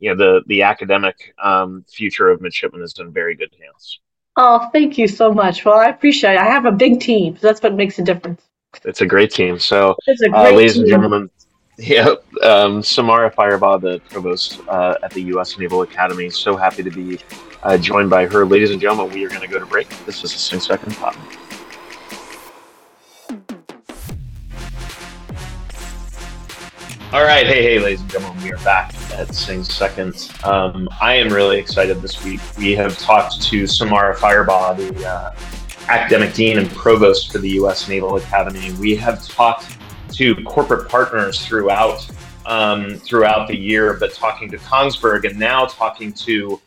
you 0.00 0.10
know 0.10 0.16
the 0.16 0.42
the 0.48 0.62
academic 0.62 1.32
um, 1.40 1.84
future 1.88 2.28
of 2.28 2.40
midshipmen 2.40 2.82
is 2.82 2.98
in 2.98 3.12
very 3.12 3.36
good 3.36 3.54
hands. 3.62 4.00
Oh, 4.36 4.68
thank 4.72 4.98
you 4.98 5.06
so 5.06 5.32
much. 5.32 5.64
Well, 5.64 5.78
I 5.78 5.90
appreciate 5.90 6.32
it. 6.32 6.40
I 6.40 6.46
have 6.46 6.66
a 6.66 6.72
big 6.72 6.98
team, 6.98 7.36
so 7.36 7.46
that's 7.46 7.62
what 7.62 7.74
makes 7.74 8.00
a 8.00 8.02
difference. 8.02 8.49
It's 8.84 9.00
a 9.00 9.06
great 9.06 9.30
team. 9.30 9.58
So, 9.58 9.96
uh, 10.08 10.50
ladies 10.52 10.74
team. 10.74 10.82
and 10.82 10.90
gentlemen, 10.90 11.30
yeah, 11.78 12.14
um, 12.42 12.82
Samara 12.82 13.30
Firebaugh, 13.30 13.80
the 13.80 14.00
provost 14.10 14.60
uh, 14.68 14.96
at 15.02 15.10
the 15.12 15.22
U.S. 15.22 15.58
Naval 15.58 15.82
Academy. 15.82 16.30
So 16.30 16.56
happy 16.56 16.82
to 16.82 16.90
be 16.90 17.18
uh, 17.62 17.78
joined 17.78 18.10
by 18.10 18.26
her. 18.26 18.44
Ladies 18.44 18.70
and 18.70 18.80
gentlemen, 18.80 19.12
we 19.14 19.24
are 19.24 19.28
going 19.28 19.40
to 19.42 19.48
go 19.48 19.58
to 19.58 19.66
break. 19.66 19.88
This 20.06 20.24
is 20.24 20.34
a 20.34 20.38
Sing 20.38 20.60
Second 20.60 20.94
Pod. 20.96 21.16
All 27.12 27.24
right, 27.24 27.44
hey, 27.44 27.62
hey, 27.62 27.78
ladies 27.80 28.02
and 28.02 28.10
gentlemen, 28.10 28.40
we 28.44 28.52
are 28.52 28.58
back 28.58 28.94
at 29.14 29.34
Sing 29.34 29.64
Second. 29.64 30.32
Um, 30.44 30.88
I 31.00 31.14
am 31.14 31.28
really 31.28 31.58
excited 31.58 32.00
this 32.00 32.22
week. 32.22 32.40
We 32.56 32.72
have 32.76 32.96
talked 32.98 33.42
to 33.42 33.66
Samara 33.66 34.14
Firebaugh, 34.14 34.76
the 34.76 35.08
uh, 35.08 35.34
academic 35.90 36.32
dean 36.34 36.58
and 36.58 36.70
provost 36.70 37.32
for 37.32 37.38
the 37.38 37.50
U.S. 37.50 37.88
Naval 37.88 38.16
Academy. 38.16 38.72
We 38.74 38.94
have 38.96 39.26
talked 39.26 39.76
to 40.12 40.36
corporate 40.44 40.88
partners 40.88 41.44
throughout 41.44 42.08
um, 42.46 42.96
throughout 42.96 43.48
the 43.48 43.56
year, 43.56 43.94
but 43.94 44.14
talking 44.14 44.50
to 44.50 44.58
Kongsberg 44.58 45.28
and 45.28 45.38
now 45.38 45.66
talking 45.66 46.12
to 46.12 46.60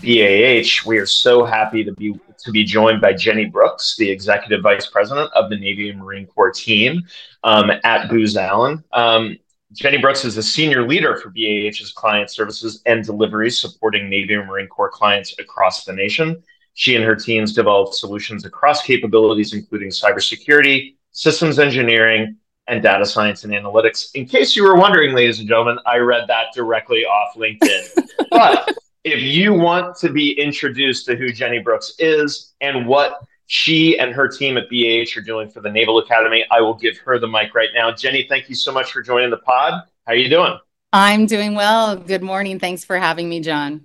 BAH, 0.00 0.86
we 0.86 0.96
are 0.98 1.06
so 1.06 1.44
happy 1.44 1.82
to 1.84 1.92
be 1.92 2.18
to 2.38 2.52
be 2.52 2.62
joined 2.62 3.00
by 3.00 3.12
Jennie 3.12 3.46
Brooks, 3.46 3.96
the 3.96 4.08
executive 4.08 4.62
vice 4.62 4.86
president 4.86 5.32
of 5.32 5.50
the 5.50 5.56
Navy 5.56 5.90
and 5.90 5.98
Marine 5.98 6.26
Corps 6.26 6.52
team 6.52 7.02
um, 7.42 7.72
at 7.82 8.08
Booz 8.08 8.36
Allen. 8.36 8.84
Um, 8.92 9.36
Jennie 9.72 9.98
Brooks 9.98 10.24
is 10.24 10.36
a 10.36 10.42
senior 10.42 10.86
leader 10.86 11.16
for 11.16 11.30
BAH's 11.30 11.92
client 11.92 12.30
services 12.30 12.80
and 12.86 13.04
delivery, 13.04 13.50
supporting 13.50 14.08
Navy 14.08 14.34
and 14.34 14.46
Marine 14.46 14.68
Corps 14.68 14.88
clients 14.88 15.34
across 15.40 15.84
the 15.84 15.92
nation. 15.92 16.42
She 16.78 16.94
and 16.94 17.04
her 17.04 17.16
teams 17.16 17.54
developed 17.54 17.96
solutions 17.96 18.44
across 18.44 18.82
capabilities, 18.82 19.52
including 19.52 19.88
cybersecurity, 19.88 20.94
systems 21.10 21.58
engineering, 21.58 22.36
and 22.68 22.80
data 22.80 23.04
science 23.04 23.42
and 23.42 23.52
analytics. 23.52 24.14
In 24.14 24.26
case 24.26 24.54
you 24.54 24.62
were 24.62 24.76
wondering, 24.76 25.12
ladies 25.12 25.40
and 25.40 25.48
gentlemen, 25.48 25.80
I 25.86 25.96
read 25.96 26.28
that 26.28 26.54
directly 26.54 27.04
off 27.04 27.34
LinkedIn. 27.34 28.08
but 28.30 28.78
if 29.02 29.20
you 29.20 29.52
want 29.52 29.96
to 29.96 30.08
be 30.08 30.38
introduced 30.40 31.04
to 31.06 31.16
who 31.16 31.32
Jennie 31.32 31.58
Brooks 31.58 31.96
is 31.98 32.54
and 32.60 32.86
what 32.86 33.24
she 33.48 33.98
and 33.98 34.12
her 34.12 34.28
team 34.28 34.56
at 34.56 34.70
BAH 34.70 35.18
are 35.18 35.24
doing 35.24 35.50
for 35.50 35.60
the 35.60 35.72
Naval 35.72 35.98
Academy, 35.98 36.44
I 36.52 36.60
will 36.60 36.74
give 36.74 36.96
her 36.98 37.18
the 37.18 37.26
mic 37.26 37.56
right 37.56 37.70
now. 37.74 37.90
Jennie, 37.90 38.26
thank 38.28 38.48
you 38.48 38.54
so 38.54 38.70
much 38.70 38.92
for 38.92 39.02
joining 39.02 39.30
the 39.30 39.38
pod. 39.38 39.82
How 40.06 40.12
are 40.12 40.14
you 40.14 40.28
doing? 40.30 40.56
I'm 40.92 41.26
doing 41.26 41.56
well. 41.56 41.96
Good 41.96 42.22
morning. 42.22 42.60
Thanks 42.60 42.84
for 42.84 42.98
having 42.98 43.28
me, 43.28 43.40
John. 43.40 43.84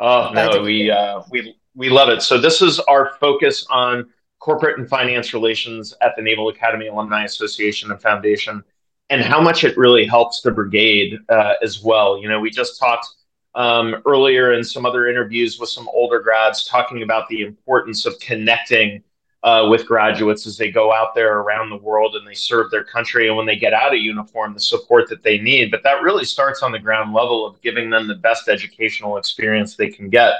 Oh 0.00 0.32
no, 0.34 0.60
we 0.62 0.90
uh, 0.90 1.22
we 1.30 1.54
we 1.74 1.88
love 1.88 2.08
it. 2.08 2.22
So 2.22 2.38
this 2.38 2.62
is 2.62 2.78
our 2.80 3.14
focus 3.20 3.66
on 3.70 4.10
corporate 4.38 4.78
and 4.78 4.88
finance 4.88 5.32
relations 5.32 5.94
at 6.00 6.16
the 6.16 6.22
Naval 6.22 6.48
Academy 6.48 6.88
Alumni 6.88 7.24
Association 7.24 7.90
and 7.90 8.00
Foundation, 8.00 8.62
and 9.10 9.22
how 9.22 9.40
much 9.40 9.64
it 9.64 9.76
really 9.76 10.04
helps 10.04 10.40
the 10.40 10.50
brigade 10.50 11.18
uh, 11.28 11.54
as 11.62 11.82
well. 11.82 12.18
You 12.18 12.28
know, 12.28 12.40
we 12.40 12.50
just 12.50 12.78
talked 12.78 13.06
um, 13.54 13.96
earlier 14.06 14.52
in 14.52 14.64
some 14.64 14.86
other 14.86 15.08
interviews 15.08 15.58
with 15.58 15.68
some 15.68 15.88
older 15.92 16.18
grads 16.20 16.66
talking 16.66 17.02
about 17.02 17.28
the 17.28 17.42
importance 17.42 18.06
of 18.06 18.18
connecting 18.20 19.02
uh, 19.42 19.66
with 19.68 19.86
graduates 19.86 20.46
as 20.46 20.56
they 20.56 20.70
go 20.70 20.92
out 20.92 21.14
there 21.14 21.38
around 21.38 21.68
the 21.68 21.76
world 21.76 22.14
and 22.14 22.26
they 22.26 22.34
serve 22.34 22.70
their 22.70 22.84
country. 22.84 23.28
And 23.28 23.36
when 23.36 23.46
they 23.46 23.56
get 23.56 23.74
out 23.74 23.92
of 23.92 24.00
uniform, 24.00 24.54
the 24.54 24.60
support 24.60 25.08
that 25.08 25.22
they 25.22 25.38
need. 25.38 25.70
But 25.70 25.82
that 25.82 26.02
really 26.02 26.24
starts 26.24 26.62
on 26.62 26.72
the 26.72 26.78
ground 26.78 27.12
level 27.12 27.44
of 27.44 27.60
giving 27.60 27.90
them 27.90 28.06
the 28.06 28.14
best 28.14 28.48
educational 28.48 29.16
experience 29.16 29.74
they 29.74 29.90
can 29.90 30.08
get 30.08 30.34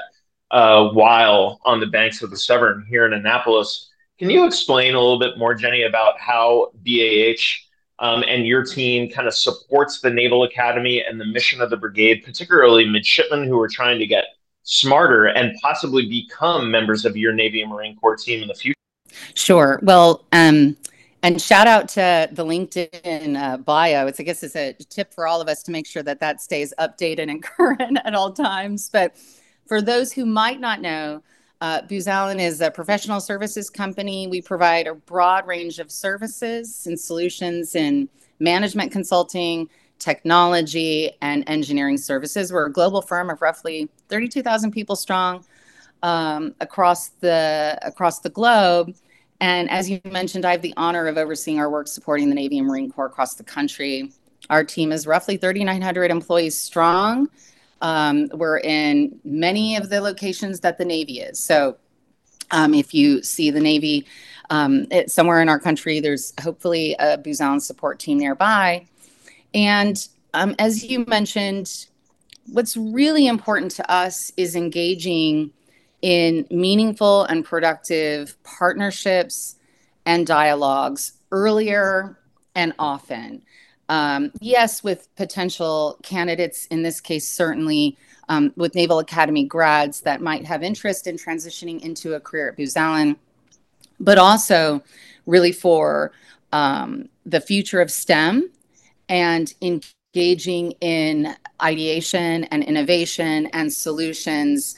uh, 0.53 0.89
while 0.89 1.59
on 1.65 1.79
the 1.79 1.87
banks 1.87 2.21
of 2.21 2.29
the 2.29 2.37
Severn 2.37 2.85
here 2.87 3.05
in 3.05 3.13
Annapolis. 3.13 3.89
Can 4.19 4.29
you 4.29 4.45
explain 4.45 4.93
a 4.93 4.99
little 4.99 5.19
bit 5.19 5.37
more, 5.37 5.55
Jennie, 5.55 5.83
about 5.83 6.19
how 6.19 6.71
BAH 6.85 7.41
um, 7.97 8.23
and 8.27 8.45
your 8.45 8.63
team 8.63 9.09
kind 9.09 9.27
of 9.27 9.33
supports 9.33 9.99
the 9.99 10.11
Naval 10.11 10.43
Academy 10.43 11.03
and 11.03 11.19
the 11.19 11.25
mission 11.25 11.59
of 11.59 11.71
the 11.71 11.77
brigade, 11.77 12.23
particularly 12.23 12.85
midshipmen 12.85 13.45
who 13.47 13.59
are 13.59 13.67
trying 13.67 13.97
to 13.97 14.05
get 14.05 14.25
smarter 14.61 15.25
and 15.25 15.57
possibly 15.59 16.07
become 16.07 16.69
members 16.69 17.03
of 17.03 17.17
your 17.17 17.33
Navy 17.33 17.63
and 17.63 17.71
Marine 17.71 17.95
Corps 17.95 18.15
team 18.15 18.43
in 18.43 18.47
the 18.47 18.53
future? 18.53 18.77
Sure. 19.33 19.79
Well, 19.81 20.23
um, 20.31 20.77
and 21.23 21.41
shout 21.41 21.65
out 21.65 21.89
to 21.89 22.29
the 22.31 22.45
LinkedIn 22.45 23.41
uh, 23.41 23.57
bio. 23.57 24.05
It's, 24.05 24.19
I 24.19 24.23
guess, 24.23 24.43
it's 24.43 24.55
a 24.55 24.73
tip 24.73 25.15
for 25.15 25.25
all 25.25 25.41
of 25.41 25.47
us 25.47 25.63
to 25.63 25.71
make 25.71 25.87
sure 25.87 26.03
that 26.03 26.19
that 26.19 26.41
stays 26.41 26.75
updated 26.79 27.31
and 27.31 27.41
current 27.57 27.97
at 28.05 28.13
all 28.13 28.31
times. 28.31 28.89
But 28.93 29.15
for 29.67 29.81
those 29.81 30.11
who 30.11 30.25
might 30.25 30.59
not 30.59 30.81
know, 30.81 31.21
uh, 31.61 31.81
Booz 31.83 32.07
Allen 32.07 32.39
is 32.39 32.61
a 32.61 32.69
professional 32.71 33.19
services 33.21 33.69
company. 33.69 34.27
We 34.27 34.41
provide 34.41 34.87
a 34.87 34.95
broad 34.95 35.47
range 35.47 35.79
of 35.79 35.91
services 35.91 36.85
and 36.87 36.99
solutions 36.99 37.75
in 37.75 38.09
management 38.39 38.91
consulting, 38.91 39.69
technology, 39.99 41.11
and 41.21 41.43
engineering 41.47 41.97
services. 41.97 42.51
We're 42.51 42.65
a 42.65 42.71
global 42.71 43.01
firm 43.01 43.29
of 43.29 43.41
roughly 43.41 43.89
32,000 44.09 44.71
people 44.71 44.95
strong 44.97 45.45
um, 46.03 46.53
across 46.59 47.09
the 47.21 47.79
across 47.81 48.19
the 48.19 48.29
globe, 48.29 48.93
And 49.39 49.69
as 49.69 49.89
you 49.89 49.99
mentioned, 50.05 50.45
I 50.45 50.51
have 50.51 50.61
the 50.61 50.73
honor 50.77 51.07
of 51.07 51.17
overseeing 51.17 51.59
our 51.59 51.69
work 51.69 51.87
supporting 51.87 52.29
the 52.29 52.35
Navy 52.35 52.57
and 52.59 52.67
Marine 52.67 52.91
Corps 52.91 53.07
across 53.07 53.35
the 53.35 53.43
country. 53.43 54.11
Our 54.49 54.63
team 54.63 54.91
is 54.91 55.07
roughly 55.07 55.37
3,900 55.37 56.11
employees 56.11 56.57
strong. 56.57 57.29
Um, 57.83 58.29
we're 58.33 58.57
in 58.59 59.19
many 59.23 59.75
of 59.75 59.89
the 59.89 60.01
locations 60.01 60.61
that 60.61 60.79
the 60.79 60.85
Navy 60.85 61.19
is. 61.19 61.37
So 61.37 61.77
um, 62.49 62.73
if 62.73 62.93
you 62.93 63.21
see 63.21 63.51
the 63.51 63.59
Navy 63.59 64.07
um, 64.49 64.87
it, 64.89 65.11
somewhere 65.11 65.41
in 65.41 65.49
our 65.49 65.59
country, 65.59 65.99
there's 65.99 66.33
hopefully 66.41 66.95
a 66.97 67.21
Allen 67.41 67.59
support 67.59 67.99
team 67.99 68.17
nearby. 68.17 68.87
And 69.53 70.07
um, 70.33 70.55
as 70.59 70.83
you 70.83 71.05
mentioned, 71.05 71.87
what's 72.51 72.75
really 72.75 73.27
important 73.27 73.71
to 73.73 73.91
us 73.91 74.31
is 74.37 74.55
engaging 74.55 75.51
in 76.01 76.45
meaningful 76.49 77.23
and 77.25 77.45
productive 77.45 78.41
partnerships 78.43 79.55
and 80.05 80.27
dialogues 80.27 81.13
earlier 81.31 82.19
and 82.55 82.73
often. 82.77 83.41
Um, 83.89 84.31
yes, 84.39 84.83
with 84.83 85.13
potential 85.15 85.99
candidates, 86.03 86.65
in 86.67 86.83
this 86.83 87.01
case, 87.01 87.27
certainly 87.27 87.97
um, 88.29 88.53
with 88.55 88.75
Naval 88.75 88.99
Academy 88.99 89.43
grads 89.45 90.01
that 90.01 90.21
might 90.21 90.45
have 90.45 90.63
interest 90.63 91.07
in 91.07 91.17
transitioning 91.17 91.81
into 91.81 92.13
a 92.15 92.19
career 92.19 92.49
at 92.49 92.57
Booz 92.57 92.77
Allen, 92.77 93.17
but 93.99 94.17
also 94.17 94.81
really 95.25 95.51
for 95.51 96.11
um, 96.51 97.09
the 97.25 97.41
future 97.41 97.81
of 97.81 97.91
STEM 97.91 98.49
and 99.09 99.53
engaging 99.61 100.71
in 100.81 101.35
ideation 101.61 102.45
and 102.45 102.63
innovation 102.63 103.47
and 103.47 103.71
solutions 103.71 104.75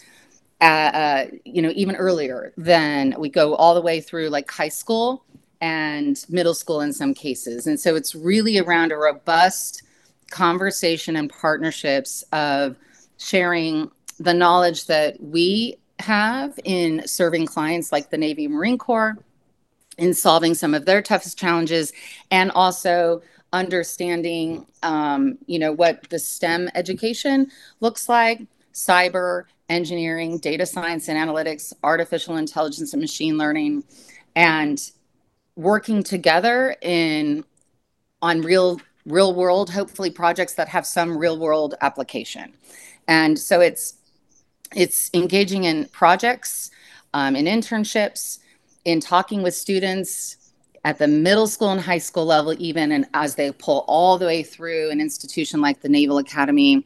uh, 0.61 1.25
you 1.43 1.61
know 1.61 1.71
even 1.75 1.95
earlier 1.95 2.53
than 2.57 3.13
we 3.19 3.29
go 3.29 3.55
all 3.55 3.75
the 3.75 3.81
way 3.81 3.99
through 3.99 4.29
like 4.29 4.49
high 4.49 4.69
school 4.69 5.23
and 5.61 6.25
middle 6.29 6.53
school 6.53 6.81
in 6.81 6.93
some 6.93 7.13
cases. 7.13 7.67
And 7.67 7.79
so 7.79 7.95
it's 7.95 8.15
really 8.15 8.57
around 8.59 8.91
a 8.91 8.97
robust 8.97 9.83
conversation 10.31 11.15
and 11.15 11.29
partnerships 11.29 12.23
of 12.31 12.75
sharing 13.17 13.91
the 14.19 14.33
knowledge 14.33 14.87
that 14.87 15.21
we 15.21 15.77
have 15.99 16.59
in 16.63 17.07
serving 17.07 17.45
clients 17.45 17.91
like 17.91 18.09
the 18.09 18.17
navy 18.17 18.47
marine 18.47 18.77
corps 18.77 19.17
in 19.97 20.13
solving 20.13 20.53
some 20.53 20.73
of 20.73 20.85
their 20.85 21.01
toughest 21.01 21.37
challenges 21.37 21.93
and 22.31 22.51
also 22.51 23.21
understanding 23.53 24.65
um, 24.83 25.37
you 25.45 25.57
know 25.57 25.71
what 25.71 26.09
the 26.09 26.19
stem 26.19 26.69
education 26.75 27.49
looks 27.79 28.09
like 28.09 28.41
cyber 28.73 29.43
engineering 29.69 30.37
data 30.37 30.65
science 30.65 31.07
and 31.07 31.17
analytics 31.17 31.71
artificial 31.83 32.35
intelligence 32.35 32.91
and 32.91 33.01
machine 33.01 33.37
learning 33.37 33.83
and 34.35 34.91
working 35.55 36.03
together 36.03 36.75
in 36.81 37.43
on 38.21 38.41
real 38.41 38.79
real 39.05 39.33
world 39.33 39.69
hopefully 39.69 40.09
projects 40.09 40.53
that 40.53 40.67
have 40.67 40.85
some 40.85 41.17
real 41.17 41.37
world 41.37 41.75
application. 41.81 42.53
And 43.07 43.37
so 43.37 43.61
it's 43.61 43.95
it's 44.75 45.09
engaging 45.13 45.65
in 45.65 45.85
projects 45.89 46.71
um, 47.13 47.35
in 47.35 47.45
internships 47.45 48.39
in 48.83 48.99
talking 48.99 49.41
with 49.41 49.53
students 49.55 50.37
at 50.83 50.99
the 50.99 51.07
middle 51.07 51.47
school 51.47 51.71
and 51.71 51.81
high 51.81 51.97
school 51.97 52.25
level, 52.25 52.53
even 52.59 52.91
and 52.91 53.07
as 53.13 53.35
they 53.35 53.51
pull 53.51 53.83
all 53.87 54.17
the 54.17 54.25
way 54.25 54.43
through 54.43 54.91
an 54.91 55.01
institution 55.01 55.59
like 55.59 55.81
the 55.81 55.89
Naval 55.89 56.19
Academy, 56.19 56.85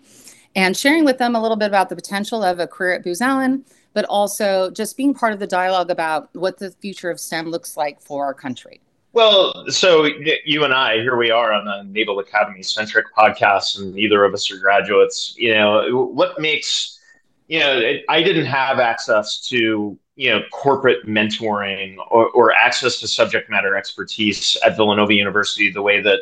and 0.56 0.76
sharing 0.76 1.04
with 1.04 1.18
them 1.18 1.36
a 1.36 1.42
little 1.42 1.58
bit 1.58 1.68
about 1.68 1.90
the 1.90 1.96
potential 1.96 2.42
of 2.42 2.60
a 2.60 2.68
career 2.68 2.94
at 2.94 3.04
Booz 3.04 3.22
Allen, 3.22 3.66
but 3.94 4.06
also 4.06 4.70
just 4.72 4.98
being 4.98 5.14
part 5.14 5.34
of 5.34 5.40
the 5.40 5.48
dialogue 5.48 5.90
about 5.90 6.30
what 6.36 6.58
the 6.58 6.72
future 6.72 7.10
of 7.10 7.20
STEM 7.20 7.50
looks 7.50 7.76
like 7.76 8.02
for 8.02 8.26
our 8.26 8.34
country. 8.34 8.82
Well, 9.12 9.66
so 9.70 10.08
you 10.46 10.64
and 10.64 10.74
I, 10.74 10.98
here 10.98 11.18
we 11.18 11.32
are 11.32 11.52
on 11.52 11.68
a 11.68 11.84
Naval 11.84 12.20
Academy 12.20 12.62
centric 12.62 13.08
podcast, 13.18 13.80
and 13.80 13.94
neither 13.94 14.24
of 14.24 14.34
us 14.34 14.52
are 14.52 14.60
graduates. 14.60 15.34
You 15.36 15.56
know, 15.56 16.12
what 16.14 16.40
makes, 16.40 17.00
you 17.48 17.60
know, 17.60 17.80
it, 17.80 18.06
I 18.08 18.22
didn't 18.22 18.46
have 18.46 18.80
access 18.80 19.40
to 19.48 19.98
you 20.16 20.30
know 20.30 20.42
corporate 20.52 21.08
mentoring 21.08 21.96
or, 22.12 22.30
or 22.30 22.54
access 22.54 23.00
to 23.00 23.08
subject 23.08 23.50
matter 23.50 23.76
expertise 23.76 24.58
at 24.66 24.76
Villanova 24.76 25.14
University 25.14 25.72
the 25.72 25.82
way 25.82 26.02
that 26.02 26.20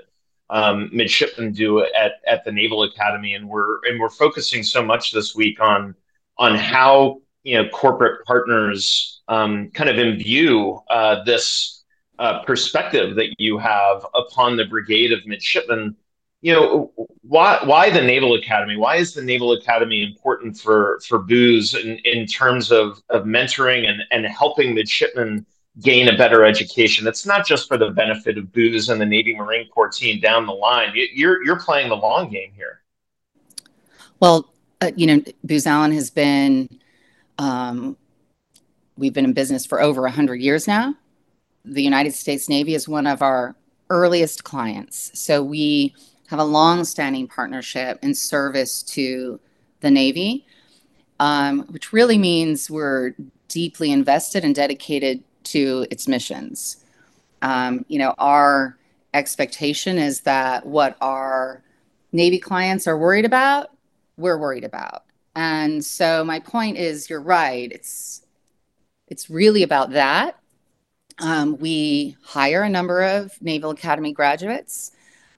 um, 0.49 0.89
midshipmen 0.93 1.51
do 1.51 1.83
at, 1.83 2.13
at 2.25 2.45
the 2.45 2.51
Naval 2.51 2.83
Academy, 2.83 3.33
and 3.33 3.49
we're 3.49 3.83
and 3.85 3.99
we're 3.99 4.09
focusing 4.09 4.63
so 4.63 4.81
much 4.81 5.11
this 5.11 5.35
week 5.35 5.59
on 5.59 5.93
on 6.37 6.55
how 6.55 7.21
you 7.47 7.55
know 7.55 7.69
corporate 7.69 8.25
partners 8.25 9.21
um, 9.29 9.69
kind 9.71 9.89
of 9.89 9.97
imbue 9.97 10.79
uh, 10.89 11.23
this 11.23 11.83
uh, 12.19 12.43
perspective 12.43 13.15
that 13.15 13.33
you 13.37 13.57
have 13.57 14.05
upon 14.15 14.57
the 14.57 14.65
brigade 14.65 15.11
of 15.11 15.25
midshipmen 15.25 15.95
you 16.41 16.53
know 16.53 16.91
why 17.21 17.59
why 17.63 17.89
the 17.89 18.01
Naval 18.01 18.35
Academy? 18.35 18.77
Why 18.77 18.97
is 18.97 19.13
the 19.13 19.23
Naval 19.23 19.53
Academy 19.53 20.03
important 20.03 20.57
for 20.57 20.99
for 21.07 21.19
Booz 21.19 21.73
in, 21.73 21.97
in 22.05 22.27
terms 22.27 22.71
of 22.71 23.01
of 23.09 23.23
mentoring 23.23 23.87
and 23.87 24.03
and 24.11 24.25
helping 24.25 24.75
midshipmen 24.75 25.45
gain 25.81 26.07
a 26.07 26.15
better 26.15 26.45
education? 26.45 27.07
It's 27.07 27.25
not 27.25 27.45
just 27.45 27.67
for 27.67 27.77
the 27.77 27.89
benefit 27.89 28.37
of 28.37 28.51
Booz 28.53 28.89
and 28.89 29.01
the 29.01 29.05
Navy 29.05 29.35
Marine 29.35 29.67
Corps 29.69 29.89
team 29.89 30.19
down 30.19 30.45
the 30.45 30.53
line. 30.53 30.93
You're 30.93 31.43
you're 31.43 31.59
playing 31.59 31.89
the 31.89 31.97
long 31.97 32.29
game 32.29 32.51
here. 32.55 32.81
Well, 34.19 34.47
uh, 34.81 34.91
you 34.95 35.07
know, 35.07 35.23
Booz 35.43 35.65
Allen 35.65 35.91
has 35.91 36.11
been. 36.11 36.69
Um, 37.37 37.97
we've 38.97 39.13
been 39.13 39.25
in 39.25 39.33
business 39.33 39.65
for 39.65 39.81
over 39.81 40.01
100 40.01 40.35
years 40.35 40.67
now. 40.67 40.95
The 41.65 41.83
United 41.83 42.13
States 42.13 42.49
Navy 42.49 42.73
is 42.73 42.87
one 42.87 43.07
of 43.07 43.21
our 43.21 43.55
earliest 43.89 44.43
clients. 44.43 45.11
So 45.19 45.43
we 45.43 45.95
have 46.27 46.39
a 46.39 46.43
long-standing 46.43 47.27
partnership 47.27 47.99
and 48.01 48.15
service 48.17 48.83
to 48.83 49.39
the 49.81 49.91
Navy, 49.91 50.45
um, 51.19 51.61
which 51.69 51.93
really 51.93 52.17
means 52.17 52.69
we're 52.69 53.13
deeply 53.47 53.91
invested 53.91 54.43
and 54.43 54.53
dedicated 54.53 55.23
to 55.43 55.85
its 55.89 56.07
missions. 56.07 56.83
Um, 57.41 57.85
you 57.87 57.99
know, 57.99 58.13
our 58.17 58.77
expectation 59.13 59.97
is 59.97 60.21
that 60.21 60.65
what 60.65 60.97
our 61.01 61.63
Navy 62.11 62.39
clients 62.39 62.87
are 62.87 62.97
worried 62.97 63.25
about, 63.25 63.71
we're 64.17 64.37
worried 64.37 64.63
about. 64.63 65.03
And 65.37 65.85
so 65.85 66.23
my 66.23 66.39
point 66.39 66.77
is, 66.77 67.11
you're 67.11 67.21
right. 67.21 67.71
It's 67.71 68.23
it's 69.07 69.29
really 69.29 69.61
about 69.61 69.91
that. 69.91 70.39
Um, 71.19 71.59
we 71.59 72.17
hire 72.23 72.63
a 72.63 72.69
number 72.69 73.03
of 73.03 73.39
Naval 73.39 73.69
Academy 73.69 74.13
graduates. 74.13 74.93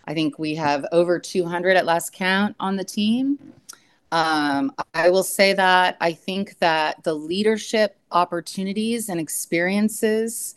I 0.06 0.14
think 0.14 0.40
we 0.40 0.56
have 0.56 0.86
over 0.94 1.20
200 1.20 1.76
at 1.76 1.86
last 1.86 2.14
count 2.14 2.56
on 2.62 2.78
the 2.78 2.84
team. 2.86 3.40
Um, 4.14 4.72
I 4.94 5.10
will 5.10 5.24
say 5.24 5.52
that 5.54 5.98
I 6.00 6.14
think 6.14 6.58
that 6.60 7.04
the 7.04 7.14
leadership 7.14 7.98
opportunities 8.10 9.10
and 9.10 9.20
experiences 9.20 10.56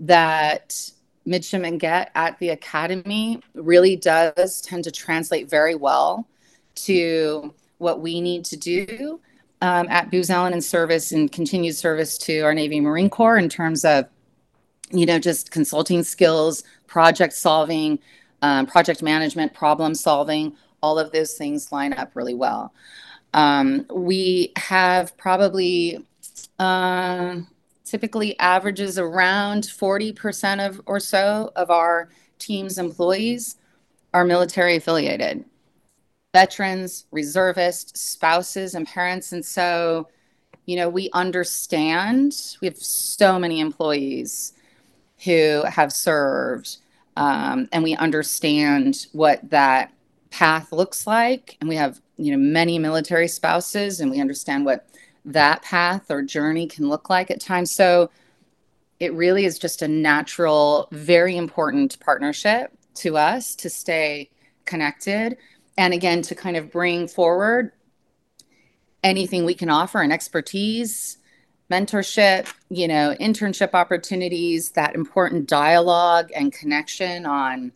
that 0.00 0.90
midshipmen 1.26 1.76
get 1.76 2.10
at 2.14 2.38
the 2.38 2.48
academy 2.48 3.42
really 3.52 3.96
does 3.96 4.62
tend 4.62 4.84
to 4.84 4.90
translate 4.90 5.50
very 5.50 5.74
well 5.74 6.26
to 6.74 7.52
what 7.78 8.00
we 8.00 8.20
need 8.20 8.44
to 8.46 8.56
do 8.56 9.20
um, 9.60 9.88
at 9.88 10.10
Booz 10.10 10.30
Allen 10.30 10.52
in 10.52 10.60
service 10.60 11.12
and 11.12 11.30
continued 11.30 11.74
service 11.74 12.18
to 12.18 12.40
our 12.40 12.54
Navy 12.54 12.80
Marine 12.80 13.10
Corps 13.10 13.38
in 13.38 13.48
terms 13.48 13.84
of, 13.84 14.06
you 14.90 15.06
know, 15.06 15.18
just 15.18 15.50
consulting 15.50 16.02
skills, 16.02 16.62
project 16.86 17.32
solving, 17.32 17.98
um, 18.42 18.66
project 18.66 19.02
management, 19.02 19.52
problem 19.54 19.94
solving, 19.94 20.54
all 20.80 20.98
of 20.98 21.10
those 21.12 21.34
things 21.34 21.72
line 21.72 21.92
up 21.92 22.14
really 22.14 22.34
well. 22.34 22.72
Um, 23.34 23.84
we 23.92 24.52
have 24.56 25.16
probably 25.16 26.04
uh, 26.58 27.36
typically 27.84 28.38
averages 28.38 28.98
around 28.98 29.64
40% 29.64 30.66
of 30.66 30.80
or 30.86 31.00
so 31.00 31.52
of 31.56 31.70
our 31.70 32.08
team's 32.38 32.78
employees 32.78 33.56
are 34.14 34.24
military 34.24 34.76
affiliated 34.76 35.44
veterans 36.38 37.04
reservists 37.10 38.00
spouses 38.00 38.76
and 38.76 38.86
parents. 38.86 39.32
And 39.32 39.44
so 39.44 40.08
you 40.66 40.76
know 40.76 40.88
we 40.88 41.10
understand 41.12 42.32
we 42.60 42.68
have 42.68 42.76
so 42.76 43.40
many 43.40 43.58
employees 43.58 44.52
who 45.24 45.64
have 45.64 45.92
served 45.92 46.76
um, 47.16 47.68
and 47.72 47.82
we 47.82 47.96
understand 47.96 49.06
what 49.12 49.50
that 49.50 49.92
path 50.30 50.70
looks 50.70 51.08
like. 51.08 51.56
And 51.60 51.68
we 51.68 51.74
have 51.74 52.00
you 52.16 52.30
know 52.30 52.38
many 52.38 52.78
military 52.78 53.26
spouses 53.26 54.00
and 54.00 54.08
we 54.08 54.20
understand 54.20 54.64
what 54.64 54.86
that 55.24 55.62
path 55.62 56.08
or 56.08 56.22
journey 56.22 56.68
can 56.68 56.88
look 56.88 57.10
like 57.10 57.32
at 57.32 57.40
times. 57.40 57.72
So 57.72 58.10
it 59.00 59.12
really 59.12 59.44
is 59.44 59.58
just 59.58 59.82
a 59.82 59.88
natural 59.88 60.86
very 60.92 61.36
important 61.36 61.98
partnership 61.98 62.70
to 63.02 63.16
us 63.16 63.56
to 63.56 63.68
stay 63.68 64.30
connected 64.66 65.36
and 65.78 65.94
again 65.94 66.20
to 66.20 66.34
kind 66.34 66.58
of 66.58 66.70
bring 66.70 67.08
forward 67.08 67.72
anything 69.02 69.46
we 69.46 69.54
can 69.54 69.70
offer 69.70 70.02
and 70.02 70.12
expertise 70.12 71.18
mentorship, 71.70 72.52
you 72.70 72.88
know, 72.88 73.14
internship 73.20 73.74
opportunities, 73.74 74.70
that 74.70 74.94
important 74.94 75.48
dialogue 75.48 76.30
and 76.34 76.52
connection 76.52 77.26
on 77.26 77.72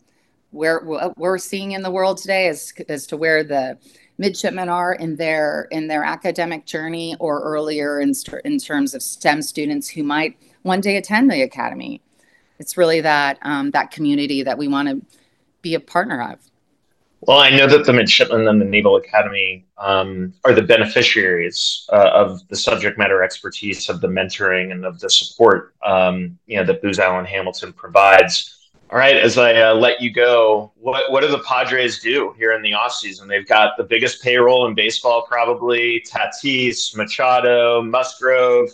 where 0.50 0.80
what 0.80 1.16
we're 1.18 1.38
seeing 1.38 1.72
in 1.72 1.82
the 1.82 1.90
world 1.90 2.18
today 2.18 2.48
as 2.48 2.72
as 2.88 3.06
to 3.06 3.16
where 3.16 3.42
the 3.42 3.78
midshipmen 4.18 4.68
are 4.68 4.94
in 4.94 5.16
their 5.16 5.68
in 5.70 5.88
their 5.88 6.04
academic 6.04 6.66
journey 6.66 7.16
or 7.18 7.40
earlier 7.42 8.00
in, 8.00 8.12
in 8.44 8.58
terms 8.58 8.94
of 8.94 9.02
STEM 9.02 9.42
students 9.42 9.88
who 9.88 10.02
might 10.02 10.36
one 10.62 10.80
day 10.80 10.96
attend 10.96 11.30
the 11.30 11.42
academy. 11.42 12.02
It's 12.58 12.76
really 12.76 13.00
that 13.00 13.38
um, 13.42 13.70
that 13.72 13.90
community 13.90 14.42
that 14.42 14.58
we 14.58 14.68
want 14.68 14.88
to 14.88 15.06
be 15.62 15.74
a 15.74 15.80
partner 15.80 16.32
of. 16.32 16.51
Well, 17.24 17.38
I 17.38 17.50
know 17.50 17.68
that 17.68 17.86
the 17.86 17.92
midshipmen 17.92 18.48
and 18.48 18.60
the 18.60 18.64
Naval 18.64 18.96
Academy 18.96 19.64
um, 19.78 20.34
are 20.44 20.52
the 20.52 20.62
beneficiaries 20.62 21.86
uh, 21.92 22.10
of 22.12 22.46
the 22.48 22.56
subject 22.56 22.98
matter 22.98 23.22
expertise 23.22 23.88
of 23.88 24.00
the 24.00 24.08
mentoring 24.08 24.72
and 24.72 24.84
of 24.84 24.98
the 24.98 25.08
support 25.08 25.72
um, 25.86 26.36
you 26.46 26.56
know 26.56 26.64
that 26.64 26.82
Booz 26.82 26.98
Allen 26.98 27.24
Hamilton 27.24 27.72
provides. 27.72 28.70
All 28.90 28.98
right, 28.98 29.16
as 29.16 29.38
I 29.38 29.54
uh, 29.54 29.74
let 29.74 30.02
you 30.02 30.12
go, 30.12 30.72
what, 30.74 31.12
what 31.12 31.20
do 31.20 31.28
the 31.28 31.38
Padres 31.38 32.00
do 32.00 32.34
here 32.36 32.52
in 32.52 32.60
the 32.60 32.72
offseason? 32.72 33.28
They've 33.28 33.46
got 33.46 33.76
the 33.78 33.84
biggest 33.84 34.20
payroll 34.20 34.66
in 34.66 34.74
baseball, 34.74 35.22
probably 35.22 36.04
Tatis, 36.06 36.94
Machado, 36.94 37.82
Musgrove, 37.82 38.68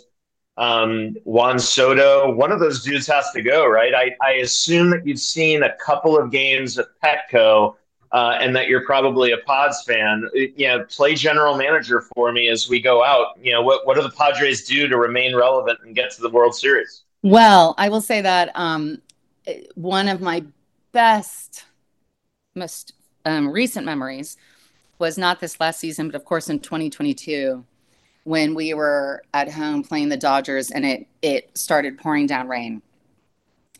um, 0.57 1.15
Juan 1.23 1.57
Soto. 1.57 2.31
One 2.31 2.51
of 2.51 2.59
those 2.59 2.83
dudes 2.83 3.07
has 3.07 3.31
to 3.31 3.41
go, 3.41 3.65
right? 3.67 3.93
I, 3.93 4.15
I 4.21 4.31
assume 4.41 4.89
that 4.89 5.07
you've 5.07 5.19
seen 5.19 5.63
a 5.63 5.73
couple 5.75 6.17
of 6.17 6.31
games 6.31 6.77
at 6.77 6.87
Petco 7.01 7.75
uh, 8.11 8.37
and 8.39 8.55
that 8.55 8.67
you're 8.67 8.85
probably 8.85 9.31
a 9.31 9.37
Pods 9.37 9.83
fan. 9.83 10.29
You 10.33 10.67
know, 10.67 10.85
play 10.85 11.15
general 11.15 11.55
manager 11.55 12.01
for 12.01 12.31
me 12.31 12.49
as 12.49 12.69
we 12.69 12.81
go 12.81 13.03
out. 13.03 13.37
You 13.41 13.51
know, 13.51 13.61
what, 13.61 13.85
what 13.85 13.95
do 13.95 14.03
the 14.03 14.11
Padres 14.11 14.65
do 14.65 14.87
to 14.87 14.97
remain 14.97 15.35
relevant 15.35 15.79
and 15.83 15.95
get 15.95 16.11
to 16.11 16.21
the 16.21 16.29
World 16.29 16.55
Series? 16.55 17.03
Well, 17.21 17.75
I 17.77 17.89
will 17.89 18.01
say 18.01 18.21
that 18.21 18.51
um, 18.55 19.01
one 19.75 20.07
of 20.07 20.21
my 20.21 20.43
best, 20.91 21.65
most 22.55 22.93
um, 23.25 23.49
recent 23.49 23.85
memories 23.85 24.37
was 24.97 25.17
not 25.17 25.39
this 25.39 25.59
last 25.59 25.79
season, 25.79 26.07
but 26.07 26.15
of 26.15 26.25
course 26.25 26.49
in 26.49 26.59
2022 26.59 27.63
when 28.25 28.53
we 28.53 28.73
were 28.73 29.23
at 29.33 29.49
home 29.49 29.81
playing 29.81 30.09
the 30.09 30.17
Dodgers 30.17 30.71
and 30.71 30.85
it 30.85 31.07
it 31.21 31.49
started 31.57 31.97
pouring 31.97 32.27
down 32.27 32.47
rain 32.47 32.81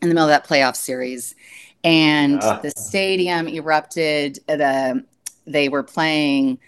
in 0.02 0.08
the 0.08 0.14
middle 0.14 0.28
of 0.28 0.30
that 0.30 0.46
playoff 0.46 0.76
series, 0.76 1.34
and 1.84 2.42
uh. 2.42 2.58
the 2.62 2.70
stadium 2.70 3.48
erupted. 3.48 4.38
The 4.46 5.04
they 5.46 5.68
were 5.68 5.82
playing 5.82 6.58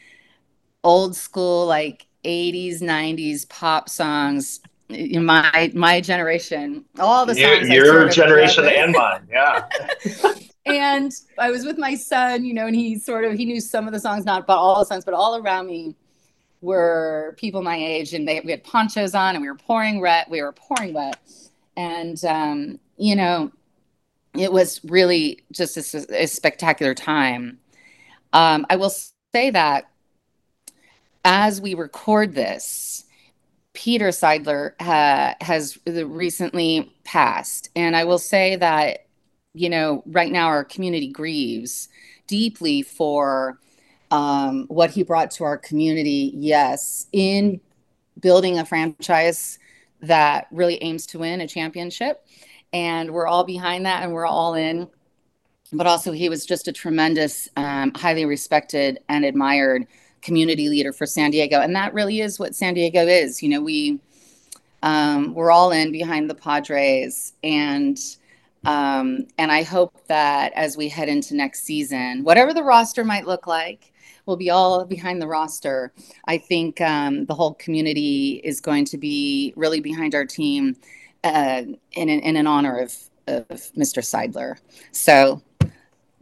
old 0.83 1.15
school 1.15 1.67
like 1.67 2.07
80s 2.25 2.81
90s 2.81 3.49
pop 3.49 3.89
songs 3.89 4.61
my 4.93 5.71
my 5.75 6.01
generation, 6.01 6.85
all 6.99 7.27
the 7.27 7.35
songs. 7.35 7.69
You, 7.69 7.85
your 7.85 8.09
generation 8.09 8.67
and 8.67 8.93
mine, 8.93 9.27
yeah. 9.31 9.67
and 10.67 11.13
I 11.39 11.51
was 11.51 11.65
with 11.65 11.79
my 11.79 11.95
son, 11.95 12.45
you 12.45 12.55
know, 12.55 12.67
and 12.67 12.77
he 12.77 12.99
sort 12.99 13.25
of 13.25 13.33
he 13.33 13.45
knew 13.45 13.61
some 13.61 13.87
of 13.87 13.93
the 13.93 14.01
songs, 14.01 14.25
not 14.25 14.47
but 14.47 14.57
all 14.57 14.81
the 14.81 14.87
songs, 14.87 15.05
but 15.05 15.15
all 15.15 15.37
around 15.37 15.67
me 15.67 15.97
were 16.61 17.35
people 17.39 17.63
my 17.63 17.77
age, 17.77 18.15
and 18.15 18.27
they 18.27 18.41
we 18.41 18.51
had 18.51 18.65
ponchos 18.65 19.15
on, 19.15 19.35
and 19.35 19.43
we 19.43 19.49
were 19.49 19.57
pouring 19.57 20.01
wet. 20.01 20.29
We 20.31 20.43
were 20.43 20.53
pouring 20.53 20.93
wet, 20.93 21.19
and 21.77 22.23
um, 22.25 22.79
you 22.97 23.17
know, 23.17 23.51
it 24.37 24.53
was 24.53 24.81
really 24.85 25.43
just 25.53 25.77
a, 25.77 26.23
a 26.23 26.27
spectacular 26.27 26.95
time. 26.95 27.59
Um, 28.33 28.67
I 28.71 28.77
will 28.77 28.93
say 29.35 29.51
that 29.51 29.91
as 31.25 31.61
we 31.61 31.75
record 31.75 32.35
this 32.35 33.05
Peter 33.75 34.09
Seidler 34.09 34.73
ha, 34.81 35.35
has 35.41 35.79
recently 35.87 36.95
passed. 37.05 37.71
And 37.75 37.97
I 37.97 38.05
will 38.05 38.19
say 38.19 38.57
that, 38.57 39.07
you 39.55 39.69
know, 39.71 40.03
right 40.07 40.31
now 40.31 40.47
our 40.47 40.65
community 40.65 41.09
grieves 41.09 41.89
deeply 42.27 42.83
for 42.83 43.59
um, 44.11 44.67
what 44.69 44.91
he 44.91 45.03
brought 45.03 45.31
to 45.33 45.45
our 45.45 45.57
community, 45.57 46.33
yes, 46.35 47.07
in 47.13 47.61
building 48.21 48.59
a 48.59 48.67
franchise 48.67 49.59
that 50.01 50.49
really 50.51 50.83
aims 50.83 51.07
to 51.07 51.19
win 51.19 51.41
a 51.41 51.49
championship. 51.49 52.27
And 52.73 53.11
we're 53.11 53.27
all 53.27 53.45
behind 53.45 53.87
that 53.87 54.03
and 54.03 54.13
we're 54.13 54.27
all 54.27 54.55
in. 54.55 54.89
But 55.73 55.87
also, 55.87 56.13
he 56.13 56.29
was 56.29 56.45
just 56.45 56.69
a 56.69 56.73
tremendous, 56.73 57.49
um, 57.57 57.93
highly 57.95 58.27
respected 58.27 58.99
and 59.09 59.25
admired 59.25 59.87
community 60.21 60.69
leader 60.69 60.93
for 60.93 61.07
San 61.07 61.31
Diego. 61.31 61.61
And 61.61 61.75
that 61.75 61.95
really 61.95 62.21
is 62.21 62.39
what 62.39 62.55
San 62.55 62.75
Diego 62.75 63.07
is. 63.07 63.43
You 63.43 63.49
know, 63.49 63.61
we 63.61 64.01
um, 64.83 65.35
we're 65.35 65.51
all 65.51 65.71
in 65.71 65.93
behind 65.93 66.29
the 66.29 66.35
Padres, 66.35 67.35
and 67.45 67.99
um, 68.65 69.27
and 69.39 69.51
I 69.51 69.63
hope 69.63 69.95
that 70.09 70.53
as 70.55 70.77
we 70.77 70.89
head 70.89 71.09
into 71.09 71.35
next 71.35 71.65
season, 71.65 72.25
whatever 72.25 72.53
the 72.53 72.63
roster 72.63 73.05
might 73.05 73.27
look 73.27 73.47
like, 73.47 73.93
we'll 74.27 74.37
be 74.37 74.51
all 74.51 74.85
behind 74.85 75.21
the 75.21 75.27
roster. 75.27 75.93
I 76.27 76.39
think 76.39 76.81
um, 76.81 77.27
the 77.27 77.35
whole 77.35 77.55
community 77.55 78.41
is 78.45 78.61
going 78.61 78.85
to 78.87 78.99
be 78.99 79.53
really 79.57 79.81
behind 79.81 80.15
our 80.15 80.25
team 80.25 80.77
uh, 81.25 81.63
in, 81.93 82.09
in 82.09 82.37
an 82.37 82.47
honor 82.47 82.79
of, 82.79 82.97
of 83.27 83.47
Mr. 83.49 84.03
Seidler. 84.03 84.57
So 84.91 85.43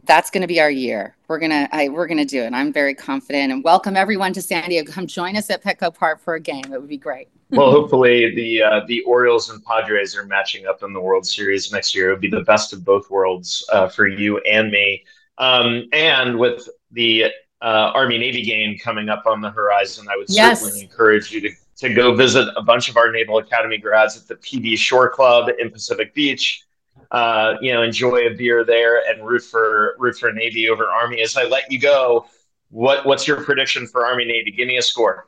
that's 0.03 0.29
going 0.29 0.41
to 0.41 0.47
be 0.47 0.59
our 0.59 0.71
year. 0.71 1.15
We're 1.27 1.39
gonna 1.39 1.69
I, 1.71 1.89
we're 1.89 2.07
gonna 2.07 2.25
do 2.25 2.41
it. 2.41 2.53
I'm 2.53 2.73
very 2.73 2.93
confident 2.93 3.51
and 3.51 3.63
welcome 3.63 3.95
everyone 3.95 4.33
to 4.33 4.41
San 4.41 4.67
Diego. 4.67 4.91
Come 4.91 5.07
join 5.07 5.37
us 5.37 5.49
at 5.49 5.63
Petco 5.63 5.93
Park 5.93 6.19
for 6.19 6.35
a 6.35 6.39
game. 6.39 6.65
It 6.65 6.79
would 6.79 6.89
be 6.89 6.97
great. 6.97 7.29
well, 7.51 7.71
hopefully 7.71 8.33
the 8.35 8.63
uh, 8.63 8.81
the 8.87 9.01
Orioles 9.03 9.49
and 9.49 9.63
Padres 9.63 10.15
are 10.15 10.25
matching 10.25 10.65
up 10.65 10.83
in 10.83 10.93
the 10.93 10.99
World 10.99 11.25
Series 11.25 11.71
next 11.71 11.95
year. 11.95 12.09
It 12.09 12.13
would 12.13 12.21
be 12.21 12.29
the 12.29 12.41
best 12.41 12.73
of 12.73 12.83
both 12.83 13.09
worlds 13.09 13.65
uh, 13.71 13.87
for 13.87 14.07
you 14.07 14.39
and 14.39 14.71
me. 14.71 15.03
Um, 15.37 15.87
and 15.93 16.37
with 16.37 16.67
the 16.91 17.25
uh, 17.61 17.91
Army 17.93 18.17
Navy 18.17 18.43
game 18.43 18.77
coming 18.77 19.09
up 19.09 19.23
on 19.25 19.41
the 19.41 19.49
horizon, 19.49 20.07
I 20.11 20.17
would 20.17 20.29
yes. 20.29 20.61
certainly 20.61 20.83
encourage 20.83 21.31
you 21.31 21.41
to 21.41 21.49
to 21.81 21.93
go 21.93 22.15
visit 22.15 22.47
a 22.55 22.61
bunch 22.61 22.89
of 22.89 22.97
our 22.97 23.11
Naval 23.11 23.37
Academy 23.37 23.77
grads 23.77 24.17
at 24.17 24.27
the 24.27 24.35
PB 24.35 24.77
Shore 24.77 25.09
Club 25.09 25.49
in 25.59 25.69
Pacific 25.69 26.13
Beach 26.13 26.65
uh, 27.11 27.55
you 27.61 27.73
know, 27.73 27.81
enjoy 27.81 28.27
a 28.27 28.29
beer 28.29 28.63
there 28.63 29.09
and 29.09 29.25
root 29.25 29.43
for 29.43 29.95
root 29.99 30.17
for 30.17 30.31
Navy 30.31 30.69
over 30.69 30.87
Army. 30.87 31.21
As 31.21 31.35
I 31.35 31.43
let 31.43 31.71
you 31.71 31.79
go, 31.79 32.25
what 32.69 33.05
what's 33.05 33.27
your 33.27 33.41
prediction 33.43 33.85
for 33.85 34.05
Army 34.05 34.25
Navy? 34.25 34.51
Give 34.51 34.67
me 34.67 34.77
a 34.77 34.81
score. 34.81 35.27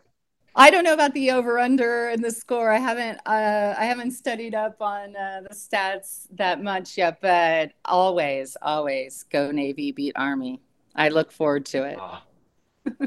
I 0.56 0.70
don't 0.70 0.84
know 0.84 0.94
about 0.94 1.14
the 1.14 1.32
over 1.32 1.58
under 1.58 2.10
and 2.10 2.24
the 2.24 2.32
score. 2.32 2.72
I 2.72 2.78
haven't 2.78 3.20
uh, 3.26 3.76
I 3.78 3.86
haven't 3.86 4.12
studied 4.12 4.56
up 4.56 4.82
on 4.82 5.16
uh, 5.16 5.42
the 5.50 5.54
stats 5.54 6.28
that 6.36 6.64
much 6.64 6.98
yet, 6.98 7.20
but 7.22 7.74
always 7.84 8.56
always 8.62 9.24
go 9.24 9.52
Navy 9.52 9.92
beat 9.92 10.14
Army. 10.16 10.62
I 10.96 11.10
look 11.10 11.32
forward 11.32 11.66
to 11.68 11.84
it. 11.84 11.98
Oh, 12.00 12.22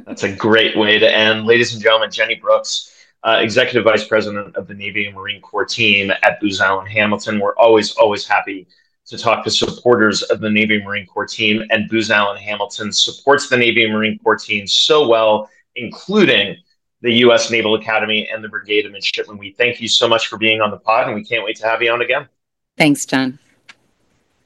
that's 0.04 0.24
a 0.24 0.32
great 0.34 0.76
way 0.76 0.98
to 0.98 1.10
end, 1.10 1.46
ladies 1.46 1.72
and 1.72 1.82
gentlemen. 1.82 2.10
Jennie 2.10 2.34
Brooks 2.34 2.92
uh, 3.26 3.38
Executive 3.40 3.84
Vice 3.84 4.06
President 4.06 4.54
of 4.56 4.68
the 4.68 4.74
Navy 4.74 5.06
and 5.06 5.14
Marine 5.14 5.40
Corps 5.40 5.64
team 5.64 6.12
at 6.22 6.40
Booz 6.40 6.60
Allen 6.60 6.86
Hamilton. 6.86 7.40
We're 7.40 7.56
always, 7.56 7.92
always 7.96 8.26
happy 8.26 8.68
to 9.06 9.18
talk 9.18 9.44
to 9.44 9.50
supporters 9.50 10.22
of 10.22 10.40
the 10.40 10.50
Navy 10.50 10.76
and 10.76 10.84
Marine 10.84 11.06
Corps 11.06 11.26
team, 11.26 11.62
and 11.70 11.88
Booz 11.88 12.10
Allen 12.10 12.36
Hamilton 12.40 12.92
supports 12.92 13.48
the 13.48 13.56
Navy 13.56 13.84
and 13.84 13.92
Marine 13.92 14.18
Corps 14.20 14.36
team 14.36 14.66
so 14.66 15.08
well, 15.08 15.50
including 15.74 16.56
the 17.02 17.12
U.S. 17.14 17.50
Naval 17.50 17.74
Academy 17.74 18.28
and 18.32 18.42
the 18.42 18.48
Brigade 18.48 18.86
of 18.86 18.92
Midshipmen. 18.92 19.38
We 19.38 19.52
thank 19.52 19.80
you 19.80 19.88
so 19.88 20.08
much 20.08 20.28
for 20.28 20.38
being 20.38 20.60
on 20.60 20.70
the 20.70 20.78
pod, 20.78 21.06
and 21.06 21.14
we 21.14 21.24
can't 21.24 21.44
wait 21.44 21.56
to 21.56 21.66
have 21.66 21.82
you 21.82 21.90
on 21.90 22.02
again. 22.02 22.28
Thanks, 22.76 23.06
John. 23.06 23.38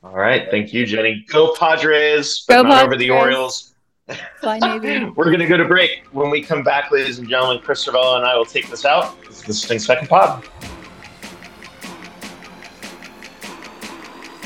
All 0.03 0.17
right. 0.17 0.51
Thank 0.51 0.73
you, 0.73 0.87
Jennie. 0.87 1.27
Go 1.29 1.55
Padres, 1.55 2.45
but 2.49 2.57
Go 2.57 2.63
not 2.63 2.71
Padres. 2.71 2.87
over 2.87 2.97
the 2.97 3.11
Orioles. 3.11 3.70
Navy. 4.43 5.05
We're 5.17 5.27
going 5.27 5.41
to 5.41 5.47
go 5.47 5.57
to 5.57 5.65
break. 5.65 6.05
When 6.13 6.31
we 6.31 6.43
come 6.43 6.63
back, 6.63 6.91
ladies 6.91 7.19
and 7.19 7.29
gentlemen, 7.29 7.63
Chris 7.63 7.87
Servello 7.87 8.17
and 8.17 8.25
I 8.25 8.37
will 8.37 8.45
take 8.45 8.69
this 8.69 8.85
out. 8.85 9.21
This 9.25 9.47
is 9.47 9.69
the 9.69 9.79
Second 9.79 10.09
Pod. 10.09 10.45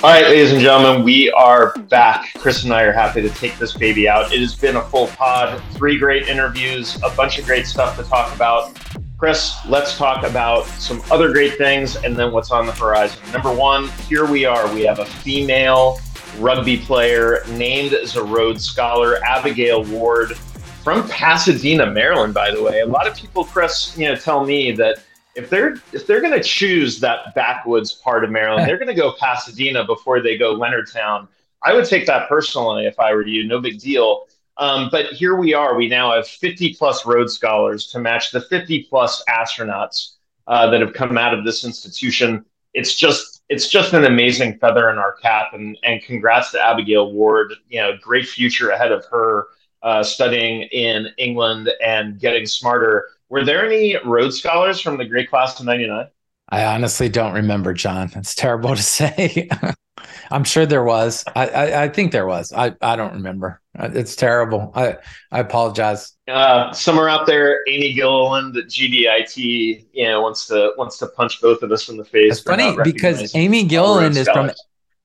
All 0.04 0.10
right, 0.10 0.24
ladies 0.24 0.52
and 0.52 0.60
gentlemen, 0.60 1.02
we 1.02 1.30
are 1.30 1.74
back. 1.88 2.34
Chris 2.36 2.64
and 2.64 2.74
I 2.74 2.82
are 2.82 2.92
happy 2.92 3.22
to 3.22 3.30
take 3.30 3.56
this 3.56 3.74
baby 3.74 4.06
out. 4.06 4.34
It 4.34 4.40
has 4.40 4.54
been 4.54 4.76
a 4.76 4.82
full 4.82 5.06
pod, 5.06 5.62
three 5.72 5.96
great 5.96 6.28
interviews, 6.28 6.96
a 7.02 7.08
bunch 7.16 7.38
of 7.38 7.46
great 7.46 7.66
stuff 7.66 7.96
to 7.96 8.02
talk 8.02 8.34
about. 8.34 8.78
Chris, 9.16 9.54
let's 9.66 9.96
talk 9.96 10.22
about 10.26 10.66
some 10.66 11.00
other 11.10 11.32
great 11.32 11.56
things 11.56 11.96
and 11.96 12.14
then 12.14 12.32
what's 12.32 12.50
on 12.50 12.66
the 12.66 12.72
horizon. 12.72 13.18
Number 13.32 13.50
one, 13.50 13.88
here 14.06 14.26
we 14.26 14.44
are. 14.44 14.70
We 14.74 14.82
have 14.82 14.98
a 14.98 15.06
female 15.06 15.98
rugby 16.38 16.78
player 16.78 17.42
named 17.50 17.92
as 17.92 18.16
a 18.16 18.22
Rhodes 18.22 18.64
Scholar, 18.64 19.22
Abigail 19.24 19.84
Ward 19.84 20.36
from 20.82 21.08
Pasadena, 21.08 21.86
Maryland. 21.86 22.34
By 22.34 22.50
the 22.50 22.62
way, 22.62 22.80
a 22.80 22.86
lot 22.86 23.06
of 23.06 23.16
people, 23.16 23.44
Chris, 23.44 23.96
you 23.96 24.06
know, 24.06 24.16
tell 24.16 24.44
me 24.44 24.72
that 24.72 25.02
if 25.34 25.50
they're 25.50 25.74
if 25.92 26.06
they're 26.06 26.20
going 26.20 26.32
to 26.32 26.42
choose 26.42 27.00
that 27.00 27.34
backwoods 27.34 27.92
part 27.92 28.24
of 28.24 28.30
Maryland, 28.30 28.68
they're 28.68 28.78
going 28.78 28.88
to 28.88 28.94
go 28.94 29.14
Pasadena 29.18 29.84
before 29.84 30.20
they 30.20 30.36
go 30.36 30.54
Leonardtown. 30.54 31.28
I 31.62 31.72
would 31.72 31.86
take 31.86 32.06
that 32.06 32.28
personally 32.28 32.86
if 32.86 32.98
I 33.00 33.14
were 33.14 33.26
you. 33.26 33.44
No 33.44 33.60
big 33.60 33.80
deal. 33.80 34.26
Um, 34.56 34.88
but 34.92 35.06
here 35.06 35.34
we 35.34 35.54
are. 35.54 35.74
We 35.74 35.88
now 35.88 36.14
have 36.14 36.28
50 36.28 36.74
plus 36.74 37.06
Rhodes 37.06 37.34
Scholars 37.34 37.88
to 37.88 37.98
match 37.98 38.30
the 38.30 38.40
50 38.40 38.84
plus 38.84 39.24
astronauts 39.28 40.12
uh, 40.46 40.70
that 40.70 40.80
have 40.80 40.92
come 40.92 41.18
out 41.18 41.36
of 41.36 41.44
this 41.44 41.64
institution. 41.64 42.44
It's 42.72 42.94
just 42.94 43.33
it's 43.48 43.68
just 43.68 43.92
an 43.92 44.04
amazing 44.04 44.58
feather 44.58 44.88
in 44.90 44.98
our 44.98 45.12
cap, 45.16 45.52
and 45.52 45.76
and 45.82 46.02
congrats 46.02 46.50
to 46.52 46.60
Abigail 46.60 47.12
Ward. 47.12 47.54
You 47.68 47.80
know, 47.80 47.92
great 48.00 48.26
future 48.26 48.70
ahead 48.70 48.92
of 48.92 49.04
her 49.06 49.46
uh, 49.82 50.02
studying 50.02 50.62
in 50.72 51.08
England 51.18 51.70
and 51.84 52.18
getting 52.18 52.46
smarter. 52.46 53.08
Were 53.28 53.44
there 53.44 53.64
any 53.64 53.96
Rhodes 54.04 54.38
Scholars 54.38 54.80
from 54.80 54.96
the 54.96 55.04
great 55.04 55.28
class 55.28 55.58
of 55.60 55.66
'99? 55.66 56.06
I 56.50 56.64
honestly 56.64 57.08
don't 57.08 57.32
remember, 57.32 57.72
John. 57.74 58.10
It's 58.14 58.34
terrible 58.34 58.74
to 58.74 58.82
say. 58.82 59.48
I'm 60.30 60.44
sure 60.44 60.66
there 60.66 60.84
was. 60.84 61.24
I, 61.34 61.48
I, 61.48 61.82
I, 61.84 61.88
think 61.88 62.12
there 62.12 62.26
was. 62.26 62.52
I, 62.52 62.74
I 62.80 62.96
don't 62.96 63.14
remember. 63.14 63.60
Uh, 63.78 63.90
it's 63.92 64.14
terrible. 64.14 64.72
I 64.74 64.98
I 65.32 65.40
apologize. 65.40 66.12
Uh, 66.28 66.72
somewhere 66.72 67.08
out 67.08 67.26
there, 67.26 67.58
Amy 67.68 67.92
Gilliland 67.92 68.56
at 68.56 68.66
GDIT, 68.66 69.86
you 69.92 70.04
know, 70.04 70.22
wants 70.22 70.46
to 70.46 70.72
wants 70.78 70.98
to 70.98 71.08
punch 71.08 71.40
both 71.40 71.62
of 71.62 71.72
us 71.72 71.88
in 71.88 71.96
the 71.96 72.04
face. 72.04 72.38
It's 72.38 72.40
funny 72.42 72.76
because 72.84 73.34
Amy 73.34 73.64
Gilliland 73.64 74.16
is 74.16 74.28
from 74.28 74.50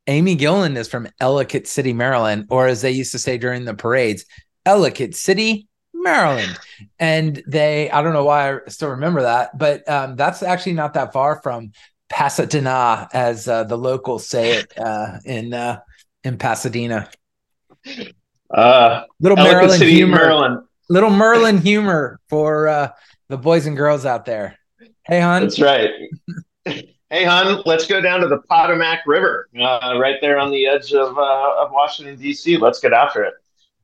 Amy 0.07 0.35
Gilliland 0.35 0.77
is 0.77 0.87
from 0.87 1.07
Ellicott 1.19 1.67
City, 1.67 1.93
Maryland, 1.93 2.47
or 2.49 2.67
as 2.67 2.81
they 2.81 2.91
used 2.91 3.11
to 3.11 3.19
say 3.19 3.37
during 3.37 3.65
the 3.65 3.73
parades, 3.73 4.25
Ellicott 4.65 5.15
City, 5.15 5.67
Maryland. 5.93 6.57
And 6.97 7.43
they, 7.47 7.91
I 7.91 8.01
don't 8.01 8.13
know 8.13 8.23
why 8.23 8.55
I 8.55 8.59
still 8.67 8.89
remember 8.89 9.21
that, 9.21 9.57
but 9.57 9.87
um, 9.89 10.15
that's 10.15 10.41
actually 10.41 10.73
not 10.73 10.93
that 10.95 11.13
far 11.13 11.41
from 11.41 11.73
Pasadena, 12.09 13.07
as 13.13 13.47
uh, 13.47 13.65
the 13.65 13.77
locals 13.77 14.25
say 14.27 14.57
it 14.57 14.77
uh, 14.79 15.19
in 15.25 15.53
uh, 15.53 15.79
in 16.23 16.37
Pasadena. 16.37 17.09
Uh, 18.51 19.03
little 19.19 19.37
Maryland 19.37 19.79
City, 19.79 19.93
humor, 19.93 20.17
Maryland. 20.17 20.63
little 20.89 21.09
Merlin 21.09 21.57
humor 21.57 22.19
for 22.29 22.67
uh, 22.67 22.89
the 23.27 23.37
boys 23.37 23.65
and 23.65 23.77
girls 23.77 24.05
out 24.05 24.25
there. 24.25 24.57
Hey, 25.05 25.21
hon. 25.21 25.43
That's 25.43 25.59
right. 25.59 25.91
hey, 26.65 27.25
hon, 27.25 27.61
let's 27.65 27.85
go 27.85 28.01
down 28.01 28.21
to 28.21 28.27
the 28.27 28.39
Potomac 28.49 28.99
River, 29.05 29.49
uh, 29.59 29.97
right 29.99 30.17
there 30.21 30.37
on 30.37 30.51
the 30.51 30.67
edge 30.67 30.93
of 30.93 31.17
uh, 31.17 31.55
of 31.59 31.71
Washington 31.71 32.15
D.C. 32.17 32.57
Let's 32.57 32.79
get 32.79 32.93
after 32.93 33.23
it. 33.23 33.33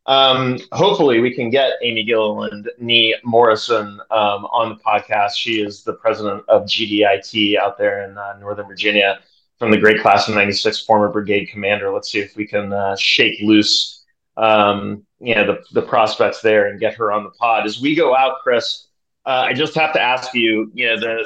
Um, 0.07 0.59
hopefully, 0.71 1.19
we 1.19 1.33
can 1.33 1.49
get 1.49 1.73
Amy 1.81 2.03
Gilliland, 2.03 2.69
Nee 2.79 3.15
Morrison 3.23 3.99
um, 4.11 4.45
on 4.45 4.69
the 4.69 4.75
podcast. 4.75 5.35
She 5.35 5.61
is 5.61 5.83
the 5.83 5.93
president 5.93 6.43
of 6.47 6.63
GDIT 6.63 7.57
out 7.57 7.77
there 7.77 8.03
in 8.03 8.17
uh, 8.17 8.37
Northern 8.39 8.67
Virginia 8.67 9.19
from 9.57 9.71
the 9.71 9.77
great 9.77 10.01
class 10.01 10.27
of 10.27 10.35
96, 10.35 10.81
former 10.81 11.09
brigade 11.09 11.47
commander. 11.47 11.91
Let's 11.91 12.11
see 12.11 12.19
if 12.19 12.35
we 12.35 12.45
can 12.45 12.73
uh, 12.73 12.95
shake 12.97 13.39
loose 13.41 13.94
um, 14.37 15.05
you 15.19 15.35
know, 15.35 15.45
the, 15.45 15.63
the 15.79 15.81
prospects 15.81 16.41
there 16.41 16.67
and 16.67 16.79
get 16.79 16.95
her 16.95 17.11
on 17.11 17.23
the 17.23 17.31
pod. 17.31 17.65
As 17.65 17.79
we 17.79 17.95
go 17.95 18.15
out, 18.15 18.39
Chris, 18.43 18.87
uh, 19.25 19.45
I 19.47 19.53
just 19.53 19.75
have 19.75 19.93
to 19.93 20.01
ask 20.01 20.33
you, 20.33 20.71
you 20.73 20.87
know, 20.87 20.99
the 20.99 21.25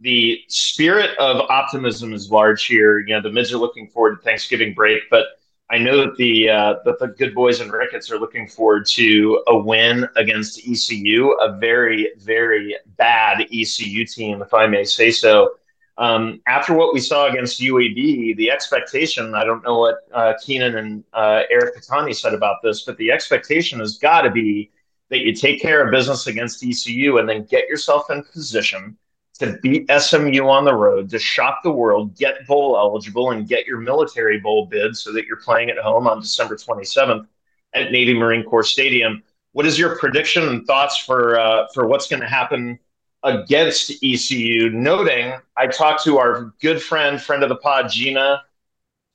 the 0.00 0.40
spirit 0.48 1.16
of 1.18 1.48
optimism 1.48 2.12
is 2.12 2.30
large 2.30 2.64
here. 2.66 2.98
You 2.98 3.14
know, 3.14 3.22
the 3.22 3.30
mids 3.30 3.52
are 3.52 3.58
looking 3.58 3.86
forward 3.88 4.16
to 4.16 4.22
Thanksgiving 4.22 4.74
break, 4.74 5.02
but– 5.10 5.26
I 5.72 5.78
know 5.78 5.96
that 6.04 6.16
the 6.16 6.50
uh, 6.50 6.74
that 6.84 6.98
the 6.98 7.08
good 7.08 7.34
boys 7.34 7.60
and 7.60 7.72
Ricketts 7.72 8.10
are 8.10 8.18
looking 8.18 8.46
forward 8.46 8.84
to 8.88 9.42
a 9.46 9.56
win 9.56 10.06
against 10.16 10.60
ECU, 10.68 11.30
a 11.40 11.56
very 11.56 12.12
very 12.18 12.76
bad 12.98 13.46
ECU 13.50 14.04
team, 14.04 14.42
if 14.42 14.52
I 14.52 14.66
may 14.66 14.84
say 14.84 15.10
so. 15.10 15.54
Um, 16.02 16.40
after 16.48 16.74
what 16.74 16.92
we 16.92 16.98
saw 16.98 17.28
against 17.28 17.60
UAB, 17.60 18.36
the 18.36 18.50
expectation, 18.50 19.36
I 19.36 19.44
don't 19.44 19.62
know 19.62 19.78
what 19.78 19.98
uh, 20.12 20.32
Keenan 20.44 20.76
and 20.76 21.04
uh, 21.12 21.42
Eric 21.48 21.76
Patani 21.76 22.12
said 22.12 22.34
about 22.34 22.56
this, 22.60 22.82
but 22.82 22.96
the 22.96 23.12
expectation 23.12 23.78
has 23.78 23.98
got 23.98 24.22
to 24.22 24.30
be 24.30 24.72
that 25.10 25.20
you 25.20 25.32
take 25.32 25.62
care 25.62 25.84
of 25.84 25.92
business 25.92 26.26
against 26.26 26.64
ECU 26.64 27.18
and 27.18 27.28
then 27.28 27.44
get 27.44 27.68
yourself 27.68 28.10
in 28.10 28.24
position 28.24 28.96
to 29.38 29.56
beat 29.62 29.88
SMU 29.96 30.48
on 30.48 30.64
the 30.64 30.74
road, 30.74 31.08
to 31.10 31.20
shock 31.20 31.62
the 31.62 31.70
world, 31.70 32.16
get 32.16 32.44
bowl 32.48 32.76
eligible, 32.76 33.30
and 33.30 33.46
get 33.46 33.64
your 33.64 33.78
military 33.78 34.40
bowl 34.40 34.66
bid 34.66 34.96
so 34.96 35.12
that 35.12 35.26
you're 35.26 35.36
playing 35.36 35.70
at 35.70 35.78
home 35.78 36.08
on 36.08 36.20
December 36.20 36.56
27th 36.56 37.28
at 37.74 37.92
Navy 37.92 38.12
Marine 38.12 38.42
Corps 38.42 38.64
Stadium. 38.64 39.22
What 39.52 39.66
is 39.66 39.78
your 39.78 39.96
prediction 40.00 40.48
and 40.48 40.66
thoughts 40.66 40.96
for 40.96 41.38
uh, 41.38 41.68
for 41.72 41.86
what's 41.86 42.08
going 42.08 42.22
to 42.22 42.28
happen 42.28 42.80
against 43.22 43.92
ECU? 44.02 44.70
Noting, 44.70 45.34
I 45.56 45.66
talked 45.66 46.04
to 46.04 46.18
our 46.18 46.52
good 46.60 46.82
friend, 46.82 47.20
friend 47.20 47.42
of 47.42 47.48
the 47.48 47.56
pod, 47.56 47.90
Gina 47.90 48.42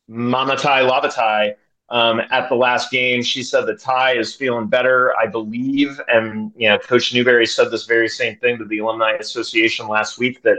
Mamatai 0.10 0.90
Lavatai, 0.90 1.56
um, 1.90 2.22
at 2.32 2.50
the 2.50 2.56
last 2.56 2.92
game. 2.92 3.22
She 3.22 3.44
said 3.44 3.66
the 3.66 3.76
tie 3.76 4.18
is 4.18 4.36
feeling 4.36 4.68
better, 4.68 5.16
I 5.18 5.28
believe. 5.28 6.00
And, 6.08 6.52
you 6.56 6.70
know, 6.70 6.78
Coach 6.78 7.14
Newberry 7.14 7.46
said 7.46 7.72
this 7.72 7.86
very 7.86 8.10
same 8.10 8.38
thing 8.38 8.58
to 8.58 8.66
the 8.66 8.80
Alumni 8.80 9.14
Association 9.14 9.88
last 9.88 10.18
week 10.18 10.42
that 10.44 10.58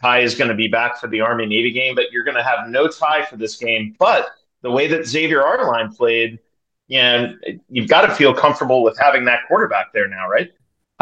tie 0.00 0.20
is 0.20 0.34
going 0.34 0.48
to 0.48 0.54
be 0.54 0.68
back 0.68 0.98
for 0.98 1.08
the 1.08 1.20
Army 1.20 1.46
Navy 1.46 1.70
game, 1.70 1.94
but 1.94 2.10
you're 2.10 2.24
going 2.24 2.36
to 2.36 2.42
have 2.42 2.68
no 2.68 2.88
tie 2.88 3.24
for 3.24 3.36
this 3.36 3.56
game. 3.56 3.94
But 3.98 4.28
the 4.62 4.70
way 4.70 4.86
that 4.88 5.06
Xavier 5.06 5.42
Arline 5.42 5.92
played, 5.92 6.38
know, 6.88 7.34
you've 7.68 7.88
got 7.88 8.06
to 8.06 8.14
feel 8.14 8.34
comfortable 8.34 8.82
with 8.82 8.98
having 8.98 9.24
that 9.26 9.40
quarterback 9.48 9.92
there 9.92 10.08
now, 10.08 10.28
right? 10.28 10.50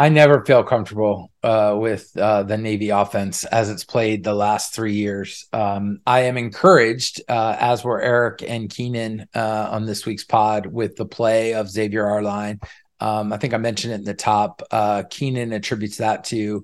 I 0.01 0.07
never 0.07 0.45
feel 0.45 0.63
comfortable 0.63 1.29
uh, 1.43 1.75
with 1.77 2.15
uh, 2.15 2.43
the 2.43 2.57
Navy 2.57 2.89
offense 2.89 3.43
as 3.43 3.69
it's 3.69 3.83
played 3.83 4.23
the 4.23 4.33
last 4.33 4.73
three 4.73 4.93
years. 4.93 5.45
Um, 5.51 5.99
I 6.07 6.21
am 6.21 6.37
encouraged, 6.37 7.21
uh, 7.27 7.57
as 7.59 7.83
were 7.83 8.01
Eric 8.01 8.41
and 8.47 8.69
Keenan 8.69 9.27
uh, 9.35 9.67
on 9.71 9.85
this 9.85 10.05
week's 10.05 10.23
pod, 10.23 10.67
with 10.67 10.95
the 10.95 11.05
play 11.05 11.53
of 11.53 11.69
Xavier 11.69 12.07
Arline. 12.07 12.61
Um, 13.01 13.33
I 13.33 13.37
think 13.37 13.53
I 13.53 13.57
mentioned 13.57 13.91
it 13.91 13.97
in 13.97 14.03
the 14.05 14.13
top. 14.13 14.63
Uh, 14.71 15.03
Keenan 15.09 15.51
attributes 15.51 15.97
that 15.97 16.23
to 16.25 16.63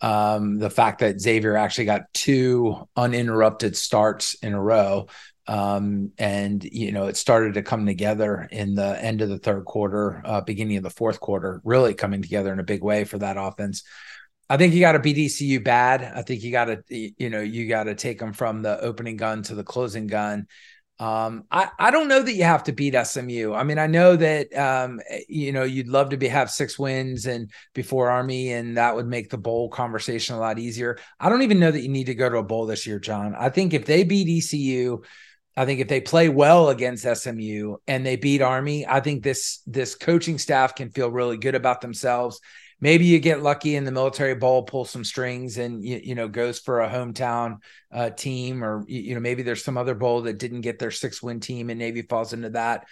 um, 0.00 0.58
the 0.58 0.70
fact 0.70 1.00
that 1.00 1.20
Xavier 1.20 1.56
actually 1.56 1.86
got 1.86 2.12
two 2.12 2.88
uninterrupted 2.96 3.76
starts 3.76 4.34
in 4.34 4.52
a 4.52 4.60
row. 4.60 5.06
Um, 5.48 6.10
and 6.18 6.64
you 6.64 6.90
know 6.90 7.06
it 7.06 7.16
started 7.16 7.54
to 7.54 7.62
come 7.62 7.86
together 7.86 8.48
in 8.50 8.74
the 8.74 9.00
end 9.00 9.22
of 9.22 9.28
the 9.28 9.38
third 9.38 9.64
quarter, 9.64 10.20
uh, 10.24 10.40
beginning 10.40 10.76
of 10.76 10.82
the 10.82 10.90
fourth 10.90 11.20
quarter, 11.20 11.60
really 11.62 11.94
coming 11.94 12.20
together 12.20 12.52
in 12.52 12.58
a 12.58 12.64
big 12.64 12.82
way 12.82 13.04
for 13.04 13.18
that 13.18 13.36
offense. 13.38 13.84
I 14.48 14.56
think 14.56 14.74
you 14.74 14.80
got 14.80 14.92
to 14.92 14.98
beat 14.98 15.16
bad. 15.64 16.02
I 16.02 16.22
think 16.22 16.42
you 16.42 16.52
got 16.52 16.64
to 16.66 16.82
you 16.88 17.30
know 17.30 17.40
you 17.40 17.68
got 17.68 17.84
to 17.84 17.94
take 17.94 18.18
them 18.18 18.32
from 18.32 18.62
the 18.62 18.80
opening 18.80 19.16
gun 19.16 19.42
to 19.44 19.54
the 19.54 19.64
closing 19.64 20.08
gun. 20.08 20.46
Um, 20.98 21.44
I, 21.50 21.68
I 21.78 21.90
don't 21.90 22.08
know 22.08 22.22
that 22.22 22.32
you 22.32 22.44
have 22.44 22.64
to 22.64 22.72
beat 22.72 22.94
SMU. 22.94 23.52
I 23.52 23.64
mean, 23.64 23.78
I 23.78 23.86
know 23.86 24.16
that 24.16 24.56
um, 24.56 25.00
you 25.28 25.52
know 25.52 25.62
you'd 25.62 25.88
love 25.88 26.10
to 26.10 26.16
be 26.16 26.28
have 26.28 26.50
six 26.50 26.78
wins 26.78 27.26
and 27.26 27.50
before 27.74 28.10
Army, 28.10 28.52
and 28.52 28.78
that 28.78 28.96
would 28.96 29.06
make 29.06 29.28
the 29.28 29.36
bowl 29.36 29.68
conversation 29.68 30.36
a 30.36 30.40
lot 30.40 30.58
easier. 30.58 30.98
I 31.20 31.28
don't 31.28 31.42
even 31.42 31.60
know 31.60 31.70
that 31.70 31.82
you 31.82 31.90
need 31.90 32.06
to 32.06 32.14
go 32.14 32.30
to 32.30 32.38
a 32.38 32.42
bowl 32.42 32.64
this 32.64 32.86
year, 32.86 32.98
John. 32.98 33.34
I 33.34 33.50
think 33.50 33.74
if 33.74 33.84
they 33.84 34.04
beat 34.04 34.38
ECU, 34.38 35.02
I 35.54 35.66
think 35.66 35.80
if 35.80 35.88
they 35.88 36.00
play 36.00 36.30
well 36.30 36.70
against 36.70 37.04
SMU 37.04 37.76
and 37.86 38.04
they 38.04 38.16
beat 38.16 38.40
Army, 38.40 38.86
I 38.86 39.00
think 39.00 39.22
this 39.22 39.60
this 39.66 39.94
coaching 39.94 40.38
staff 40.38 40.74
can 40.74 40.90
feel 40.90 41.10
really 41.10 41.36
good 41.36 41.54
about 41.54 41.82
themselves. 41.82 42.40
Maybe 42.80 43.06
you 43.06 43.18
get 43.18 43.42
lucky 43.42 43.74
in 43.74 43.84
the 43.84 43.92
military 43.92 44.34
bowl, 44.34 44.62
pull 44.62 44.84
some 44.84 45.04
strings, 45.04 45.56
and 45.56 45.82
you, 45.82 46.00
you 46.02 46.14
know 46.14 46.28
goes 46.28 46.58
for 46.58 46.80
a 46.80 46.88
hometown 46.88 47.58
uh, 47.92 48.10
team, 48.10 48.62
or 48.62 48.84
you 48.86 49.14
know 49.14 49.20
maybe 49.20 49.42
there's 49.42 49.64
some 49.64 49.78
other 49.78 49.94
bowl 49.94 50.22
that 50.22 50.38
didn't 50.38 50.60
get 50.60 50.78
their 50.78 50.90
six 50.90 51.22
win 51.22 51.40
team, 51.40 51.70
and 51.70 51.78
Navy 51.78 52.02
falls 52.02 52.32
into 52.32 52.50
that. 52.50 52.86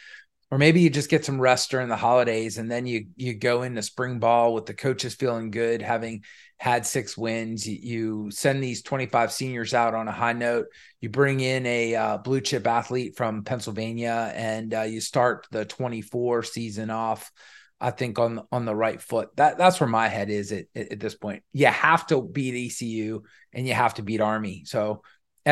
Or 0.51 0.59
maybe 0.59 0.81
you 0.81 0.91
just 0.91 1.11
get 1.11 1.25
some 1.25 1.41
rest 1.41 1.71
during 1.71 1.89
the 1.89 1.97
holidays, 1.97 2.59
and 2.59 2.71
then 2.71 2.87
you 2.87 3.07
you 3.17 3.35
go 3.35 3.63
into 3.63 3.83
spring 3.83 4.19
ball 4.19 4.55
with 4.55 4.67
the 4.67 4.75
coaches 4.75 5.15
feeling 5.15 5.51
good, 5.51 5.83
having 5.83 6.23
had 6.59 6.87
six 6.87 7.17
wins. 7.17 7.67
You, 7.67 8.31
send 8.31 8.63
these 8.63 8.83
25 8.83 9.33
seniors 9.33 9.75
out 9.75 9.95
on 9.95 10.09
a 10.09 10.13
high 10.13 10.33
note. 10.33 10.67
You 11.01 11.11
bring 11.11 11.41
in 11.41 11.67
a 11.67 11.95
uh, 11.95 12.19
blue 12.19 12.41
chip 12.41 12.67
athlete 12.67 13.17
from 13.17 13.45
Pennsylvania, 13.45 14.33
and 14.35 14.73
uh, 14.73 14.83
you 14.83 15.01
start 15.01 15.47
the 15.51 15.65
24 15.65 16.43
season 16.45 16.91
off. 16.91 17.31
I 17.85 17.91
think 17.91 18.19
on 18.19 18.47
on 18.51 18.65
the 18.65 18.75
right 18.75 19.01
foot. 19.01 19.37
That 19.37 19.59
that's 19.59 19.79
where 19.79 19.89
my 19.89 20.09
head 20.09 20.31
is 20.31 20.53
at, 20.53 20.67
at 20.75 21.01
this 21.01 21.15
point. 21.15 21.43
You 21.53 21.67
have 21.67 22.07
to 22.09 22.23
beat 22.23 22.67
ECU 22.67 23.23
and 23.53 23.67
you 23.67 23.75
have 23.75 23.95
to 23.95 24.03
beat 24.03 24.21
Army. 24.21 24.63
So 24.65 25.03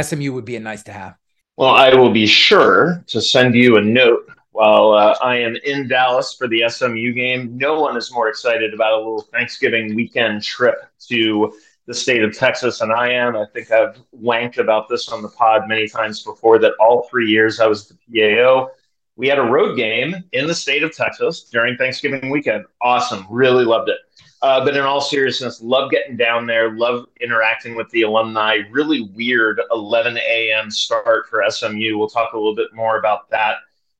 SMU 0.00 0.32
would 0.32 0.44
be 0.44 0.56
a 0.56 0.60
nice 0.60 0.84
to 0.84 0.92
have. 0.92 1.14
Well, 1.56 1.74
I 1.74 1.94
will 1.94 2.10
be 2.10 2.26
sure 2.26 3.04
to 3.08 3.20
send 3.20 3.54
you 3.54 3.76
a 3.76 3.82
note 3.82 4.30
while 4.52 4.92
uh, 4.92 5.16
I 5.22 5.36
am 5.36 5.56
in 5.64 5.88
Dallas 5.88 6.34
for 6.34 6.46
the 6.46 6.68
SMU 6.68 7.12
game, 7.12 7.56
no 7.56 7.80
one 7.80 7.96
is 7.96 8.12
more 8.12 8.28
excited 8.28 8.74
about 8.74 8.92
a 8.92 8.98
little 8.98 9.22
Thanksgiving 9.32 9.94
weekend 9.94 10.42
trip 10.42 10.76
to 11.08 11.52
the 11.86 11.94
state 11.94 12.22
of 12.22 12.36
Texas 12.36 12.78
than 12.78 12.92
I 12.92 13.12
am. 13.12 13.34
I 13.34 13.46
think 13.52 13.70
I've 13.70 13.98
wanked 14.14 14.58
about 14.58 14.88
this 14.88 15.08
on 15.08 15.22
the 15.22 15.30
pod 15.30 15.68
many 15.68 15.88
times 15.88 16.22
before 16.22 16.58
that 16.60 16.74
all 16.78 17.08
three 17.10 17.28
years 17.30 17.60
I 17.60 17.66
was 17.66 17.88
the 17.88 17.96
PAO, 18.36 18.70
we 19.16 19.28
had 19.28 19.38
a 19.38 19.42
road 19.42 19.76
game 19.76 20.16
in 20.32 20.46
the 20.46 20.54
state 20.54 20.82
of 20.82 20.94
Texas 20.94 21.44
during 21.44 21.76
Thanksgiving 21.76 22.30
weekend. 22.30 22.64
Awesome. 22.80 23.26
Really 23.30 23.64
loved 23.64 23.88
it. 23.88 23.98
Uh, 24.40 24.64
but 24.64 24.76
in 24.76 24.82
all 24.82 25.00
seriousness, 25.00 25.62
love 25.62 25.90
getting 25.90 26.16
down 26.16 26.46
there, 26.46 26.72
love 26.72 27.06
interacting 27.20 27.76
with 27.76 27.88
the 27.90 28.02
alumni. 28.02 28.58
Really 28.70 29.02
weird 29.14 29.60
11 29.70 30.18
a.m. 30.18 30.70
start 30.70 31.28
for 31.28 31.44
SMU. 31.48 31.96
We'll 31.96 32.08
talk 32.08 32.32
a 32.32 32.36
little 32.36 32.56
bit 32.56 32.74
more 32.74 32.98
about 32.98 33.30
that 33.30 33.56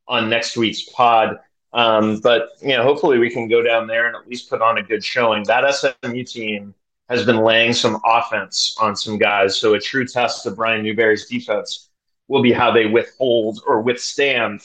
on 0.08 0.28
next 0.28 0.56
week's 0.56 0.82
pod. 0.82 1.38
Um, 1.72 2.18
but 2.20 2.50
you 2.60 2.70
know, 2.70 2.82
hopefully 2.82 3.18
we 3.18 3.30
can 3.30 3.48
go 3.48 3.62
down 3.62 3.86
there 3.86 4.08
and 4.08 4.16
at 4.16 4.28
least 4.28 4.50
put 4.50 4.60
on 4.60 4.78
a 4.78 4.82
good 4.82 5.04
showing. 5.04 5.44
That 5.44 5.72
SMU 5.74 6.24
team 6.24 6.74
has 7.08 7.24
been 7.24 7.38
laying 7.38 7.72
some 7.72 8.00
offense 8.04 8.76
on 8.80 8.96
some 8.96 9.18
guys. 9.18 9.56
So 9.56 9.74
a 9.74 9.80
true 9.80 10.06
test 10.06 10.44
of 10.46 10.56
Brian 10.56 10.82
Newberry's 10.82 11.26
defense 11.26 11.88
will 12.28 12.42
be 12.42 12.52
how 12.52 12.72
they 12.72 12.86
withhold 12.86 13.60
or 13.66 13.80
withstand 13.80 14.62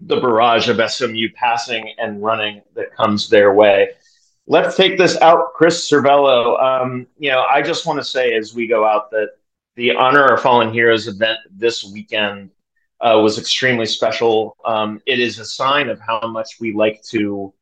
the 0.00 0.20
barrage 0.20 0.68
of 0.68 0.90
SMU 0.90 1.28
passing 1.34 1.92
and 1.98 2.22
running 2.22 2.62
that 2.74 2.94
comes 2.94 3.28
their 3.28 3.52
way. 3.52 3.90
Let's 4.46 4.76
take 4.76 4.96
this 4.96 5.20
out, 5.20 5.52
Chris 5.54 5.90
Servello. 5.90 6.62
Um, 6.62 7.06
you 7.18 7.30
know, 7.30 7.42
I 7.42 7.60
just 7.60 7.86
want 7.86 7.98
to 7.98 8.04
say 8.04 8.34
as 8.34 8.54
we 8.54 8.66
go 8.66 8.84
out 8.86 9.10
that 9.10 9.30
the 9.76 9.94
Honor 9.94 10.24
Our 10.24 10.38
Fallen 10.38 10.72
Heroes 10.72 11.06
event 11.06 11.38
this 11.50 11.84
weekend 11.84 12.50
uh, 13.00 13.20
was 13.22 13.38
extremely 13.38 13.86
special. 13.86 14.56
Um, 14.64 15.00
it 15.06 15.20
is 15.20 15.38
a 15.38 15.44
sign 15.44 15.88
of 15.88 16.00
how 16.00 16.20
much 16.26 16.58
we 16.60 16.72
like 16.72 17.02
to 17.10 17.52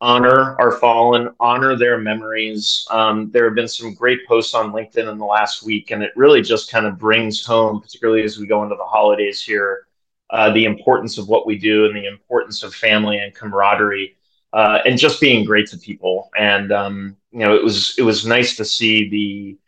honor 0.00 0.56
our 0.60 0.72
fallen, 0.72 1.30
honor 1.40 1.76
their 1.76 1.98
memories. 1.98 2.86
Um, 2.90 3.30
there 3.32 3.44
have 3.46 3.54
been 3.54 3.68
some 3.68 3.94
great 3.94 4.20
posts 4.26 4.54
on 4.54 4.72
LinkedIn 4.72 5.10
in 5.10 5.18
the 5.18 5.24
last 5.24 5.64
week, 5.64 5.90
and 5.90 6.02
it 6.02 6.12
really 6.14 6.40
just 6.40 6.70
kind 6.70 6.86
of 6.86 6.98
brings 6.98 7.44
home, 7.44 7.80
particularly 7.80 8.22
as 8.22 8.38
we 8.38 8.46
go 8.46 8.62
into 8.62 8.76
the 8.76 8.84
holidays 8.84 9.42
here, 9.42 9.87
uh, 10.30 10.50
the 10.52 10.64
importance 10.64 11.18
of 11.18 11.28
what 11.28 11.46
we 11.46 11.58
do 11.58 11.86
and 11.86 11.96
the 11.96 12.06
importance 12.06 12.62
of 12.62 12.74
family 12.74 13.18
and 13.18 13.34
camaraderie. 13.34 14.14
Uh, 14.52 14.78
and 14.86 14.98
just 14.98 15.20
being 15.20 15.44
great 15.44 15.68
to 15.68 15.76
people, 15.76 16.30
and 16.38 16.72
um, 16.72 17.14
you 17.32 17.40
know, 17.40 17.54
it 17.54 17.62
was 17.62 17.94
it 17.98 18.02
was 18.02 18.24
nice 18.24 18.56
to 18.56 18.64
see 18.64 19.08
the 19.10 19.58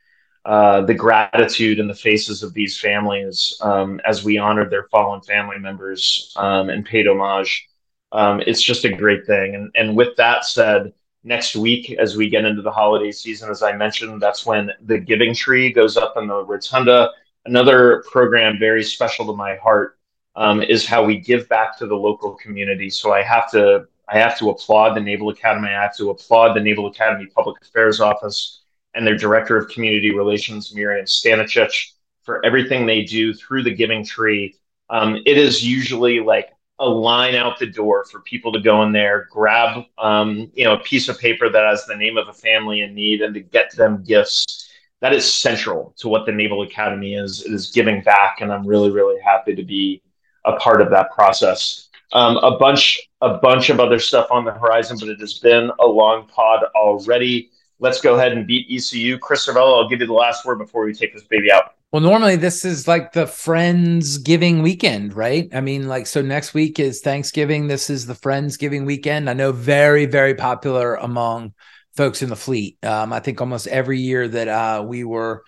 uh, 0.46 0.80
the 0.82 0.94
gratitude 0.94 1.78
in 1.78 1.86
the 1.86 1.94
faces 1.94 2.42
of 2.42 2.54
these 2.54 2.80
families 2.80 3.58
um, 3.60 4.00
as 4.06 4.24
we 4.24 4.38
honored 4.38 4.70
their 4.70 4.84
fallen 4.84 5.20
family 5.20 5.58
members 5.58 6.32
um, 6.36 6.70
and 6.70 6.86
paid 6.86 7.06
homage. 7.06 7.68
Um, 8.12 8.42
it's 8.46 8.62
just 8.62 8.86
a 8.86 8.92
great 8.92 9.26
thing. 9.26 9.54
And, 9.54 9.70
and 9.74 9.94
with 9.94 10.16
that 10.16 10.46
said, 10.46 10.94
next 11.24 11.56
week, 11.56 11.90
as 11.98 12.16
we 12.16 12.30
get 12.30 12.46
into 12.46 12.62
the 12.62 12.70
holiday 12.70 13.12
season, 13.12 13.50
as 13.50 13.62
I 13.62 13.72
mentioned, 13.72 14.20
that's 14.20 14.46
when 14.46 14.70
the 14.80 14.98
Giving 14.98 15.34
Tree 15.34 15.72
goes 15.72 15.98
up 15.98 16.14
in 16.16 16.26
the 16.26 16.42
Rotunda. 16.42 17.10
Another 17.44 18.02
program 18.10 18.58
very 18.58 18.82
special 18.82 19.26
to 19.26 19.36
my 19.36 19.56
heart 19.56 19.98
um, 20.36 20.62
is 20.62 20.86
how 20.86 21.04
we 21.04 21.18
give 21.18 21.48
back 21.48 21.76
to 21.78 21.86
the 21.86 21.94
local 21.94 22.34
community. 22.34 22.90
So 22.90 23.12
I 23.12 23.22
have 23.22 23.50
to 23.52 23.86
I 24.08 24.18
have 24.18 24.36
to 24.38 24.50
applaud 24.50 24.96
the 24.96 25.00
Naval 25.00 25.28
Academy. 25.28 25.68
I 25.68 25.82
have 25.82 25.96
to 25.98 26.10
applaud 26.10 26.54
the 26.54 26.60
Naval 26.60 26.86
Academy 26.88 27.26
Public 27.26 27.62
Affairs 27.62 28.00
Office 28.00 28.62
and 28.94 29.06
their 29.06 29.16
director 29.16 29.56
of 29.56 29.68
community 29.68 30.12
relations, 30.12 30.74
Miriam 30.74 31.06
Stanicic, 31.06 31.92
for 32.24 32.44
everything 32.44 32.86
they 32.86 33.04
do 33.04 33.32
through 33.32 33.62
the 33.62 33.74
Giving 33.74 34.04
Tree. 34.04 34.56
Um, 34.88 35.22
it 35.26 35.38
is 35.38 35.64
usually 35.64 36.18
like 36.18 36.48
a 36.80 36.88
line 36.88 37.36
out 37.36 37.58
the 37.58 37.66
door 37.66 38.04
for 38.04 38.20
people 38.20 38.50
to 38.52 38.60
go 38.60 38.82
in 38.82 38.90
there, 38.90 39.28
grab 39.30 39.84
um, 39.98 40.50
you 40.54 40.64
know 40.64 40.74
a 40.74 40.80
piece 40.80 41.08
of 41.08 41.18
paper 41.18 41.48
that 41.48 41.64
has 41.64 41.86
the 41.86 41.96
name 41.96 42.16
of 42.16 42.26
a 42.28 42.32
family 42.32 42.80
in 42.80 42.94
need, 42.94 43.22
and 43.22 43.34
to 43.34 43.40
get 43.40 43.74
them 43.76 44.02
gifts. 44.02 44.68
That 45.00 45.14
is 45.14 45.30
central 45.30 45.94
to 45.98 46.08
what 46.08 46.26
the 46.26 46.32
Naval 46.32 46.62
Academy 46.62 47.14
is. 47.14 47.44
It 47.44 47.52
is 47.52 47.70
giving 47.70 48.02
back, 48.02 48.40
and 48.40 48.52
I'm 48.52 48.66
really, 48.66 48.90
really 48.90 49.20
happy 49.20 49.54
to 49.54 49.62
be 49.62 50.02
a 50.44 50.56
part 50.56 50.80
of 50.80 50.90
that 50.90 51.10
process. 51.12 51.88
Um, 52.12 52.38
a 52.38 52.58
bunch, 52.58 52.98
a 53.20 53.38
bunch 53.38 53.70
of 53.70 53.78
other 53.78 53.98
stuff 53.98 54.26
on 54.30 54.44
the 54.44 54.52
horizon, 54.52 54.96
but 54.98 55.08
it 55.08 55.20
has 55.20 55.38
been 55.38 55.70
a 55.78 55.86
long 55.86 56.26
pod 56.26 56.64
already 56.74 57.50
let's 57.80 58.00
go 58.00 58.14
ahead 58.14 58.32
and 58.32 58.46
beat 58.46 58.66
ECU. 58.70 59.18
Chris 59.18 59.46
Servello, 59.46 59.82
I'll 59.82 59.88
give 59.88 60.00
you 60.00 60.06
the 60.06 60.12
last 60.12 60.44
word 60.44 60.58
before 60.58 60.84
we 60.84 60.92
take 60.94 61.12
this 61.12 61.24
baby 61.24 61.50
out. 61.50 61.74
Well, 61.92 62.02
normally 62.02 62.36
this 62.36 62.64
is 62.64 62.86
like 62.86 63.12
the 63.12 63.26
Friends 63.26 64.18
Giving 64.18 64.62
weekend, 64.62 65.14
right? 65.14 65.48
I 65.52 65.60
mean, 65.60 65.88
like, 65.88 66.06
so 66.06 66.22
next 66.22 66.54
week 66.54 66.78
is 66.78 67.00
Thanksgiving. 67.00 67.66
This 67.66 67.90
is 67.90 68.06
the 68.06 68.14
Friends 68.14 68.56
Giving 68.56 68.84
weekend. 68.84 69.28
I 69.28 69.32
know 69.32 69.50
very, 69.50 70.06
very 70.06 70.34
popular 70.34 70.94
among 70.94 71.52
folks 71.96 72.22
in 72.22 72.28
the 72.28 72.36
fleet. 72.36 72.78
Um, 72.84 73.12
I 73.12 73.18
think 73.18 73.40
almost 73.40 73.66
every 73.66 73.98
year 73.98 74.28
that 74.28 74.46
uh, 74.46 74.84
we 74.86 75.02
were 75.02 75.42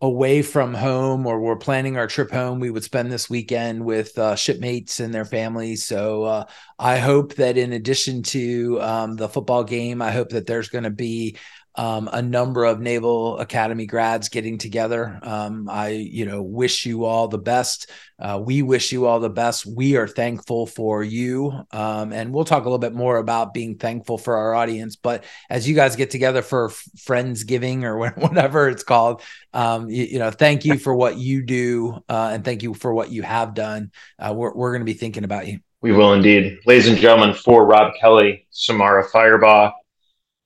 away 0.00 0.42
from 0.42 0.74
home 0.74 1.26
or 1.26 1.40
we're 1.40 1.56
planning 1.56 1.96
our 1.96 2.06
trip 2.06 2.30
home, 2.30 2.60
we 2.60 2.70
would 2.70 2.84
spend 2.84 3.10
this 3.10 3.30
weekend 3.30 3.82
with 3.82 4.16
uh, 4.18 4.36
shipmates 4.36 5.00
and 5.00 5.14
their 5.14 5.24
families. 5.24 5.84
So 5.84 6.24
uh, 6.24 6.44
I 6.78 6.98
hope 6.98 7.34
that 7.36 7.56
in 7.56 7.72
addition 7.72 8.22
to 8.24 8.80
um, 8.82 9.16
the 9.16 9.28
football 9.28 9.64
game, 9.64 10.02
I 10.02 10.10
hope 10.10 10.30
that 10.30 10.46
there's 10.46 10.68
going 10.68 10.84
to 10.84 10.90
be 10.90 11.38
um, 11.76 12.08
a 12.12 12.22
number 12.22 12.64
of 12.64 12.80
Naval 12.80 13.38
Academy 13.38 13.86
grads 13.86 14.28
getting 14.30 14.56
together. 14.56 15.18
Um, 15.22 15.68
I, 15.68 15.88
you 15.90 16.24
know, 16.24 16.42
wish 16.42 16.86
you 16.86 17.04
all 17.04 17.28
the 17.28 17.38
best. 17.38 17.90
Uh, 18.18 18.40
we 18.42 18.62
wish 18.62 18.92
you 18.92 19.06
all 19.06 19.20
the 19.20 19.28
best. 19.28 19.66
We 19.66 19.96
are 19.96 20.08
thankful 20.08 20.66
for 20.66 21.04
you, 21.04 21.52
um, 21.72 22.12
and 22.12 22.32
we'll 22.32 22.46
talk 22.46 22.62
a 22.62 22.64
little 22.64 22.78
bit 22.78 22.94
more 22.94 23.18
about 23.18 23.52
being 23.52 23.76
thankful 23.76 24.16
for 24.16 24.36
our 24.36 24.54
audience. 24.54 24.96
But 24.96 25.24
as 25.50 25.68
you 25.68 25.74
guys 25.74 25.96
get 25.96 26.10
together 26.10 26.40
for 26.40 26.70
Friendsgiving 26.70 27.82
or 27.82 28.10
whatever 28.16 28.70
it's 28.70 28.82
called, 28.82 29.22
um, 29.52 29.90
you, 29.90 30.04
you, 30.04 30.18
know, 30.18 30.30
thank 30.30 30.64
you 30.64 30.78
for 30.78 30.94
what 30.94 31.18
you 31.18 31.42
do, 31.42 32.02
uh, 32.08 32.30
and 32.32 32.44
thank 32.44 32.62
you 32.62 32.72
for 32.72 32.94
what 32.94 33.10
you 33.10 33.22
have 33.22 33.52
done. 33.52 33.90
Uh, 34.18 34.32
we're 34.34 34.54
we're 34.54 34.72
going 34.72 34.80
to 34.80 34.90
be 34.90 34.98
thinking 34.98 35.24
about 35.24 35.46
you. 35.46 35.58
We 35.82 35.92
will 35.92 36.14
indeed, 36.14 36.58
ladies 36.64 36.88
and 36.88 36.96
gentlemen. 36.96 37.34
For 37.34 37.66
Rob 37.66 37.92
Kelly, 38.00 38.46
Samara 38.50 39.06
Firebaugh, 39.06 39.72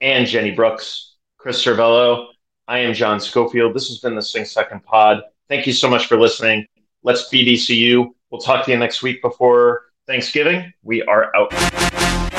and 0.01 0.27
Jennie 0.27 0.51
Brooks. 0.51 1.10
Chris 1.41 1.65
Servello. 1.65 2.27
I 2.69 2.81
am 2.81 2.93
John 2.93 3.19
Schofield. 3.19 3.73
This 3.73 3.89
has 3.89 3.99
been 3.99 4.15
the 4.15 4.21
Sing 4.21 4.45
Second 4.45 4.85
Pod. 4.85 5.23
Thank 5.49 5.67
you 5.67 5.73
so 5.73 5.89
much 5.89 6.05
for 6.05 6.21
listening. 6.21 6.67
Let's 7.03 7.31
ECU. 7.55 8.13
We'll 8.29 8.43
talk 8.43 8.67
to 8.67 8.71
you 8.71 8.77
next 8.77 9.03
week 9.03 9.23
before 9.23 9.87
Thanksgiving. 10.07 10.71
We 10.83 11.03
are 11.05 11.35
out. 11.35 12.30